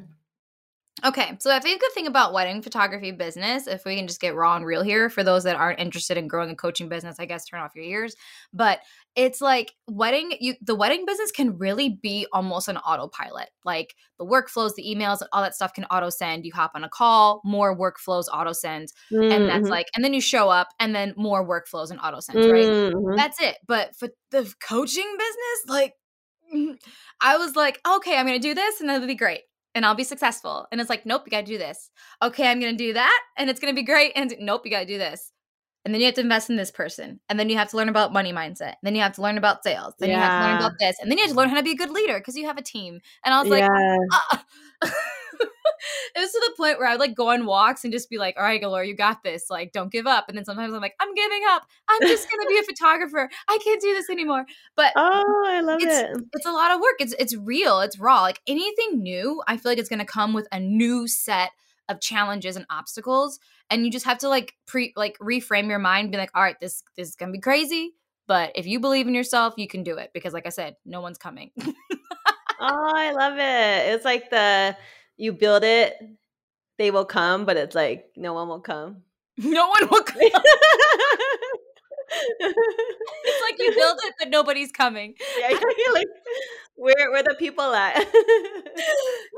Okay, 1.05 1.37
so 1.39 1.49
I 1.49 1.59
think 1.61 1.79
the 1.79 1.89
thing 1.93 2.07
about 2.07 2.33
wedding 2.33 2.61
photography 2.61 3.11
business, 3.11 3.67
if 3.67 3.85
we 3.85 3.95
can 3.95 4.05
just 4.05 4.19
get 4.19 4.35
raw 4.35 4.57
and 4.57 4.65
real 4.65 4.83
here, 4.83 5.09
for 5.09 5.23
those 5.23 5.45
that 5.45 5.55
aren't 5.55 5.79
interested 5.79 6.17
in 6.17 6.27
growing 6.27 6.49
a 6.49 6.55
coaching 6.57 6.89
business, 6.89 7.15
I 7.19 7.25
guess 7.25 7.45
turn 7.45 7.61
off 7.61 7.71
your 7.73 7.85
ears. 7.85 8.17
But 8.51 8.79
it's 9.15 9.39
like 9.39 9.71
wedding, 9.87 10.33
you 10.41 10.55
the 10.61 10.75
wedding 10.75 11.05
business 11.07 11.31
can 11.31 11.57
really 11.57 11.97
be 12.03 12.27
almost 12.33 12.67
an 12.67 12.75
autopilot. 12.75 13.47
Like 13.63 13.95
the 14.17 14.25
workflows, 14.25 14.75
the 14.75 14.83
emails, 14.83 15.21
and 15.21 15.29
all 15.31 15.41
that 15.41 15.55
stuff 15.55 15.71
can 15.73 15.85
auto 15.85 16.09
send. 16.09 16.43
You 16.43 16.51
hop 16.53 16.71
on 16.75 16.83
a 16.83 16.89
call, 16.89 17.39
more 17.45 17.77
workflows 17.77 18.25
auto 18.33 18.51
send, 18.51 18.89
and 19.09 19.47
that's 19.47 19.67
Mhm. 19.67 19.71
like, 19.71 19.85
and 19.95 20.03
then 20.03 20.13
you 20.13 20.19
show 20.19 20.49
up, 20.49 20.67
and 20.81 20.93
then 20.93 21.13
more 21.15 21.47
workflows 21.47 21.91
and 21.91 21.99
auto 22.01 22.19
send. 22.19 22.39
right? 22.51 22.67
Mhm. 22.67 23.15
That's 23.15 23.39
it. 23.41 23.55
But 23.65 23.95
for 23.95 24.09
the 24.31 24.53
coaching 24.61 25.09
business, 25.17 25.63
like 25.69 25.93
I 27.21 27.37
was 27.37 27.55
like, 27.55 27.79
okay, 27.87 28.17
I'm 28.17 28.25
gonna 28.25 28.39
do 28.39 28.53
this 28.53 28.81
and 28.81 28.89
it'll 28.89 29.07
be 29.07 29.15
great. 29.15 29.41
And 29.75 29.85
I'll 29.85 29.95
be 29.95 30.03
successful. 30.03 30.67
And 30.71 30.81
it's 30.81 30.89
like, 30.89 31.05
nope, 31.05 31.23
you 31.25 31.31
gotta 31.31 31.45
do 31.45 31.57
this. 31.57 31.89
Okay, 32.21 32.49
I'm 32.49 32.59
gonna 32.59 32.73
do 32.73 32.93
that 32.93 33.19
and 33.37 33.49
it's 33.49 33.59
gonna 33.59 33.73
be 33.73 33.83
great. 33.83 34.13
And 34.15 34.33
nope, 34.39 34.61
you 34.65 34.71
gotta 34.71 34.85
do 34.85 34.97
this. 34.97 35.31
And 35.85 35.93
then 35.93 36.01
you 36.01 36.05
have 36.07 36.15
to 36.15 36.21
invest 36.21 36.49
in 36.49 36.57
this 36.57 36.71
person. 36.71 37.19
And 37.29 37.39
then 37.39 37.49
you 37.49 37.57
have 37.57 37.69
to 37.69 37.77
learn 37.77 37.89
about 37.89 38.11
money 38.11 38.33
mindset. 38.33 38.75
Then 38.83 38.95
you 38.95 39.01
have 39.01 39.13
to 39.13 39.21
learn 39.21 39.37
about 39.37 39.63
sales. 39.63 39.93
Then 39.97 40.09
you 40.09 40.15
have 40.17 40.41
to 40.41 40.47
learn 40.47 40.57
about 40.57 40.73
this. 40.79 40.97
And 40.99 41.09
then 41.09 41.17
you 41.17 41.23
have 41.23 41.31
to 41.31 41.37
learn 41.37 41.49
how 41.49 41.55
to 41.55 41.63
be 41.63 41.71
a 41.71 41.75
good 41.75 41.89
leader 41.89 42.19
because 42.19 42.35
you 42.35 42.45
have 42.47 42.57
a 42.57 42.61
team. 42.61 42.99
And 43.23 43.33
I 43.33 43.41
was 43.41 43.49
like, 43.49 43.61
yeah. 43.61 43.97
ah. 44.11 44.45
it 46.15 46.19
was 46.19 46.31
to 46.31 46.41
the 46.47 46.53
point 46.57 46.79
where 46.79 46.87
I 46.87 46.91
would 46.93 46.99
like 46.99 47.15
go 47.15 47.29
on 47.29 47.45
walks 47.45 47.83
and 47.83 47.93
just 47.93 48.09
be 48.09 48.17
like, 48.17 48.35
all 48.37 48.43
right, 48.43 48.63
Alora, 48.63 48.85
you 48.87 48.95
got 48.95 49.23
this. 49.23 49.49
Like, 49.49 49.71
don't 49.71 49.91
give 49.91 50.07
up. 50.07 50.25
And 50.27 50.37
then 50.37 50.45
sometimes 50.45 50.73
I'm 50.73 50.81
like, 50.81 50.95
I'm 50.99 51.13
giving 51.13 51.41
up. 51.49 51.63
I'm 51.89 52.01
just 52.07 52.29
gonna 52.29 52.47
be 52.49 52.57
a 52.59 52.63
photographer. 52.67 53.29
I 53.47 53.57
can't 53.63 53.81
do 53.81 53.93
this 53.93 54.09
anymore. 54.09 54.45
But 54.75 54.93
Oh, 54.95 55.45
I 55.47 55.61
love 55.61 55.81
it's 55.81 55.95
it. 55.95 56.23
it's 56.33 56.45
a 56.45 56.51
lot 56.51 56.71
of 56.71 56.79
work. 56.79 56.95
It's 56.99 57.13
it's 57.19 57.35
real. 57.35 57.81
It's 57.81 57.99
raw. 57.99 58.21
Like 58.21 58.41
anything 58.47 59.01
new, 59.01 59.41
I 59.47 59.57
feel 59.57 59.71
like 59.71 59.79
it's 59.79 59.89
gonna 59.89 60.05
come 60.05 60.33
with 60.33 60.47
a 60.51 60.59
new 60.59 61.07
set 61.07 61.51
of 61.87 61.99
challenges 62.01 62.55
and 62.55 62.65
obstacles. 62.69 63.39
And 63.69 63.85
you 63.85 63.91
just 63.91 64.05
have 64.05 64.19
to 64.19 64.29
like 64.29 64.55
pre 64.65 64.93
like 64.95 65.17
reframe 65.19 65.67
your 65.69 65.79
mind, 65.79 66.11
be 66.11 66.17
like, 66.17 66.31
all 66.35 66.43
right, 66.43 66.59
this 66.59 66.83
this 66.95 67.09
is 67.09 67.15
gonna 67.15 67.31
be 67.31 67.39
crazy. 67.39 67.93
But 68.27 68.51
if 68.53 68.67
you 68.67 68.79
believe 68.79 69.07
in 69.07 69.15
yourself, 69.15 69.55
you 69.57 69.67
can 69.67 69.81
do 69.81 69.97
it. 69.97 70.11
Because 70.13 70.33
like 70.33 70.45
I 70.45 70.49
said, 70.49 70.75
no 70.85 71.01
one's 71.01 71.17
coming. 71.17 71.49
Oh, 72.61 72.91
I 72.95 73.11
love 73.13 73.37
it. 73.37 73.93
It's 73.95 74.03
like 74.05 74.29
the 74.29 74.75
you 75.19 75.33
build 75.33 75.63
it, 75.63 75.95
they 76.77 76.91
will 76.91 77.05
come, 77.05 77.45
but 77.45 77.57
it's 77.57 77.75
like 77.75 78.05
no 78.15 78.33
one 78.33 78.47
will 78.47 78.61
come. 78.61 79.03
no 79.37 79.67
one 79.67 79.89
will 79.91 80.03
come. 80.03 80.21
It's 82.41 83.41
like 83.43 83.59
you 83.59 83.71
build 83.75 83.99
it, 84.03 84.15
but 84.17 84.29
nobody's 84.29 84.71
coming. 84.71 85.13
yeah, 85.39 85.49
you're 85.49 85.93
like 85.93 86.07
where 86.75 87.11
where 87.11 87.21
the 87.21 87.35
people 87.37 87.71
at? 87.73 87.95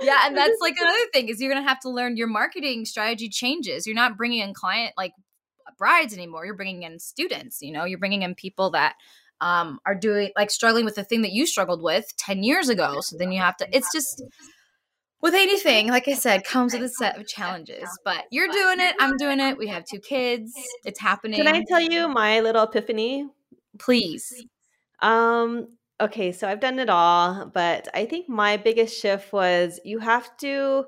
yeah 0.01 0.21
and 0.25 0.37
that's 0.37 0.57
like 0.61 0.75
another 0.79 1.05
thing 1.11 1.27
is 1.27 1.41
you're 1.41 1.51
gonna 1.51 1.67
have 1.67 1.79
to 1.81 1.89
learn 1.89 2.15
your 2.15 2.27
marketing 2.27 2.85
strategy 2.85 3.27
changes 3.27 3.85
you're 3.87 3.95
not 3.95 4.15
bringing 4.15 4.39
in 4.39 4.53
client 4.53 4.93
like 4.95 5.11
brides 5.77 6.13
anymore 6.13 6.45
you're 6.45 6.55
bringing 6.55 6.83
in 6.83 6.99
students 6.99 7.61
you 7.61 7.71
know 7.71 7.83
you're 7.83 7.99
bringing 7.99 8.21
in 8.21 8.35
people 8.35 8.69
that 8.69 8.93
um, 9.41 9.79
are 9.85 9.95
doing 9.95 10.29
like 10.37 10.51
struggling 10.51 10.85
with 10.85 10.95
the 10.95 11.03
thing 11.03 11.23
that 11.23 11.31
you 11.31 11.47
struggled 11.47 11.81
with 11.81 12.05
10 12.17 12.43
years 12.43 12.69
ago 12.69 13.01
so 13.01 13.17
then 13.17 13.31
you 13.31 13.41
have 13.41 13.57
to 13.57 13.67
it's 13.75 13.91
just 13.91 14.23
with 15.21 15.33
anything 15.33 15.87
like 15.87 16.07
i 16.07 16.13
said 16.13 16.43
comes 16.43 16.73
with 16.73 16.83
a 16.83 16.89
set 16.89 17.17
of 17.19 17.27
challenges 17.27 17.87
but 18.03 18.25
you're 18.31 18.47
doing 18.47 18.79
it 18.79 18.95
i'm 18.99 19.15
doing 19.17 19.39
it 19.39 19.57
we 19.57 19.67
have 19.67 19.83
two 19.85 19.99
kids 19.99 20.53
it's 20.85 20.99
happening 20.99 21.37
Can 21.43 21.47
I 21.47 21.63
tell 21.67 21.79
you 21.81 22.07
my 22.07 22.39
little 22.39 22.63
epiphany? 22.63 23.27
please 23.79 24.45
Um, 25.01 25.67
okay, 25.99 26.31
so 26.31 26.47
I've 26.47 26.59
done 26.59 26.79
it 26.79 26.89
all, 26.89 27.45
but 27.53 27.87
I 27.93 28.05
think 28.05 28.27
my 28.29 28.57
biggest 28.57 28.99
shift 28.99 29.31
was 29.33 29.79
you 29.83 29.99
have 29.99 30.35
to 30.37 30.85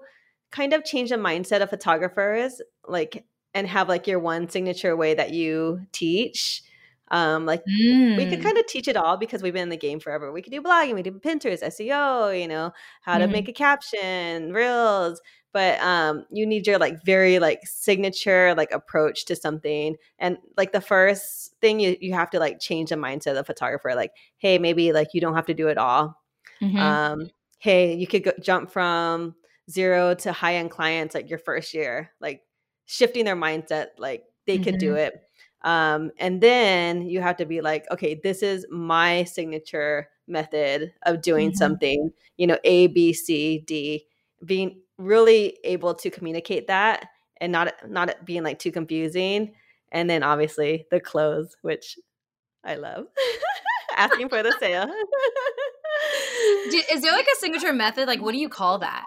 kind 0.51 0.73
of 0.73 0.83
change 0.83 1.09
the 1.09 1.15
mindset 1.15 1.61
of 1.61 1.69
photographers, 1.69 2.61
like 2.87 3.25
and 3.53 3.67
have 3.67 3.89
like 3.89 4.07
your 4.07 4.19
one 4.19 4.49
signature 4.49 4.95
way 4.95 5.13
that 5.13 5.31
you 5.31 5.81
teach. 5.91 6.63
Um, 7.11 7.45
like 7.45 7.63
we 8.15 8.25
could 8.27 8.41
Mm. 8.41 8.43
kind 8.43 8.57
of 8.57 8.67
teach 8.67 8.87
it 8.87 8.95
all 8.97 9.17
because 9.17 9.41
we've 9.41 9.53
been 9.53 9.63
in 9.63 9.69
the 9.69 9.77
game 9.77 9.99
forever. 9.99 10.31
We 10.31 10.41
could 10.41 10.53
do 10.53 10.61
blogging, 10.61 10.93
we 10.95 11.01
do 11.03 11.11
Pinterest, 11.13 11.63
SEO, 11.63 12.29
you 12.29 12.47
know, 12.47 12.71
how 13.01 13.17
to 13.17 13.27
Mhm. 13.27 13.31
make 13.31 13.49
a 13.49 13.53
caption, 13.53 14.53
reels, 14.53 15.21
but 15.53 15.79
um 15.81 16.25
you 16.31 16.45
need 16.45 16.67
your 16.67 16.77
like 16.79 17.03
very 17.05 17.39
like 17.39 17.59
signature 17.65 18.53
like 18.55 18.71
approach 18.71 19.25
to 19.25 19.35
something. 19.35 19.95
And 20.19 20.37
like 20.57 20.71
the 20.73 20.81
first 20.81 21.55
thing 21.61 21.79
you 21.79 21.97
you 22.01 22.13
have 22.13 22.29
to 22.31 22.39
like 22.39 22.59
change 22.59 22.89
the 22.89 22.95
mindset 22.95 23.31
of 23.31 23.35
the 23.37 23.43
photographer 23.43 23.93
like, 23.95 24.11
hey, 24.37 24.57
maybe 24.59 24.93
like 24.93 25.09
you 25.13 25.21
don't 25.21 25.35
have 25.35 25.45
to 25.47 25.53
do 25.55 25.67
it 25.69 25.77
all. 25.77 26.21
Mhm. 26.61 26.97
Um 26.97 27.29
hey, 27.59 27.93
you 27.95 28.07
could 28.07 28.23
go, 28.23 28.31
jump 28.41 28.71
from 28.71 29.35
zero 29.71 30.13
to 30.15 30.31
high 30.33 30.55
end 30.55 30.71
clients 30.71 31.15
like 31.15 31.29
your 31.29 31.39
first 31.39 31.73
year, 31.73 32.11
like 32.19 32.41
shifting 32.85 33.25
their 33.25 33.35
mindset 33.37 33.87
like 33.97 34.25
they 34.47 34.59
could 34.59 34.77
do 34.77 34.95
it. 34.95 35.13
Um, 35.63 36.11
and 36.17 36.41
then 36.41 37.03
you 37.07 37.21
have 37.21 37.37
to 37.37 37.45
be 37.45 37.61
like, 37.61 37.85
okay, 37.91 38.19
this 38.21 38.43
is 38.43 38.65
my 38.69 39.23
signature 39.23 40.09
method 40.27 40.93
of 41.03 41.21
doing 41.21 41.51
Mhm. 41.51 41.55
something, 41.55 42.11
you 42.37 42.47
know, 42.47 42.57
A, 42.63 42.87
B, 42.87 43.13
C, 43.13 43.59
D, 43.59 44.05
being 44.45 44.81
really 44.97 45.57
able 45.63 45.93
to 45.95 46.09
communicate 46.09 46.67
that 46.67 47.09
and 47.37 47.51
not 47.51 47.73
not 47.89 48.25
being 48.25 48.43
like 48.43 48.59
too 48.59 48.71
confusing. 48.71 49.53
And 49.91 50.09
then 50.09 50.23
obviously 50.23 50.85
the 50.91 50.99
clothes, 50.99 51.55
which 51.61 51.97
I 52.63 52.75
love 52.75 53.07
asking 53.97 54.29
for 54.29 54.43
the 54.43 54.53
sale. 54.59 54.87
Is 56.91 57.01
there 57.01 57.11
like 57.11 57.27
a 57.27 57.39
signature 57.39 57.73
method? 57.73 58.07
Like, 58.07 58.21
what 58.21 58.31
do 58.31 58.37
you 58.37 58.49
call 58.49 58.79
that? 58.79 59.05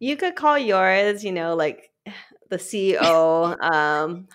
You 0.00 0.16
could 0.16 0.36
call 0.36 0.58
yours, 0.58 1.24
you 1.24 1.32
know, 1.32 1.54
like 1.54 1.90
the 2.50 2.58
CEO, 2.58 3.56
um, 3.60 4.28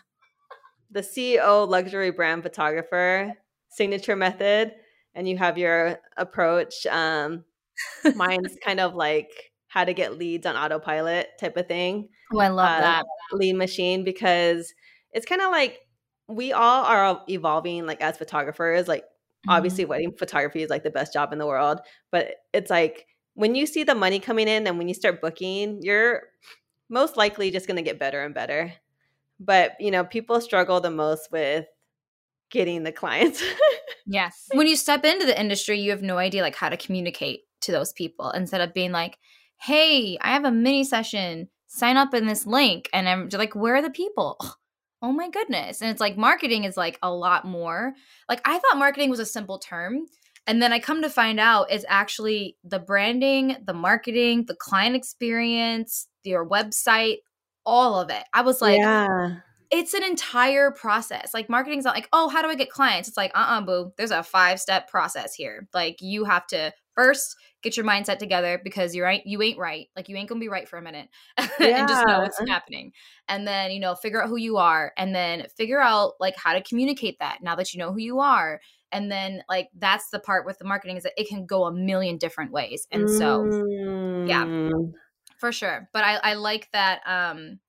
the 0.92 1.02
CEO 1.02 1.68
luxury 1.68 2.12
brand 2.12 2.44
photographer 2.44 3.34
signature 3.70 4.16
method, 4.16 4.74
and 5.14 5.28
you 5.28 5.38
have 5.38 5.58
your 5.58 6.00
approach. 6.18 6.86
Um, 6.88 7.46
mine's 8.16 8.56
kind 8.66 8.80
of 8.80 8.96
like 8.96 9.30
how 9.68 9.86
to 9.86 9.94
get 9.94 10.18
leads 10.18 10.46
on 10.46 10.56
autopilot 10.56 11.28
type 11.40 11.56
of 11.56 11.68
thing. 11.68 12.10
Oh, 12.34 12.40
I 12.40 12.50
love 12.50 12.80
uh, 12.80 12.82
that 12.82 13.06
lead 13.32 13.56
machine 13.56 14.04
because 14.04 14.74
it's 15.14 15.26
kind 15.26 15.42
of 15.42 15.52
like 15.52 15.80
we 16.28 16.54
all 16.54 16.86
are 16.86 17.22
evolving 17.30 17.86
like 17.86 18.02
as 18.02 18.18
photographers 18.18 18.88
like 18.88 19.02
mm-hmm. 19.02 19.52
obviously 19.52 19.86
wedding 19.86 20.14
photography 20.18 20.62
is 20.62 20.70
like 20.70 20.84
the 20.84 20.92
best 20.92 21.12
job 21.12 21.34
in 21.34 21.40
the 21.40 21.46
world 21.46 21.80
but 22.12 22.36
it's 22.54 22.70
like 22.70 23.08
when 23.34 23.56
you 23.56 23.66
see 23.66 23.84
the 23.84 23.96
money 23.96 24.20
coming 24.20 24.48
in 24.48 24.68
and 24.68 24.78
when 24.78 24.88
you 24.88 24.94
start 24.94 25.22
booking 25.22 25.80
you're 25.82 26.22
most 26.90 27.18
likely 27.18 27.52
just 27.52 27.68
going 27.68 27.78
to 27.78 27.84
get 27.84 28.00
better 28.00 28.24
and 28.24 28.36
better 28.36 28.72
but 29.40 29.74
you 29.80 29.92
know 29.92 30.04
people 30.04 30.42
struggle 30.42 30.80
the 30.80 30.92
most 30.92 31.32
with 31.32 31.66
getting 32.52 32.84
the 32.84 32.92
clients 32.92 33.44
yes 34.06 34.48
when 34.54 34.68
you 34.68 34.76
step 34.76 35.06
into 35.06 35.26
the 35.26 35.40
industry 35.40 35.80
you 35.80 35.92
have 35.92 36.02
no 36.02 36.18
idea 36.18 36.42
like 36.42 36.56
how 36.56 36.70
to 36.70 36.78
communicate 36.78 37.42
to 37.62 37.72
those 37.72 37.94
people 37.94 38.32
instead 38.32 38.62
of 38.62 38.74
being 38.74 38.92
like 38.92 39.18
hey 39.60 40.18
i 40.22 40.32
have 40.32 40.46
a 40.46 40.52
mini 40.52 40.84
session 40.84 41.48
sign 41.68 41.98
up 41.98 42.14
in 42.14 42.26
this 42.26 42.46
link 42.46 42.90
and 42.94 43.08
i'm 43.08 43.30
just 43.30 43.40
like 43.40 43.56
where 43.56 43.76
are 43.76 43.82
the 43.82 43.90
people 43.92 44.38
oh 45.02 45.12
my 45.12 45.30
goodness. 45.30 45.82
And 45.82 45.90
it's 45.90 46.02
like 46.02 46.18
marketing 46.18 46.66
is 46.66 46.78
like 46.78 47.00
a 47.02 47.12
lot 47.12 47.46
more. 47.46 47.94
Like 48.28 48.42
I 48.46 48.60
thought 48.60 48.78
marketing 48.78 49.10
was 49.10 49.20
a 49.20 49.26
simple 49.26 49.60
term. 49.60 50.06
And 50.48 50.62
then 50.62 50.74
I 50.74 50.80
come 50.80 51.02
to 51.04 51.10
find 51.10 51.40
out 51.40 51.72
it's 51.72 51.86
actually 51.88 52.58
the 52.64 52.80
branding, 52.80 53.58
the 53.66 53.74
marketing, 53.74 54.46
the 54.48 54.56
client 54.56 54.96
experience, 54.96 56.08
your 56.24 56.48
website, 56.48 57.18
all 57.66 58.00
of 58.00 58.10
it. 58.10 58.24
I 58.34 58.42
was 58.42 58.62
like, 58.62 58.80
yeah. 58.80 59.38
it's 59.72 59.94
an 59.94 60.04
entire 60.04 60.72
process. 60.72 61.34
Like 61.34 61.50
marketing's 61.50 61.86
not 61.86 61.96
like, 61.96 62.10
oh, 62.14 62.30
how 62.30 62.42
do 62.42 62.50
I 62.50 62.56
get 62.56 62.70
clients? 62.70 63.08
It's 63.08 63.18
like, 63.18 63.32
uh 63.36 63.40
uh-uh, 63.40 63.58
uh 63.60 63.62
boo. 63.62 63.94
There's 63.98 64.12
a 64.12 64.24
five 64.24 64.60
step 64.60 64.90
process 64.90 65.34
here. 65.34 65.68
Like 65.74 65.98
you 66.02 66.26
have 66.26 66.48
to 66.48 66.74
first 66.96 67.36
get 67.62 67.78
your 67.78 67.86
mindset 67.86 68.20
together 68.20 68.60
because 68.62 68.96
you're 68.96 69.06
right 69.06 69.22
you 69.26 69.42
ain't 69.42 69.58
right 69.58 69.88
like 69.96 70.10
you 70.10 70.16
ain't 70.16 70.28
gonna 70.28 70.40
be 70.40 70.50
right 70.50 70.68
for 70.68 70.78
a 70.78 70.82
minute 70.82 71.08
yeah. 71.38 71.48
and 71.60 71.88
just 71.88 72.06
know 72.06 72.20
what's 72.20 72.40
happening 72.48 72.92
and 73.28 73.48
then 73.48 73.72
you 73.72 73.80
know 73.80 73.96
figure 73.96 74.22
out 74.22 74.30
who 74.30 74.38
you 74.38 74.58
are 74.58 74.92
and 74.98 75.16
then 75.16 75.46
figure 75.56 75.80
out 75.80 76.14
like 76.20 76.36
how 76.38 76.54
to 76.54 76.62
communicate 76.62 77.18
that 77.20 77.40
now 77.42 77.56
that 77.56 77.74
you 77.74 77.80
know 77.80 77.92
who 77.92 78.00
you 78.00 78.20
are 78.20 78.60
and 78.92 79.12
then 79.12 79.42
like 79.48 79.70
that's 79.78 80.10
the 80.10 80.20
part 80.20 80.46
with 80.46 80.58
the 80.58 80.66
marketing 80.66 80.98
is 80.98 81.04
that 81.04 81.14
it 81.18 81.28
can 81.28 81.46
go 81.46 81.66
a 81.66 81.72
million 81.72 82.18
different 82.18 82.52
ways 82.52 82.88
and 82.92 83.10
so 83.10 83.44
mm. 83.44 84.28
yeah 84.28 84.70
for 85.40 85.52
sure 85.52 85.90
but 85.94 86.04
i 86.04 86.16
i 86.18 86.34
like 86.34 86.70
that 86.72 87.02
um 87.06 87.60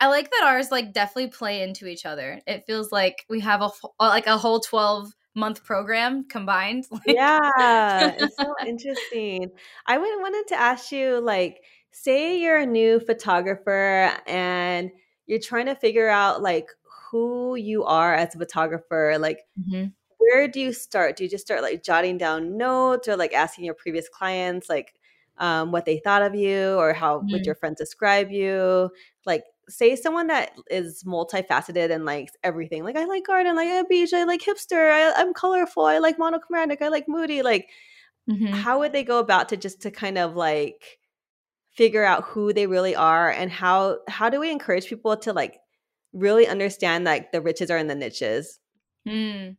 I 0.00 0.06
like 0.06 0.30
that 0.30 0.44
ours 0.44 0.70
like 0.70 0.92
definitely 0.92 1.30
play 1.30 1.60
into 1.62 1.86
each 1.86 2.06
other. 2.06 2.40
It 2.46 2.64
feels 2.66 2.92
like 2.92 3.24
we 3.28 3.40
have 3.40 3.62
a 3.62 3.70
like 3.98 4.28
a 4.28 4.38
whole 4.38 4.60
12 4.60 5.12
month 5.34 5.64
program 5.64 6.24
combined. 6.28 6.84
yeah, 7.06 8.14
it's 8.18 8.36
so 8.36 8.54
interesting. 8.66 9.50
I 9.86 9.98
would 9.98 10.20
wanted 10.20 10.48
to 10.48 10.60
ask 10.60 10.92
you 10.92 11.20
like 11.20 11.62
say 11.90 12.38
you're 12.38 12.58
a 12.58 12.66
new 12.66 13.00
photographer 13.00 14.12
and 14.26 14.90
you're 15.26 15.40
trying 15.40 15.66
to 15.66 15.74
figure 15.74 16.08
out 16.08 16.42
like 16.42 16.68
who 17.10 17.56
you 17.56 17.84
are 17.84 18.14
as 18.14 18.34
a 18.34 18.38
photographer 18.38 19.16
like 19.18 19.40
mm-hmm. 19.58 19.86
where 20.18 20.46
do 20.46 20.60
you 20.60 20.74
start 20.74 21.16
do 21.16 21.24
you 21.24 21.30
just 21.30 21.46
start 21.46 21.62
like 21.62 21.82
jotting 21.82 22.18
down 22.18 22.58
notes 22.58 23.08
or 23.08 23.16
like 23.16 23.32
asking 23.32 23.64
your 23.64 23.72
previous 23.72 24.08
clients 24.10 24.68
like 24.68 24.92
um, 25.38 25.72
what 25.72 25.84
they 25.84 25.98
thought 25.98 26.22
of 26.22 26.34
you 26.34 26.74
or 26.74 26.92
how 26.92 27.18
mm-hmm. 27.18 27.32
would 27.32 27.46
your 27.46 27.54
friends 27.54 27.78
describe 27.78 28.30
you 28.30 28.90
like 29.26 29.44
say 29.68 29.94
someone 29.96 30.28
that 30.28 30.52
is 30.70 31.04
multifaceted 31.04 31.90
and 31.90 32.04
likes 32.04 32.32
everything. 32.42 32.84
Like 32.84 32.96
I 32.96 33.04
like 33.04 33.26
garden, 33.26 33.54
like 33.56 33.68
a 33.68 33.84
beach, 33.88 34.12
I 34.12 34.24
like 34.24 34.42
hipster, 34.42 34.90
I, 34.90 35.20
am 35.20 35.34
colorful, 35.34 35.84
I 35.84 35.98
like 35.98 36.18
monochromatic, 36.18 36.82
I 36.82 36.88
like 36.88 37.04
moody. 37.08 37.42
Like, 37.42 37.68
mm-hmm. 38.28 38.46
how 38.46 38.78
would 38.80 38.92
they 38.92 39.04
go 39.04 39.18
about 39.18 39.50
to 39.50 39.56
just 39.56 39.82
to 39.82 39.90
kind 39.90 40.18
of 40.18 40.36
like 40.36 40.98
figure 41.76 42.04
out 42.04 42.24
who 42.24 42.52
they 42.52 42.66
really 42.66 42.96
are 42.96 43.30
and 43.30 43.52
how 43.52 43.98
how 44.08 44.28
do 44.28 44.40
we 44.40 44.50
encourage 44.50 44.86
people 44.86 45.16
to 45.16 45.32
like 45.32 45.58
really 46.12 46.48
understand 46.48 47.04
like 47.04 47.30
the 47.30 47.40
riches 47.40 47.70
are 47.70 47.78
in 47.78 47.86
the 47.86 47.94
niches? 47.94 48.58
Mm. 49.06 49.56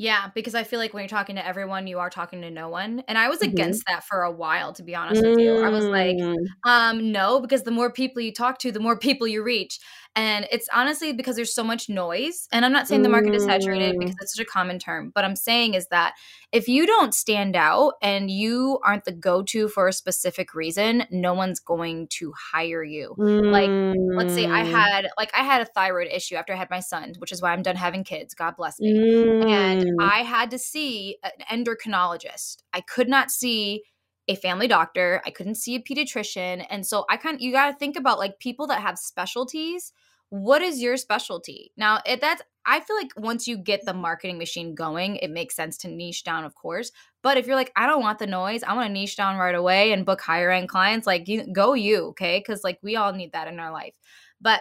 Yeah, 0.00 0.30
because 0.34 0.54
I 0.54 0.64
feel 0.64 0.78
like 0.78 0.94
when 0.94 1.02
you're 1.02 1.10
talking 1.10 1.36
to 1.36 1.46
everyone, 1.46 1.86
you 1.86 1.98
are 1.98 2.08
talking 2.08 2.40
to 2.40 2.50
no 2.50 2.70
one. 2.70 3.04
And 3.06 3.18
I 3.18 3.28
was 3.28 3.40
mm-hmm. 3.40 3.52
against 3.52 3.84
that 3.86 4.02
for 4.02 4.22
a 4.22 4.30
while, 4.30 4.72
to 4.72 4.82
be 4.82 4.94
honest 4.94 5.22
mm. 5.22 5.28
with 5.28 5.40
you. 5.40 5.62
I 5.62 5.68
was 5.68 5.84
like, 5.84 6.16
mm. 6.16 6.38
um, 6.64 7.12
no, 7.12 7.38
because 7.38 7.64
the 7.64 7.70
more 7.70 7.92
people 7.92 8.22
you 8.22 8.32
talk 8.32 8.56
to, 8.60 8.72
the 8.72 8.80
more 8.80 8.96
people 8.98 9.28
you 9.28 9.42
reach. 9.42 9.78
And 10.16 10.48
it's 10.50 10.68
honestly 10.74 11.12
because 11.12 11.36
there's 11.36 11.54
so 11.54 11.62
much 11.62 11.88
noise. 11.88 12.48
And 12.50 12.64
I'm 12.64 12.72
not 12.72 12.88
saying 12.88 13.02
the 13.02 13.08
market 13.08 13.34
is 13.34 13.44
saturated 13.44 13.96
because 13.98 14.16
it's 14.20 14.34
mm. 14.34 14.36
such 14.36 14.44
a 14.44 14.50
common 14.50 14.80
term, 14.80 15.12
but 15.14 15.24
I'm 15.24 15.36
saying 15.36 15.74
is 15.74 15.86
that 15.88 16.14
if 16.50 16.66
you 16.66 16.84
don't 16.84 17.14
stand 17.14 17.54
out 17.54 17.94
and 18.02 18.28
you 18.28 18.80
aren't 18.84 19.04
the 19.04 19.12
go 19.12 19.42
to 19.44 19.68
for 19.68 19.86
a 19.86 19.92
specific 19.92 20.52
reason, 20.52 21.04
no 21.12 21.32
one's 21.32 21.60
going 21.60 22.08
to 22.08 22.32
hire 22.52 22.82
you. 22.82 23.14
Mm. 23.18 23.52
Like, 23.52 23.70
let's 24.16 24.34
say 24.34 24.46
I 24.46 24.64
mm. 24.64 24.70
had, 24.72 25.08
like, 25.16 25.30
I 25.32 25.44
had 25.44 25.62
a 25.62 25.66
thyroid 25.66 26.08
issue 26.10 26.34
after 26.34 26.52
I 26.52 26.56
had 26.56 26.70
my 26.70 26.80
son, 26.80 27.14
which 27.18 27.30
is 27.30 27.40
why 27.40 27.52
I'm 27.52 27.62
done 27.62 27.76
having 27.76 28.02
kids. 28.02 28.34
God 28.34 28.56
bless 28.56 28.80
me. 28.80 28.92
Mm. 28.92 29.48
And 29.48 29.90
I 30.00 30.22
had 30.22 30.50
to 30.50 30.58
see 30.58 31.18
an 31.22 31.64
endocrinologist. 31.64 32.64
I 32.72 32.80
could 32.80 33.08
not 33.08 33.30
see 33.30 33.84
a 34.26 34.34
family 34.36 34.68
doctor. 34.68 35.22
I 35.24 35.30
couldn't 35.30 35.56
see 35.56 35.74
a 35.74 35.80
pediatrician. 35.80 36.64
And 36.70 36.86
so 36.86 37.04
I 37.08 37.16
kind 37.16 37.36
of, 37.36 37.40
you 37.40 37.52
got 37.52 37.70
to 37.70 37.76
think 37.76 37.96
about 37.96 38.18
like 38.18 38.38
people 38.38 38.66
that 38.68 38.80
have 38.80 38.98
specialties. 38.98 39.92
What 40.30 40.62
is 40.62 40.80
your 40.80 40.96
specialty? 40.96 41.72
Now, 41.76 42.00
if 42.06 42.20
that's, 42.20 42.42
I 42.66 42.80
feel 42.80 42.96
like 42.96 43.10
once 43.16 43.46
you 43.46 43.58
get 43.58 43.84
the 43.84 43.94
marketing 43.94 44.38
machine 44.38 44.74
going, 44.74 45.16
it 45.16 45.30
makes 45.30 45.56
sense 45.56 45.76
to 45.78 45.88
niche 45.88 46.24
down, 46.24 46.44
of 46.44 46.54
course. 46.54 46.92
But 47.22 47.36
if 47.36 47.46
you're 47.46 47.56
like, 47.56 47.72
I 47.76 47.86
don't 47.86 48.02
want 48.02 48.18
the 48.18 48.26
noise, 48.26 48.62
I 48.62 48.74
want 48.74 48.88
to 48.88 48.92
niche 48.92 49.16
down 49.16 49.36
right 49.36 49.54
away 49.54 49.92
and 49.92 50.06
book 50.06 50.20
higher 50.20 50.50
end 50.50 50.68
clients, 50.68 51.06
like 51.06 51.28
you, 51.28 51.52
go 51.52 51.74
you, 51.74 52.06
okay? 52.08 52.38
Because 52.38 52.62
like 52.64 52.78
we 52.82 52.96
all 52.96 53.12
need 53.12 53.32
that 53.32 53.48
in 53.48 53.58
our 53.58 53.72
life. 53.72 53.94
But 54.40 54.60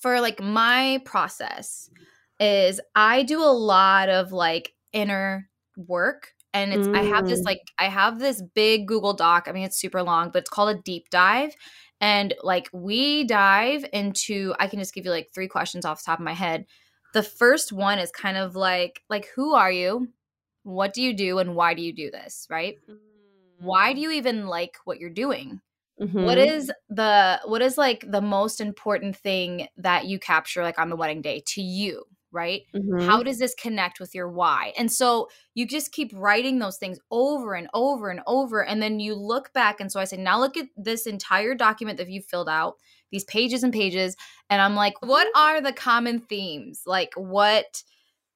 for 0.00 0.20
like 0.20 0.40
my 0.40 1.00
process 1.04 1.90
is 2.38 2.80
I 2.94 3.22
do 3.22 3.40
a 3.42 3.44
lot 3.44 4.08
of 4.08 4.32
like 4.32 4.74
inner 4.92 5.48
work 5.76 6.32
and 6.56 6.72
it's 6.72 6.88
mm. 6.88 6.96
i 6.96 7.02
have 7.02 7.28
this 7.28 7.40
mm. 7.40 7.44
like 7.44 7.60
i 7.78 7.84
have 7.84 8.18
this 8.18 8.42
big 8.54 8.88
google 8.88 9.12
doc 9.12 9.46
i 9.46 9.52
mean 9.52 9.64
it's 9.64 9.78
super 9.78 10.02
long 10.02 10.30
but 10.30 10.38
it's 10.40 10.50
called 10.50 10.74
a 10.74 10.80
deep 10.82 11.08
dive 11.10 11.54
and 12.00 12.34
like 12.42 12.68
we 12.72 13.24
dive 13.24 13.84
into 13.92 14.54
i 14.58 14.66
can 14.66 14.78
just 14.78 14.94
give 14.94 15.04
you 15.04 15.10
like 15.10 15.30
three 15.34 15.48
questions 15.48 15.84
off 15.84 15.98
the 15.98 16.06
top 16.06 16.18
of 16.18 16.24
my 16.24 16.32
head. 16.32 16.66
The 17.14 17.22
first 17.22 17.72
one 17.72 17.98
is 17.98 18.10
kind 18.10 18.36
of 18.36 18.56
like 18.56 19.02
like 19.08 19.28
who 19.34 19.54
are 19.54 19.72
you? 19.72 20.08
What 20.64 20.92
do 20.92 21.02
you 21.02 21.14
do? 21.14 21.38
And 21.38 21.54
why 21.54 21.74
do 21.74 21.82
you 21.82 21.92
do 21.92 22.10
this? 22.10 22.46
Right? 22.50 22.76
Mm. 22.90 22.98
why 23.58 23.92
do 23.92 24.00
you 24.00 24.10
even 24.10 24.46
like 24.46 24.76
what 24.84 25.00
you're 25.00 25.10
doing? 25.10 25.60
Mm-hmm. 25.98 26.24
what 26.24 26.36
is 26.36 26.70
the 26.90 27.40
what 27.46 27.62
is 27.62 27.78
like 27.78 28.04
the 28.06 28.20
most 28.20 28.60
important 28.60 29.16
thing 29.16 29.66
that 29.78 30.04
you 30.04 30.18
capture 30.18 30.62
like 30.62 30.78
on 30.78 30.90
the 30.90 30.96
wedding 30.96 31.22
day 31.22 31.42
to 31.46 31.62
you 31.62 32.04
right? 32.32 32.62
Mm-hmm. 32.74 33.06
How 33.06 33.22
does 33.22 33.38
this 33.38 33.54
connect 33.54 34.00
with 34.00 34.14
your 34.14 34.30
why? 34.30 34.72
And 34.78 34.90
so 34.90 35.28
you 35.54 35.66
just 35.66 35.92
keep 35.92 36.12
writing 36.14 36.58
those 36.58 36.76
things 36.76 36.98
over 37.10 37.54
and 37.54 37.68
over 37.74 38.10
and 38.10 38.20
over. 38.26 38.64
And 38.64 38.82
then 38.82 39.00
you 39.00 39.14
look 39.14 39.52
back. 39.52 39.80
And 39.80 39.90
so 39.90 40.00
I 40.00 40.04
say, 40.04 40.16
now 40.16 40.38
look 40.38 40.56
at 40.56 40.66
this 40.76 41.06
entire 41.06 41.54
document 41.54 41.98
that 41.98 42.10
you've 42.10 42.26
filled 42.26 42.48
out, 42.48 42.74
these 43.10 43.24
pages 43.24 43.62
and 43.62 43.72
pages. 43.72 44.16
And 44.50 44.60
I'm 44.60 44.74
like, 44.74 44.94
what 45.00 45.28
are 45.36 45.60
the 45.60 45.72
common 45.72 46.20
themes? 46.20 46.82
Like, 46.86 47.12
what, 47.16 47.82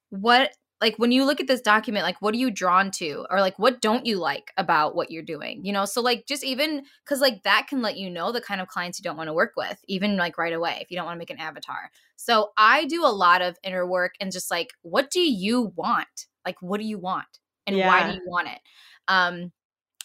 what 0.09 0.51
like 0.81 0.95
when 0.97 1.11
you 1.11 1.23
look 1.23 1.39
at 1.39 1.47
this 1.47 1.61
document 1.61 2.03
like 2.03 2.21
what 2.21 2.33
are 2.33 2.37
you 2.37 2.51
drawn 2.51 2.91
to? 2.91 3.25
Or 3.29 3.39
like 3.39 3.57
what 3.57 3.81
don't 3.81 4.05
you 4.05 4.17
like 4.17 4.51
about 4.57 4.95
what 4.95 5.11
you're 5.11 5.23
doing 5.23 5.63
you 5.63 5.71
know? 5.71 5.85
So 5.85 6.01
like 6.01 6.25
just 6.27 6.43
even 6.43 6.83
because 7.05 7.21
like 7.21 7.43
that 7.43 7.67
can 7.69 7.81
let 7.81 7.97
you 7.97 8.09
know 8.09 8.31
the 8.31 8.41
kind 8.41 8.59
of 8.59 8.67
clients 8.67 8.99
you 8.99 9.03
don't 9.03 9.17
want 9.17 9.27
to 9.27 9.33
work 9.33 9.53
with 9.55 9.79
even 9.87 10.17
like 10.17 10.37
right 10.37 10.53
away 10.53 10.79
if 10.81 10.89
you 10.89 10.97
don't 10.97 11.05
want 11.05 11.15
to 11.15 11.19
make 11.19 11.29
an 11.29 11.39
avatar. 11.39 11.91
So 12.15 12.49
i 12.57 12.85
do 12.85 13.05
a 13.05 13.07
lot 13.07 13.41
of 13.41 13.57
inner 13.63 13.87
work 13.87 14.15
and 14.19 14.31
just 14.31 14.51
like 14.51 14.71
what 14.81 15.11
do 15.11 15.21
you 15.21 15.71
want? 15.75 16.27
Like 16.45 16.61
what 16.61 16.79
do 16.79 16.85
you 16.85 16.97
want? 16.97 17.39
And 17.67 17.77
yeah. 17.77 17.87
why 17.87 18.11
do 18.11 18.17
you 18.17 18.23
want 18.25 18.47
it? 18.47 18.59
Um 19.07 19.51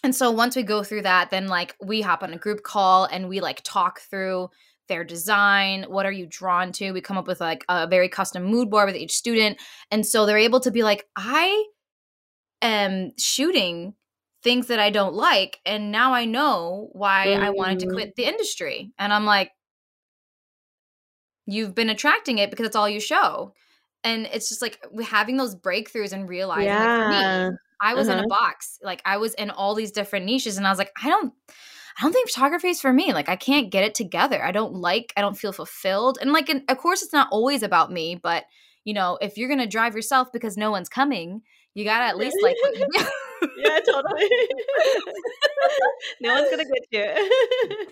and 0.03 0.15
so 0.15 0.29
once 0.29 0.55
we 0.55 0.61
go 0.61 0.83
through 0.83 1.01
that 1.01 1.31
then 1.31 1.47
like 1.47 1.75
we 1.83 2.01
hop 2.01 2.21
on 2.21 2.33
a 2.33 2.37
group 2.37 2.61
call 2.61 3.05
and 3.05 3.27
we 3.27 3.41
like 3.41 3.61
talk 3.63 3.99
through 4.01 4.49
their 4.87 5.03
design 5.03 5.85
what 5.87 6.05
are 6.05 6.11
you 6.11 6.25
drawn 6.25 6.71
to 6.71 6.91
we 6.91 7.01
come 7.01 7.17
up 7.17 7.27
with 7.27 7.39
like 7.41 7.65
a 7.69 7.87
very 7.87 8.09
custom 8.09 8.43
mood 8.43 8.69
board 8.69 8.87
with 8.87 8.95
each 8.95 9.13
student 9.13 9.57
and 9.91 10.05
so 10.05 10.25
they're 10.25 10.37
able 10.37 10.59
to 10.59 10.71
be 10.71 10.83
like 10.83 11.05
i 11.15 11.65
am 12.61 13.11
shooting 13.17 13.93
things 14.43 14.67
that 14.67 14.79
i 14.79 14.89
don't 14.89 15.13
like 15.13 15.59
and 15.65 15.91
now 15.91 16.13
i 16.13 16.25
know 16.25 16.89
why 16.93 17.27
mm. 17.27 17.39
i 17.39 17.49
wanted 17.49 17.79
to 17.79 17.87
mm. 17.87 17.93
quit 17.93 18.15
the 18.15 18.25
industry 18.25 18.91
and 18.97 19.11
i'm 19.11 19.25
like 19.25 19.51
you've 21.45 21.73
been 21.75 21.89
attracting 21.89 22.37
it 22.37 22.49
because 22.49 22.65
it's 22.65 22.75
all 22.75 22.89
you 22.89 22.99
show 22.99 23.53
and 24.03 24.27
it's 24.31 24.49
just 24.49 24.61
like 24.61 24.79
having 25.03 25.37
those 25.37 25.55
breakthroughs 25.55 26.13
and 26.13 26.29
realizing 26.29 26.69
like, 26.69 26.79
for 26.79 27.11
Yeah. 27.11 27.49
me, 27.49 27.57
I 27.81 27.93
was 27.93 28.07
in 28.07 28.15
Uh-huh. 28.15 28.23
a 28.25 28.27
box. 28.27 28.79
Like 28.81 29.01
I 29.05 29.17
was 29.17 29.33
in 29.35 29.49
all 29.49 29.75
these 29.75 29.91
different 29.91 30.25
niches 30.25 30.57
and 30.57 30.65
I 30.65 30.69
was 30.69 30.79
like, 30.79 30.91
I 31.01 31.09
don't 31.09 31.33
I 31.97 32.03
don't 32.03 32.13
think 32.13 32.29
photography 32.29 32.69
is 32.69 32.79
for 32.79 32.93
me. 32.93 33.13
Like 33.13 33.29
I 33.29 33.35
can't 33.35 33.71
get 33.71 33.83
it 33.83 33.95
together. 33.95 34.43
I 34.43 34.51
don't 34.51 34.75
like 34.75 35.13
I 35.17 35.21
don't 35.21 35.37
feel 35.37 35.51
fulfilled. 35.51 36.19
And 36.21 36.31
like 36.31 36.49
and 36.49 36.63
of 36.69 36.77
course 36.77 37.01
it's 37.01 37.13
not 37.13 37.29
always 37.31 37.63
about 37.63 37.91
me, 37.91 38.15
but 38.15 38.45
you 38.85 38.93
know, 38.93 39.17
if 39.19 39.37
you're 39.37 39.49
going 39.49 39.59
to 39.59 39.67
drive 39.67 39.95
yourself 39.95 40.31
because 40.31 40.55
no 40.55 40.71
one's 40.71 40.87
coming, 40.87 41.41
you 41.73 41.83
got 41.83 41.99
to 41.99 42.05
at 42.05 42.17
least 42.17 42.37
like 42.41 42.55
what 42.61 42.77
you 42.77 42.87
do. 42.91 43.05
Yeah, 43.57 43.79
totally. 43.85 44.27
no 46.21 46.33
one's 46.33 46.49
gonna 46.49 46.65
get 46.65 46.87
you. 46.89 47.87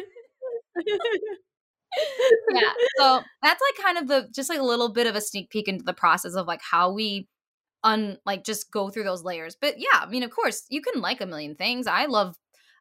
yeah. 2.52 2.72
So 2.98 3.22
that's 3.44 3.62
like 3.62 3.86
kind 3.86 3.98
of 4.00 4.08
the 4.08 4.28
just 4.34 4.50
like 4.50 4.60
a 4.60 4.64
little 4.64 4.90
bit 4.90 5.06
of 5.06 5.16
a 5.16 5.22
sneak 5.22 5.52
peek 5.52 5.68
into 5.68 5.84
the 5.84 5.94
process 5.94 6.34
of 6.34 6.48
like 6.48 6.62
how 6.64 6.92
we 6.92 7.28
un 7.84 8.18
like 8.26 8.44
just 8.44 8.72
go 8.72 8.90
through 8.90 9.04
those 9.04 9.24
layers. 9.24 9.56
But 9.60 9.76
yeah, 9.78 10.00
I 10.02 10.08
mean, 10.08 10.24
of 10.24 10.32
course, 10.32 10.66
you 10.70 10.82
can 10.82 11.00
like 11.00 11.22
a 11.22 11.28
million 11.28 11.56
things. 11.56 11.86
I 11.86 12.06
love 12.06 12.36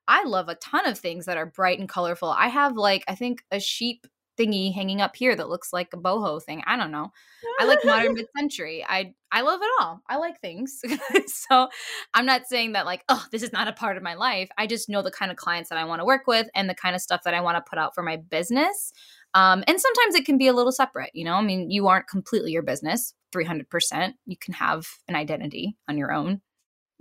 I 0.06 0.24
love 0.24 0.48
a 0.48 0.54
ton 0.56 0.86
of 0.86 0.98
things 0.98 1.26
that 1.26 1.36
are 1.36 1.46
bright 1.46 1.78
and 1.78 1.88
colorful. 1.88 2.28
I 2.28 2.48
have 2.48 2.76
like 2.76 3.04
I 3.08 3.14
think 3.14 3.42
a 3.50 3.60
sheep 3.60 4.06
thingy 4.38 4.74
hanging 4.74 5.00
up 5.00 5.14
here 5.14 5.36
that 5.36 5.48
looks 5.48 5.72
like 5.72 5.92
a 5.92 5.96
boho 5.96 6.42
thing. 6.42 6.62
I 6.66 6.76
don't 6.76 6.90
know. 6.90 7.12
I 7.60 7.64
like 7.64 7.84
modern 7.84 8.14
mid-century. 8.14 8.84
I 8.88 9.14
I 9.30 9.42
love 9.42 9.60
it 9.62 9.68
all. 9.80 10.00
I 10.08 10.16
like 10.16 10.40
things. 10.40 10.80
so 11.26 11.68
I'm 12.14 12.26
not 12.26 12.46
saying 12.46 12.72
that 12.72 12.86
like, 12.86 13.04
oh, 13.08 13.24
this 13.32 13.42
is 13.42 13.52
not 13.52 13.68
a 13.68 13.72
part 13.72 13.96
of 13.96 14.02
my 14.02 14.14
life. 14.14 14.48
I 14.58 14.66
just 14.66 14.88
know 14.88 15.02
the 15.02 15.10
kind 15.10 15.30
of 15.30 15.36
clients 15.36 15.70
that 15.70 15.78
I 15.78 15.84
want 15.84 16.00
to 16.00 16.04
work 16.04 16.26
with 16.26 16.48
and 16.54 16.68
the 16.68 16.74
kind 16.74 16.94
of 16.94 17.02
stuff 17.02 17.22
that 17.24 17.34
I 17.34 17.40
want 17.40 17.56
to 17.56 17.68
put 17.68 17.78
out 17.78 17.94
for 17.94 18.02
my 18.02 18.16
business. 18.16 18.92
Um, 19.34 19.64
and 19.66 19.80
sometimes 19.80 20.14
it 20.14 20.24
can 20.24 20.38
be 20.38 20.46
a 20.46 20.52
little 20.52 20.70
separate, 20.70 21.10
you 21.12 21.24
know? 21.24 21.34
I 21.34 21.42
mean, 21.42 21.70
you 21.70 21.88
aren't 21.88 22.06
completely 22.06 22.52
your 22.52 22.62
business, 22.62 23.14
300%. 23.34 24.12
You 24.26 24.36
can 24.36 24.54
have 24.54 24.86
an 25.08 25.16
identity 25.16 25.76
on 25.88 25.98
your 25.98 26.12
own. 26.12 26.40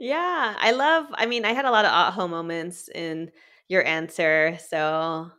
Yeah, 0.04 0.54
I 0.60 0.72
love. 0.72 1.06
I 1.14 1.28
mean, 1.28 1.46
I 1.46 1.54
had 1.54 1.64
a 1.64 1.72
lot 1.72 1.86
of 1.86 1.92
aha 1.92 2.28
moments 2.28 2.90
in 2.94 3.32
your 3.70 3.88
answer. 3.88 4.58
So 4.68 5.32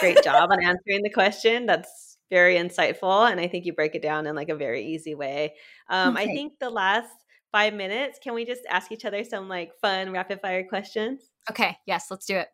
great 0.00 0.22
job 0.22 0.50
on 0.52 0.62
answering 0.62 1.02
the 1.02 1.08
question. 1.08 1.64
That's 1.64 2.18
very 2.28 2.56
insightful, 2.56 3.30
and 3.30 3.40
I 3.40 3.48
think 3.48 3.64
you 3.64 3.72
break 3.72 3.94
it 3.94 4.02
down 4.02 4.26
in 4.26 4.36
like 4.36 4.50
a 4.50 4.54
very 4.54 4.84
easy 4.84 5.14
way. 5.14 5.54
Um, 5.88 6.14
I 6.14 6.26
think 6.26 6.58
the 6.60 6.68
last 6.68 7.08
five 7.52 7.72
minutes, 7.72 8.18
can 8.22 8.34
we 8.34 8.44
just 8.44 8.60
ask 8.68 8.92
each 8.92 9.06
other 9.06 9.24
some 9.24 9.48
like 9.48 9.72
fun 9.80 10.12
rapid 10.12 10.42
fire 10.42 10.66
questions? 10.68 11.30
Okay, 11.48 11.78
yes, 11.86 12.08
let's 12.10 12.26
do 12.26 12.36
it. 12.36 12.48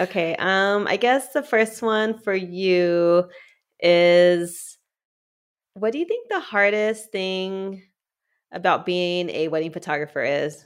Okay. 0.00 0.34
Um, 0.40 0.88
I 0.88 0.96
guess 0.96 1.32
the 1.32 1.44
first 1.44 1.82
one 1.82 2.18
for 2.18 2.34
you 2.34 3.28
is 3.78 4.76
what 5.74 5.92
do 5.92 6.00
you 6.00 6.04
think 6.04 6.28
the 6.28 6.40
hardest 6.40 7.12
thing 7.12 7.80
about 8.54 8.86
being 8.86 9.28
a 9.30 9.48
wedding 9.48 9.72
photographer 9.72 10.22
is? 10.22 10.64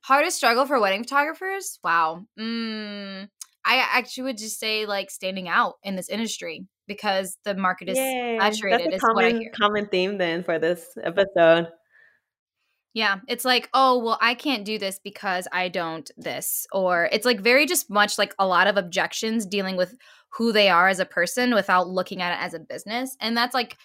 Hardest 0.00 0.36
struggle 0.38 0.64
for 0.64 0.80
wedding 0.80 1.02
photographers? 1.02 1.78
Wow. 1.84 2.24
Mm, 2.38 3.28
I 3.64 3.76
actually 3.92 4.24
would 4.24 4.38
just 4.38 4.58
say 4.58 4.86
like 4.86 5.10
standing 5.10 5.48
out 5.48 5.74
in 5.82 5.96
this 5.96 6.08
industry 6.08 6.66
because 6.86 7.36
the 7.44 7.54
market 7.54 7.90
is 7.90 7.98
Yay. 7.98 8.38
saturated, 8.40 8.92
That's 8.92 8.92
a 8.92 8.96
is 8.96 9.02
what 9.12 9.24
I 9.24 9.28
common 9.30 9.40
hear. 9.42 9.52
common 9.60 9.86
theme 9.88 10.16
then 10.16 10.42
for 10.42 10.58
this 10.58 10.86
episode. 11.02 11.68
Yeah, 12.94 13.18
it's 13.28 13.44
like, 13.44 13.68
oh, 13.74 13.98
well, 13.98 14.18
I 14.20 14.34
can't 14.34 14.64
do 14.64 14.78
this 14.78 14.98
because 14.98 15.46
I 15.52 15.68
don't 15.68 16.10
this. 16.16 16.66
Or 16.72 17.08
it's 17.12 17.26
like 17.26 17.40
very 17.40 17.66
just 17.66 17.90
much 17.90 18.16
like 18.16 18.34
a 18.38 18.46
lot 18.46 18.66
of 18.66 18.76
objections 18.76 19.44
dealing 19.44 19.76
with 19.76 19.94
who 20.30 20.52
they 20.52 20.68
are 20.68 20.88
as 20.88 20.98
a 20.98 21.04
person 21.04 21.54
without 21.54 21.88
looking 21.88 22.22
at 22.22 22.32
it 22.32 22.42
as 22.42 22.54
a 22.54 22.60
business. 22.60 23.16
And 23.20 23.36
that's 23.36 23.54
like, 23.54 23.76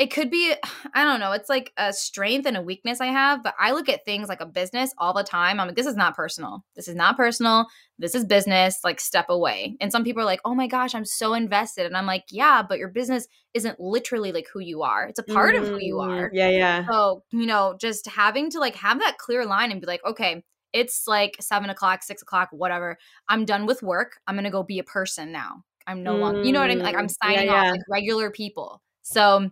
it 0.00 0.10
could 0.12 0.30
be, 0.30 0.52
I 0.94 1.04
don't 1.04 1.20
know, 1.20 1.32
it's 1.32 1.48
like 1.48 1.72
a 1.76 1.92
strength 1.92 2.46
and 2.46 2.56
a 2.56 2.62
weakness 2.62 3.00
I 3.00 3.06
have, 3.08 3.44
but 3.44 3.54
I 3.60 3.72
look 3.72 3.88
at 3.88 4.04
things 4.04 4.28
like 4.28 4.40
a 4.40 4.46
business 4.46 4.92
all 4.98 5.14
the 5.14 5.22
time. 5.24 5.60
I'm 5.60 5.68
like, 5.68 5.76
this 5.76 5.86
is 5.86 5.96
not 5.96 6.16
personal. 6.16 6.64
This 6.76 6.88
is 6.88 6.96
not 6.96 7.16
personal. 7.16 7.66
This 7.98 8.14
is 8.14 8.24
business. 8.24 8.78
Like, 8.84 9.00
step 9.00 9.26
away. 9.28 9.76
And 9.80 9.92
some 9.92 10.04
people 10.04 10.22
are 10.22 10.26
like, 10.26 10.40
oh 10.44 10.54
my 10.54 10.66
gosh, 10.66 10.94
I'm 10.94 11.04
so 11.04 11.34
invested. 11.34 11.86
And 11.86 11.96
I'm 11.96 12.06
like, 12.06 12.24
yeah, 12.30 12.62
but 12.62 12.78
your 12.78 12.88
business 12.88 13.28
isn't 13.54 13.78
literally 13.80 14.32
like 14.32 14.46
who 14.52 14.60
you 14.60 14.82
are, 14.82 15.06
it's 15.06 15.18
a 15.20 15.24
part 15.24 15.54
of 15.56 15.68
who 15.68 15.78
you 15.80 15.98
Mm, 15.98 16.00
are. 16.00 16.32
Yeah, 16.32 16.48
yeah. 16.50 16.88
So, 16.90 17.24
you 17.32 17.46
know, 17.46 17.76
just 17.80 18.06
having 18.08 18.50
to 18.50 18.60
like 18.60 18.74
have 18.76 18.98
that 19.00 19.18
clear 19.18 19.46
line 19.46 19.70
and 19.72 19.80
be 19.80 19.86
like, 19.86 20.04
okay, 20.04 20.44
it's 20.72 21.06
like 21.06 21.36
seven 21.40 21.70
o'clock, 21.70 22.02
six 22.02 22.22
o'clock, 22.22 22.48
whatever. 22.52 22.98
I'm 23.28 23.44
done 23.44 23.66
with 23.66 23.82
work. 23.82 24.18
I'm 24.26 24.36
gonna 24.36 24.50
go 24.50 24.62
be 24.62 24.78
a 24.78 24.84
person 24.84 25.32
now. 25.32 25.64
I'm 25.86 26.02
no 26.02 26.16
longer, 26.18 26.38
you 26.42 26.52
know 26.52 26.60
what 26.60 26.70
I 26.70 26.74
mean? 26.74 26.84
Like 26.84 26.96
I'm 26.98 27.08
Mm, 27.08 27.14
yeah, 27.22 27.42
signing 27.42 27.44
yeah. 27.44 27.62
off 27.62 27.68
like 27.72 27.82
regular 27.88 28.30
people. 28.30 28.82
So 29.02 29.50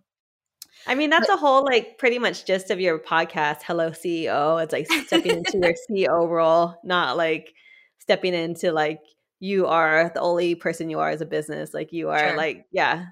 I 0.87 0.95
mean, 0.95 1.11
that's 1.11 1.29
a 1.29 1.37
whole 1.37 1.65
like 1.65 1.99
pretty 1.99 2.19
much 2.19 2.45
gist 2.47 2.71
of 2.71 2.81
your 2.81 2.99
podcast, 2.99 3.63
Hello 3.63 3.91
CEO. 3.91 4.63
It's 4.63 4.73
like 4.73 4.87
stepping 5.07 5.37
into 5.39 5.59
your 5.59 5.75
CEO 5.91 6.29
role, 6.29 6.75
not 6.85 7.17
like 7.17 7.53
stepping 7.99 8.35
into 8.35 8.73
like 8.73 9.01
you 9.41 9.67
are 9.67 10.11
the 10.15 10.21
only 10.21 10.55
person 10.55 10.89
you 10.91 10.99
are 11.01 11.11
as 11.11 11.21
a 11.21 11.27
business. 11.27 11.75
Like 11.75 11.93
you 11.93 12.09
are 12.11 12.29
Sure. 12.31 12.37
like, 12.37 12.65
yeah, 12.73 13.07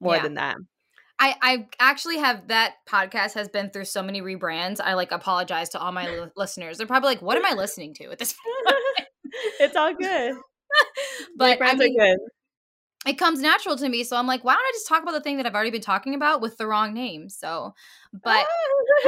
more 0.00 0.16
Yeah. 0.16 0.22
than 0.22 0.34
that. 0.34 0.56
I, 1.22 1.34
I 1.42 1.66
actually 1.78 2.16
have 2.18 2.48
that 2.48 2.74
podcast 2.88 3.34
has 3.34 3.48
been 3.48 3.68
through 3.70 3.84
so 3.84 4.02
many 4.02 4.22
rebrands. 4.22 4.80
I 4.80 4.94
like 4.94 5.12
apologize 5.12 5.68
to 5.70 5.78
all 5.78 5.92
my 5.92 6.08
li- 6.08 6.30
listeners. 6.36 6.78
They're 6.78 6.86
probably 6.86 7.08
like, 7.10 7.22
what 7.22 7.36
am 7.36 7.44
I 7.44 7.52
listening 7.54 7.92
to 7.96 8.04
at 8.10 8.18
this 8.18 8.32
point? 8.64 8.76
it's 9.60 9.76
all 9.76 9.94
good. 9.94 10.34
But 11.36 11.60
I 11.60 11.74
mean, 11.74 12.00
are 12.00 12.06
good. 12.06 12.18
It 13.06 13.18
comes 13.18 13.40
natural 13.40 13.76
to 13.76 13.88
me. 13.88 14.04
So 14.04 14.16
I'm 14.16 14.26
like, 14.26 14.44
why 14.44 14.54
don't 14.54 14.62
I 14.62 14.72
just 14.74 14.88
talk 14.88 15.02
about 15.02 15.12
the 15.12 15.20
thing 15.20 15.38
that 15.38 15.46
I've 15.46 15.54
already 15.54 15.70
been 15.70 15.80
talking 15.80 16.14
about 16.14 16.40
with 16.40 16.58
the 16.58 16.66
wrong 16.66 16.92
name? 16.92 17.28
So, 17.28 17.74
but 18.12 18.46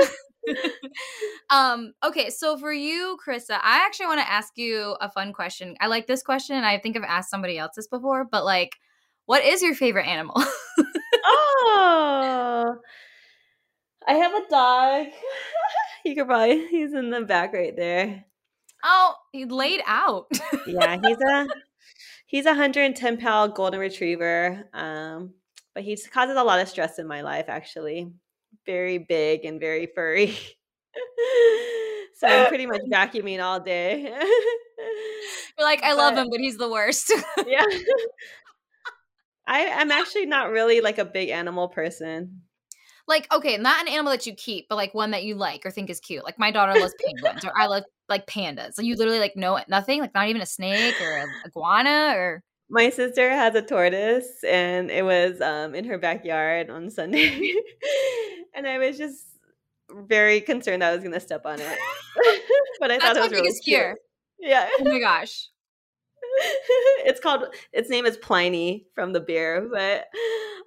um 1.50 1.92
okay 2.04 2.28
so 2.28 2.56
for 2.56 2.72
you 2.72 3.16
krista 3.24 3.60
i 3.62 3.84
actually 3.86 4.06
want 4.06 4.20
to 4.20 4.28
ask 4.28 4.58
you 4.58 4.96
a 5.00 5.08
fun 5.08 5.32
question 5.32 5.76
i 5.80 5.86
like 5.86 6.08
this 6.08 6.20
question 6.20 6.56
and 6.56 6.66
i 6.66 6.76
think 6.78 6.96
i've 6.96 7.04
asked 7.04 7.30
somebody 7.30 7.58
else 7.58 7.76
this 7.76 7.86
before 7.86 8.24
but 8.24 8.44
like 8.44 8.76
what 9.26 9.44
is 9.44 9.62
your 9.62 9.72
favorite 9.72 10.06
animal 10.06 10.34
oh, 11.24 12.76
I 14.06 14.14
have 14.14 14.34
a 14.34 14.48
dog. 14.50 15.06
you 16.04 16.14
could 16.14 16.26
probably 16.26 16.66
he's 16.66 16.92
in 16.92 17.10
the 17.10 17.22
back 17.22 17.52
right 17.52 17.74
there. 17.76 18.24
oh 18.84 19.14
he 19.32 19.44
laid 19.44 19.80
out 19.86 20.26
Yeah, 20.66 20.98
he's 21.02 21.18
a 21.20 21.46
he's 22.32 22.46
a 22.46 22.50
110 22.50 23.18
pound 23.18 23.54
golden 23.54 23.78
retriever. 23.78 24.64
Um, 24.74 25.34
but 25.74 25.84
he 25.84 25.96
causes 25.96 26.36
a 26.36 26.42
lot 26.42 26.58
of 26.60 26.68
stress 26.68 26.98
in 26.98 27.06
my 27.06 27.20
life. 27.20 27.44
Actually, 27.48 28.10
very 28.66 28.98
big 28.98 29.44
and 29.44 29.60
very 29.60 29.86
furry. 29.94 30.36
so 32.16 32.26
I'm 32.26 32.48
pretty 32.48 32.66
much 32.66 32.80
vacuuming 32.90 33.40
all 33.40 33.60
day. 33.60 34.02
you're 35.58 35.66
like 35.66 35.82
i 35.82 35.92
love 35.92 36.14
But- 36.14 36.22
him 36.22 36.30
but 36.30 36.40
he's 36.40 36.56
the 36.56 36.68
worst 36.68 37.12
yeah. 37.46 37.64
I, 39.46 39.68
I'm 39.68 39.90
actually 39.90 40.26
not 40.26 40.50
really 40.50 40.80
like 40.80 40.98
a 40.98 41.04
big 41.04 41.28
animal 41.28 41.68
person. 41.68 42.42
Like 43.08 43.32
okay 43.32 43.56
not 43.56 43.80
an 43.80 43.88
animal 43.88 44.10
that 44.12 44.26
you 44.26 44.34
keep 44.34 44.68
but 44.68 44.76
like 44.76 44.94
one 44.94 45.10
that 45.10 45.24
you 45.24 45.34
like 45.34 45.64
or 45.64 45.70
think 45.70 45.90
is 45.90 46.00
cute 46.00 46.24
like 46.24 46.38
my 46.38 46.50
daughter 46.50 46.78
loves 46.78 46.94
penguins 47.04 47.44
or 47.44 47.52
i 47.56 47.66
love 47.66 47.82
like 48.08 48.26
pandas 48.26 48.74
so 48.74 48.82
you 48.82 48.96
literally 48.96 49.18
like 49.18 49.36
know 49.36 49.58
nothing 49.68 50.00
like 50.00 50.14
not 50.14 50.28
even 50.28 50.42
a 50.42 50.46
snake 50.46 50.94
or 51.00 51.18
a 51.18 51.26
iguana 51.46 52.14
or 52.16 52.42
My 52.70 52.88
sister 52.90 53.28
has 53.30 53.54
a 53.54 53.62
tortoise 53.62 54.42
and 54.48 54.90
it 54.90 55.04
was 55.04 55.40
um, 55.42 55.74
in 55.74 55.84
her 55.84 55.98
backyard 55.98 56.70
on 56.70 56.88
Sunday. 56.88 57.52
and 58.54 58.66
I 58.66 58.78
was 58.78 58.96
just 58.96 59.26
very 59.90 60.40
concerned 60.40 60.80
that 60.80 60.88
I 60.88 60.94
was 60.94 61.02
going 61.02 61.12
to 61.12 61.20
step 61.20 61.44
on 61.44 61.60
it. 61.60 61.78
but 62.80 62.90
I 62.90 62.98
thought 62.98 63.14
that's 63.14 63.18
it 63.18 63.30
was 63.30 63.32
really 63.32 63.60
cute. 63.60 63.98
Yeah. 64.38 64.68
oh 64.80 64.84
my 64.84 65.00
gosh 65.00 65.51
it's 67.06 67.20
called 67.20 67.44
its 67.72 67.90
name 67.90 68.06
is 68.06 68.16
Pliny 68.16 68.86
from 68.94 69.12
the 69.12 69.20
beer, 69.20 69.68
but 69.72 70.06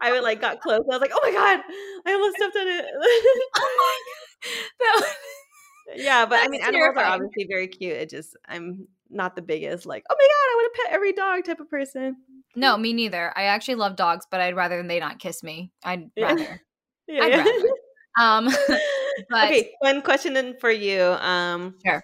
I 0.01 0.11
would 0.11 0.23
like 0.23 0.41
got 0.41 0.59
close. 0.61 0.81
I 0.81 0.93
was 0.93 1.01
like, 1.01 1.11
"Oh 1.13 1.19
my 1.23 1.31
god, 1.31 1.61
I 2.05 2.13
almost 2.13 2.35
stepped 2.37 2.55
on 2.55 2.67
it." 2.67 2.85
oh 3.57 3.99
my 4.41 4.49
that 4.79 5.15
yeah, 5.95 6.25
but 6.25 6.39
I 6.41 6.47
mean, 6.47 6.61
animals 6.61 6.95
are 6.97 7.05
obviously 7.05 7.45
very 7.49 7.67
cute. 7.67 7.93
It 7.93 8.09
just 8.09 8.35
I'm 8.47 8.87
not 9.09 9.35
the 9.35 9.41
biggest 9.41 9.85
like, 9.85 10.03
"Oh 10.09 10.15
my 10.17 10.27
god, 10.27 10.51
I 10.51 10.55
want 10.55 10.73
to 10.75 10.81
pet 10.83 10.93
every 10.93 11.13
dog" 11.13 11.45
type 11.45 11.59
of 11.59 11.69
person. 11.69 12.17
No, 12.55 12.77
me 12.77 12.93
neither. 12.93 13.33
I 13.35 13.43
actually 13.43 13.75
love 13.75 13.95
dogs, 13.95 14.25
but 14.29 14.41
I'd 14.41 14.55
rather 14.55 14.81
they 14.83 14.99
not 14.99 15.19
kiss 15.19 15.43
me. 15.43 15.71
I'd 15.83 16.09
Yeah. 16.15 16.25
rather. 16.27 16.61
Yeah, 17.07 17.23
I'd 17.23 17.31
yeah. 17.31 17.37
rather. 17.37 17.69
Um, 18.17 18.49
but 19.29 19.45
okay, 19.45 19.71
one 19.79 20.01
question 20.01 20.33
then 20.33 20.55
for 20.59 20.71
you. 20.71 21.01
Um, 21.03 21.75
Sure. 21.85 22.01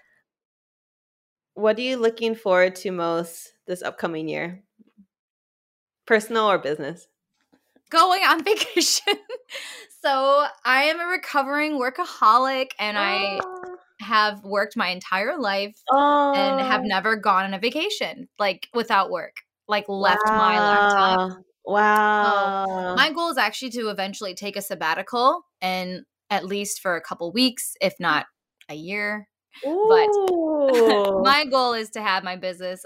What 1.53 1.77
are 1.77 1.81
you 1.81 1.97
looking 1.97 2.35
forward 2.35 2.75
to 2.77 2.91
most 2.91 3.53
this 3.67 3.81
upcoming 3.81 4.27
year? 4.27 4.63
Personal 6.05 6.49
or 6.49 6.57
business? 6.57 7.07
going 7.91 8.23
on 8.23 8.43
vacation. 8.43 9.13
so 10.03 10.45
I 10.65 10.83
am 10.83 10.99
a 10.99 11.05
recovering 11.05 11.73
workaholic, 11.73 12.69
and 12.79 12.97
I 12.97 13.39
ah. 13.43 13.75
have 13.99 14.43
worked 14.43 14.75
my 14.75 14.87
entire 14.87 15.37
life 15.37 15.75
oh, 15.91 16.33
and 16.33 16.59
have 16.65 16.81
never 16.83 17.15
gone 17.15 17.45
on 17.45 17.53
a 17.53 17.59
vacation 17.59 18.27
like 18.39 18.67
without 18.73 19.11
work. 19.11 19.35
Like 19.67 19.85
left 19.87 20.25
my 20.25 20.59
laptop 20.59 21.37
Wow. 21.63 22.65
Wow. 22.65 22.95
My 22.95 23.11
goal 23.11 23.29
is 23.29 23.37
actually 23.37 23.69
to 23.71 23.89
eventually 23.89 24.33
take 24.33 24.57
a 24.57 24.61
sabbatical 24.61 25.43
and 25.61 26.01
at 26.31 26.43
least 26.43 26.81
for 26.81 26.95
a 26.95 27.01
couple 27.01 27.31
weeks, 27.31 27.75
if 27.79 27.93
not 27.99 28.25
a 28.67 28.73
year. 28.73 29.27
But 29.63 30.07
my 31.23 31.45
goal 31.49 31.73
is 31.73 31.89
to 31.91 32.01
have 32.01 32.23
my 32.23 32.35
business 32.35 32.85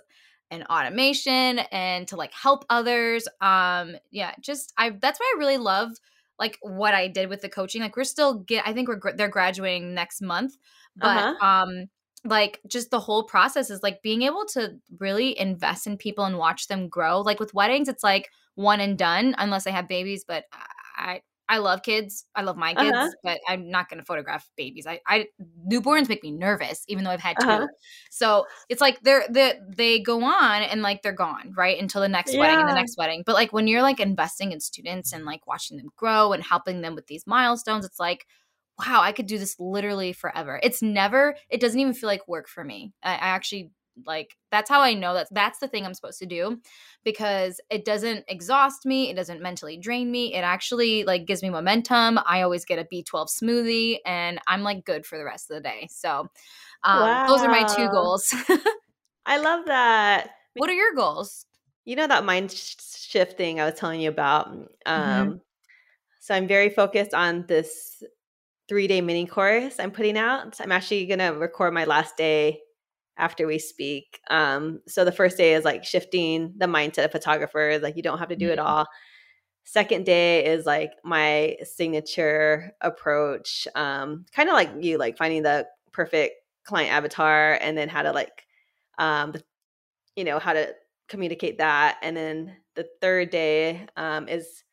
and 0.51 0.63
automation 0.66 1.59
and 1.72 2.07
to 2.07 2.16
like 2.16 2.34
help 2.34 2.66
others. 2.70 3.28
Um, 3.41 3.95
yeah, 4.11 4.34
just 4.39 4.74
I 4.78 4.91
that's 4.91 5.20
why 5.20 5.34
I 5.36 5.39
really 5.39 5.57
love 5.57 5.91
like 6.38 6.57
what 6.61 6.93
I 6.93 7.07
did 7.07 7.30
with 7.30 7.41
the 7.41 7.49
coaching. 7.49 7.82
Like 7.82 7.95
we're 7.95 8.03
still 8.03 8.39
get 8.39 8.68
I 8.68 8.74
think 8.74 8.88
we're 8.88 9.16
they're 9.16 9.28
graduating 9.28 9.93
next 9.93 10.22
month, 10.22 10.57
but 10.95 11.07
uh-huh. 11.18 11.45
um 11.45 11.86
like 12.24 12.59
just 12.68 12.89
the 12.89 12.99
whole 12.99 13.24
process 13.24 13.70
is 13.70 13.84
like 13.84 14.01
being 14.01 14.24
able 14.24 14.45
to 14.53 14.76
really 14.99 15.38
invest 15.38 15.86
in 15.86 15.97
people 15.97 16.26
and 16.26 16.38
watch 16.38 16.68
them 16.68 16.89
grow. 16.89 17.22
Like 17.22 17.39
with 17.39 17.53
weddings, 17.53 17.88
it's 17.88 18.03
like 18.03 18.32
one 18.55 18.80
and 18.80 18.97
done 18.97 19.36
unless 19.38 19.68
I 19.68 19.72
have 19.72 19.88
babies, 19.88 20.26
but 20.28 20.45
I 20.97 21.22
I 21.47 21.59
love 21.59 21.83
kids. 21.83 22.25
I 22.35 22.41
love 22.41 22.57
my 22.57 22.73
kids, 22.73 22.95
uh-huh. 22.95 23.11
but 23.23 23.39
I'm 23.47 23.69
not 23.69 23.89
going 23.89 23.99
to 23.99 24.05
photograph 24.05 24.47
babies. 24.57 24.87
I, 24.87 24.99
I 25.07 25.27
newborns 25.69 26.09
make 26.09 26.23
me 26.23 26.31
nervous, 26.31 26.83
even 26.87 27.03
though 27.03 27.11
I've 27.11 27.19
had 27.19 27.37
2 27.39 27.47
uh-huh. 27.47 27.67
So 28.09 28.45
it's 28.69 28.81
like 28.81 28.99
they're 29.01 29.25
they 29.29 29.59
they 29.67 29.99
go 29.99 30.23
on 30.23 30.63
and 30.63 30.81
like 30.81 31.01
they're 31.01 31.11
gone 31.11 31.53
right 31.55 31.79
until 31.79 32.01
the 32.01 32.09
next 32.09 32.33
yeah. 32.33 32.39
wedding 32.39 32.59
and 32.59 32.69
the 32.69 32.73
next 32.73 32.97
wedding. 32.97 33.23
But 33.25 33.35
like 33.35 33.53
when 33.53 33.67
you're 33.67 33.83
like 33.83 33.99
investing 33.99 34.51
in 34.51 34.59
students 34.59 35.13
and 35.13 35.25
like 35.25 35.45
watching 35.45 35.77
them 35.77 35.89
grow 35.95 36.33
and 36.33 36.43
helping 36.43 36.81
them 36.81 36.95
with 36.95 37.07
these 37.07 37.27
milestones, 37.27 37.85
it's 37.85 37.99
like 37.99 38.25
wow, 38.79 39.01
I 39.01 39.13
could 39.13 39.27
do 39.27 39.37
this 39.37 39.55
literally 39.59 40.11
forever. 40.11 40.59
It's 40.61 40.81
never. 40.81 41.35
It 41.49 41.61
doesn't 41.61 41.79
even 41.79 41.93
feel 41.93 42.07
like 42.07 42.27
work 42.27 42.49
for 42.49 42.63
me. 42.63 42.93
I, 43.01 43.13
I 43.13 43.27
actually 43.29 43.71
like 44.05 44.35
that's 44.51 44.69
how 44.69 44.81
i 44.81 44.93
know 44.93 45.13
that 45.13 45.27
that's 45.31 45.59
the 45.59 45.67
thing 45.67 45.85
i'm 45.85 45.93
supposed 45.93 46.19
to 46.19 46.25
do 46.25 46.59
because 47.03 47.61
it 47.69 47.85
doesn't 47.85 48.25
exhaust 48.27 48.85
me 48.85 49.09
it 49.09 49.15
doesn't 49.15 49.41
mentally 49.41 49.77
drain 49.77 50.11
me 50.11 50.33
it 50.33 50.41
actually 50.41 51.03
like 51.03 51.25
gives 51.25 51.41
me 51.41 51.49
momentum 51.49 52.19
i 52.25 52.41
always 52.41 52.65
get 52.65 52.79
a 52.79 52.83
b12 52.85 53.27
smoothie 53.29 53.97
and 54.05 54.39
i'm 54.47 54.63
like 54.63 54.85
good 54.85 55.05
for 55.05 55.17
the 55.17 55.23
rest 55.25 55.49
of 55.49 55.55
the 55.55 55.61
day 55.61 55.87
so 55.89 56.27
um, 56.83 56.99
wow. 57.01 57.27
those 57.27 57.41
are 57.41 57.49
my 57.49 57.63
two 57.63 57.87
goals 57.89 58.33
i 59.25 59.37
love 59.37 59.65
that 59.65 60.31
what 60.55 60.69
are 60.69 60.73
your 60.73 60.93
goals 60.93 61.45
you 61.85 61.95
know 61.95 62.07
that 62.07 62.25
mind 62.25 62.51
shift 62.51 63.37
thing 63.37 63.59
i 63.59 63.65
was 63.65 63.79
telling 63.79 64.01
you 64.01 64.09
about 64.09 64.51
mm, 64.51 64.61
mm-hmm. 64.61 64.91
um, 64.91 65.27
mm-hmm. 65.27 65.37
so 66.19 66.35
i'm 66.35 66.47
very 66.47 66.69
focused 66.69 67.13
on 67.13 67.45
this 67.47 68.03
three 68.67 68.87
day 68.87 68.99
mini 68.99 69.25
course 69.25 69.79
i'm 69.79 69.91
putting 69.91 70.17
out 70.17 70.59
i'm 70.59 70.71
actually 70.71 71.05
going 71.05 71.19
to 71.19 71.29
record 71.29 71.73
my 71.73 71.85
last 71.85 72.17
day 72.17 72.59
after 73.18 73.47
we 73.47 73.59
speak. 73.59 74.20
Um, 74.30 74.82
so 74.88 75.05
the 75.05 75.11
first 75.11 75.38
day 75.38 75.53
is 75.53 75.66
like 75.66 75.84
shifting 75.84 76.53
the 76.57 76.66
mindset 76.66 77.05
of 77.05 77.11
photographers, 77.11 77.82
like 77.82 77.95
you 77.95 78.03
don't 78.03 78.20
have 78.20 78.30
to 78.30 78.36
do 78.36 78.49
it 78.49 78.59
mm-hmm. 78.59 78.68
all. 78.68 78.88
Second 79.63 80.05
day 80.05 80.45
is 80.45 80.66
like 80.66 80.91
my 81.03 81.57
signature 81.63 82.72
approach, 82.82 83.68
um, 83.76 84.26
kind 84.32 84.49
of 84.49 84.53
like 84.53 84.70
you, 84.80 84.97
like 84.97 85.18
finding 85.18 85.43
the 85.43 85.66
perfect 85.91 86.36
client 86.66 86.91
avatar 86.91 87.57
and 87.61 87.78
then 87.78 87.89
how 87.89 88.03
to 88.03 88.11
like, 88.11 88.45
um, 88.99 89.34
you 90.16 90.24
know, 90.24 90.38
how 90.38 90.53
to 90.53 90.74
communicate 91.07 91.57
that. 91.57 91.97
And 92.03 92.16
then 92.16 92.55
the 92.76 92.88
third 93.01 93.30
day 93.30 93.88
um, 93.97 94.28
is 94.28 94.63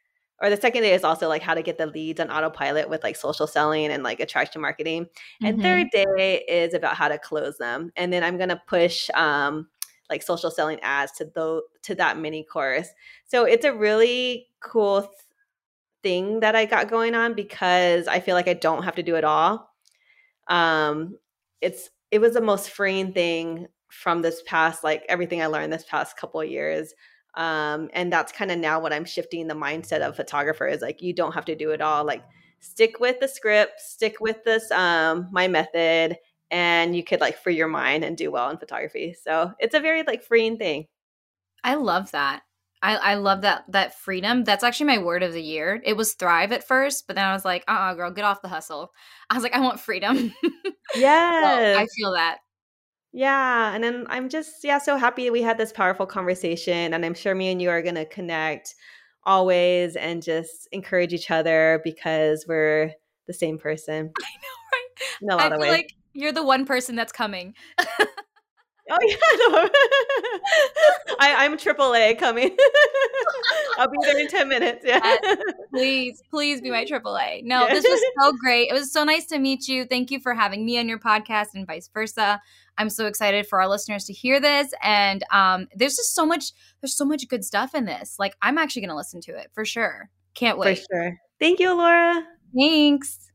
or 0.42 0.50
the 0.50 0.56
second 0.56 0.82
day 0.82 0.92
is 0.92 1.04
also 1.04 1.28
like 1.28 1.40
how 1.40 1.54
to 1.54 1.62
get 1.62 1.78
the 1.78 1.86
leads 1.86 2.18
on 2.18 2.28
autopilot 2.28 2.90
with 2.90 3.04
like 3.04 3.14
social 3.14 3.46
selling 3.46 3.86
and 3.86 4.02
like 4.02 4.18
attraction 4.18 4.60
marketing. 4.60 5.04
Mm-hmm. 5.04 5.46
And 5.46 5.62
third 5.62 5.86
day 5.92 6.44
is 6.48 6.74
about 6.74 6.96
how 6.96 7.06
to 7.08 7.16
close 7.16 7.56
them. 7.58 7.92
And 7.96 8.12
then 8.12 8.24
I'm 8.24 8.36
gonna 8.36 8.60
push 8.66 9.08
um 9.14 9.68
like 10.10 10.22
social 10.22 10.50
selling 10.50 10.80
ads 10.80 11.12
to 11.12 11.26
the 11.26 11.62
to 11.82 11.94
that 11.94 12.18
mini 12.18 12.42
course. 12.44 12.88
So 13.24 13.44
it's 13.44 13.64
a 13.64 13.72
really 13.72 14.48
cool 14.60 15.02
th- 15.02 15.12
thing 16.02 16.40
that 16.40 16.56
I 16.56 16.64
got 16.64 16.90
going 16.90 17.14
on 17.14 17.34
because 17.34 18.08
I 18.08 18.18
feel 18.18 18.34
like 18.34 18.48
I 18.48 18.54
don't 18.54 18.82
have 18.82 18.96
to 18.96 19.02
do 19.04 19.14
it 19.14 19.24
all. 19.24 19.70
Um 20.48 21.18
it's 21.60 21.88
it 22.10 22.20
was 22.20 22.34
the 22.34 22.40
most 22.40 22.70
freeing 22.70 23.12
thing 23.12 23.68
from 23.90 24.22
this 24.22 24.42
past 24.44 24.82
like 24.82 25.04
everything 25.08 25.40
I 25.40 25.46
learned 25.46 25.72
this 25.72 25.84
past 25.84 26.16
couple 26.16 26.40
of 26.40 26.48
years 26.48 26.94
um, 27.34 27.88
and 27.92 28.12
that's 28.12 28.32
kind 28.32 28.50
of 28.50 28.58
now 28.58 28.80
what 28.80 28.92
i'm 28.92 29.04
shifting 29.04 29.46
the 29.46 29.54
mindset 29.54 30.00
of 30.00 30.16
photographer 30.16 30.66
is 30.66 30.82
like 30.82 31.02
you 31.02 31.12
don't 31.12 31.32
have 31.32 31.44
to 31.44 31.54
do 31.54 31.70
it 31.70 31.80
all 31.80 32.04
like 32.04 32.22
stick 32.60 33.00
with 33.00 33.18
the 33.20 33.28
script 33.28 33.80
stick 33.80 34.20
with 34.20 34.42
this 34.44 34.70
um, 34.70 35.28
my 35.32 35.48
method 35.48 36.16
and 36.50 36.94
you 36.94 37.02
could 37.02 37.20
like 37.20 37.38
free 37.38 37.56
your 37.56 37.68
mind 37.68 38.04
and 38.04 38.16
do 38.16 38.30
well 38.30 38.50
in 38.50 38.58
photography 38.58 39.14
so 39.22 39.52
it's 39.58 39.74
a 39.74 39.80
very 39.80 40.02
like 40.02 40.22
freeing 40.22 40.56
thing 40.56 40.86
i 41.64 41.74
love 41.74 42.10
that 42.12 42.42
I, 42.82 42.96
I 42.96 43.14
love 43.14 43.42
that 43.42 43.64
that 43.68 43.94
freedom. 43.94 44.42
That's 44.42 44.64
actually 44.64 44.86
my 44.86 44.98
word 44.98 45.22
of 45.22 45.32
the 45.32 45.42
year. 45.42 45.80
It 45.84 45.96
was 45.96 46.14
thrive 46.14 46.50
at 46.50 46.66
first, 46.66 47.06
but 47.06 47.14
then 47.14 47.24
I 47.24 47.32
was 47.32 47.44
like, 47.44 47.64
uh 47.68 47.70
uh 47.70 47.94
girl, 47.94 48.10
get 48.10 48.24
off 48.24 48.42
the 48.42 48.48
hustle. 48.48 48.92
I 49.30 49.34
was 49.34 49.44
like, 49.44 49.54
I 49.54 49.60
want 49.60 49.78
freedom. 49.78 50.34
Yeah. 50.96 51.72
so 51.72 51.78
I 51.78 51.86
feel 51.96 52.12
that. 52.12 52.38
Yeah, 53.12 53.74
and 53.74 53.84
then 53.84 54.06
I'm 54.08 54.28
just 54.28 54.64
yeah 54.64 54.78
so 54.78 54.96
happy 54.96 55.28
we 55.28 55.42
had 55.42 55.58
this 55.58 55.72
powerful 55.72 56.06
conversation, 56.06 56.94
and 56.94 57.04
I'm 57.04 57.14
sure 57.14 57.34
me 57.34 57.50
and 57.52 57.60
you 57.60 57.68
are 57.70 57.82
gonna 57.82 58.06
connect 58.06 58.74
always 59.24 59.96
and 59.96 60.22
just 60.22 60.66
encourage 60.72 61.12
each 61.12 61.30
other 61.30 61.80
because 61.84 62.46
we're 62.48 62.92
the 63.26 63.34
same 63.34 63.58
person. 63.58 64.12
I 64.20 64.30
know, 64.40 64.58
right? 64.72 65.18
In 65.20 65.30
a 65.30 65.36
lot 65.36 65.52
I 65.52 65.54
of 65.56 65.60
ways. 65.60 65.70
Like 65.70 65.94
you're 66.14 66.32
the 66.32 66.42
one 66.42 66.64
person 66.64 66.96
that's 66.96 67.12
coming. 67.12 67.54
Oh 68.90 68.98
yeah, 69.06 69.16
no. 69.48 69.68
I, 71.20 71.44
I'm 71.44 71.56
AAA 71.56 72.18
coming. 72.18 72.56
I'll 73.78 73.88
be 73.88 73.96
there 74.02 74.18
in 74.18 74.28
ten 74.28 74.48
minutes. 74.48 74.84
Yeah. 74.84 75.00
Yes, 75.02 75.36
please, 75.70 76.22
please 76.30 76.60
be 76.60 76.70
my 76.70 76.84
AAA. 76.84 77.44
No, 77.44 77.66
yeah. 77.66 77.74
this 77.74 77.84
was 77.84 78.02
so 78.20 78.32
great. 78.32 78.70
It 78.70 78.74
was 78.74 78.92
so 78.92 79.04
nice 79.04 79.26
to 79.26 79.38
meet 79.38 79.68
you. 79.68 79.84
Thank 79.84 80.10
you 80.10 80.18
for 80.18 80.34
having 80.34 80.64
me 80.66 80.78
on 80.78 80.88
your 80.88 80.98
podcast 80.98 81.48
and 81.54 81.66
vice 81.66 81.88
versa. 81.92 82.40
I'm 82.78 82.90
so 82.90 83.06
excited 83.06 83.46
for 83.46 83.60
our 83.60 83.68
listeners 83.68 84.04
to 84.04 84.12
hear 84.12 84.40
this. 84.40 84.72
And 84.82 85.22
um, 85.30 85.68
there's 85.74 85.96
just 85.96 86.14
so 86.14 86.26
much. 86.26 86.52
There's 86.80 86.96
so 86.96 87.04
much 87.04 87.28
good 87.28 87.44
stuff 87.44 87.74
in 87.74 87.84
this. 87.84 88.16
Like 88.18 88.34
I'm 88.42 88.58
actually 88.58 88.82
going 88.82 88.90
to 88.90 88.96
listen 88.96 89.20
to 89.22 89.36
it 89.36 89.50
for 89.52 89.64
sure. 89.64 90.10
Can't 90.34 90.58
wait. 90.58 90.78
For 90.78 90.84
sure. 90.92 91.18
Thank 91.38 91.60
you, 91.60 91.74
Laura. 91.74 92.22
Thanks. 92.56 93.30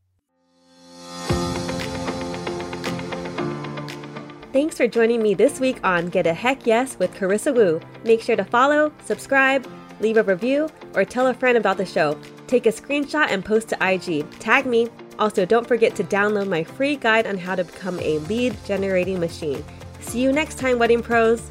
Thanks 4.50 4.78
for 4.78 4.88
joining 4.88 5.22
me 5.22 5.34
this 5.34 5.60
week 5.60 5.78
on 5.84 6.08
Get 6.08 6.26
a 6.26 6.32
Heck 6.32 6.66
Yes 6.66 6.98
with 6.98 7.12
Carissa 7.14 7.54
Wu. 7.54 7.80
Make 8.02 8.22
sure 8.22 8.34
to 8.34 8.44
follow, 8.44 8.90
subscribe, 9.04 9.70
leave 10.00 10.16
a 10.16 10.22
review, 10.22 10.68
or 10.94 11.04
tell 11.04 11.26
a 11.26 11.34
friend 11.34 11.58
about 11.58 11.76
the 11.76 11.86
show. 11.86 12.18
Take 12.46 12.66
a 12.66 12.72
screenshot 12.72 13.28
and 13.28 13.44
post 13.44 13.68
to 13.68 13.76
IG. 13.80 14.28
Tag 14.38 14.66
me. 14.66 14.88
Also, 15.18 15.44
don't 15.44 15.66
forget 15.66 15.96
to 15.96 16.04
download 16.04 16.48
my 16.48 16.62
free 16.62 16.96
guide 16.96 17.26
on 17.26 17.36
how 17.36 17.54
to 17.54 17.64
become 17.64 17.98
a 18.00 18.18
lead 18.20 18.56
generating 18.64 19.18
machine. 19.18 19.64
See 20.00 20.20
you 20.20 20.32
next 20.32 20.58
time, 20.58 20.78
Wedding 20.78 21.02
Pros. 21.02 21.50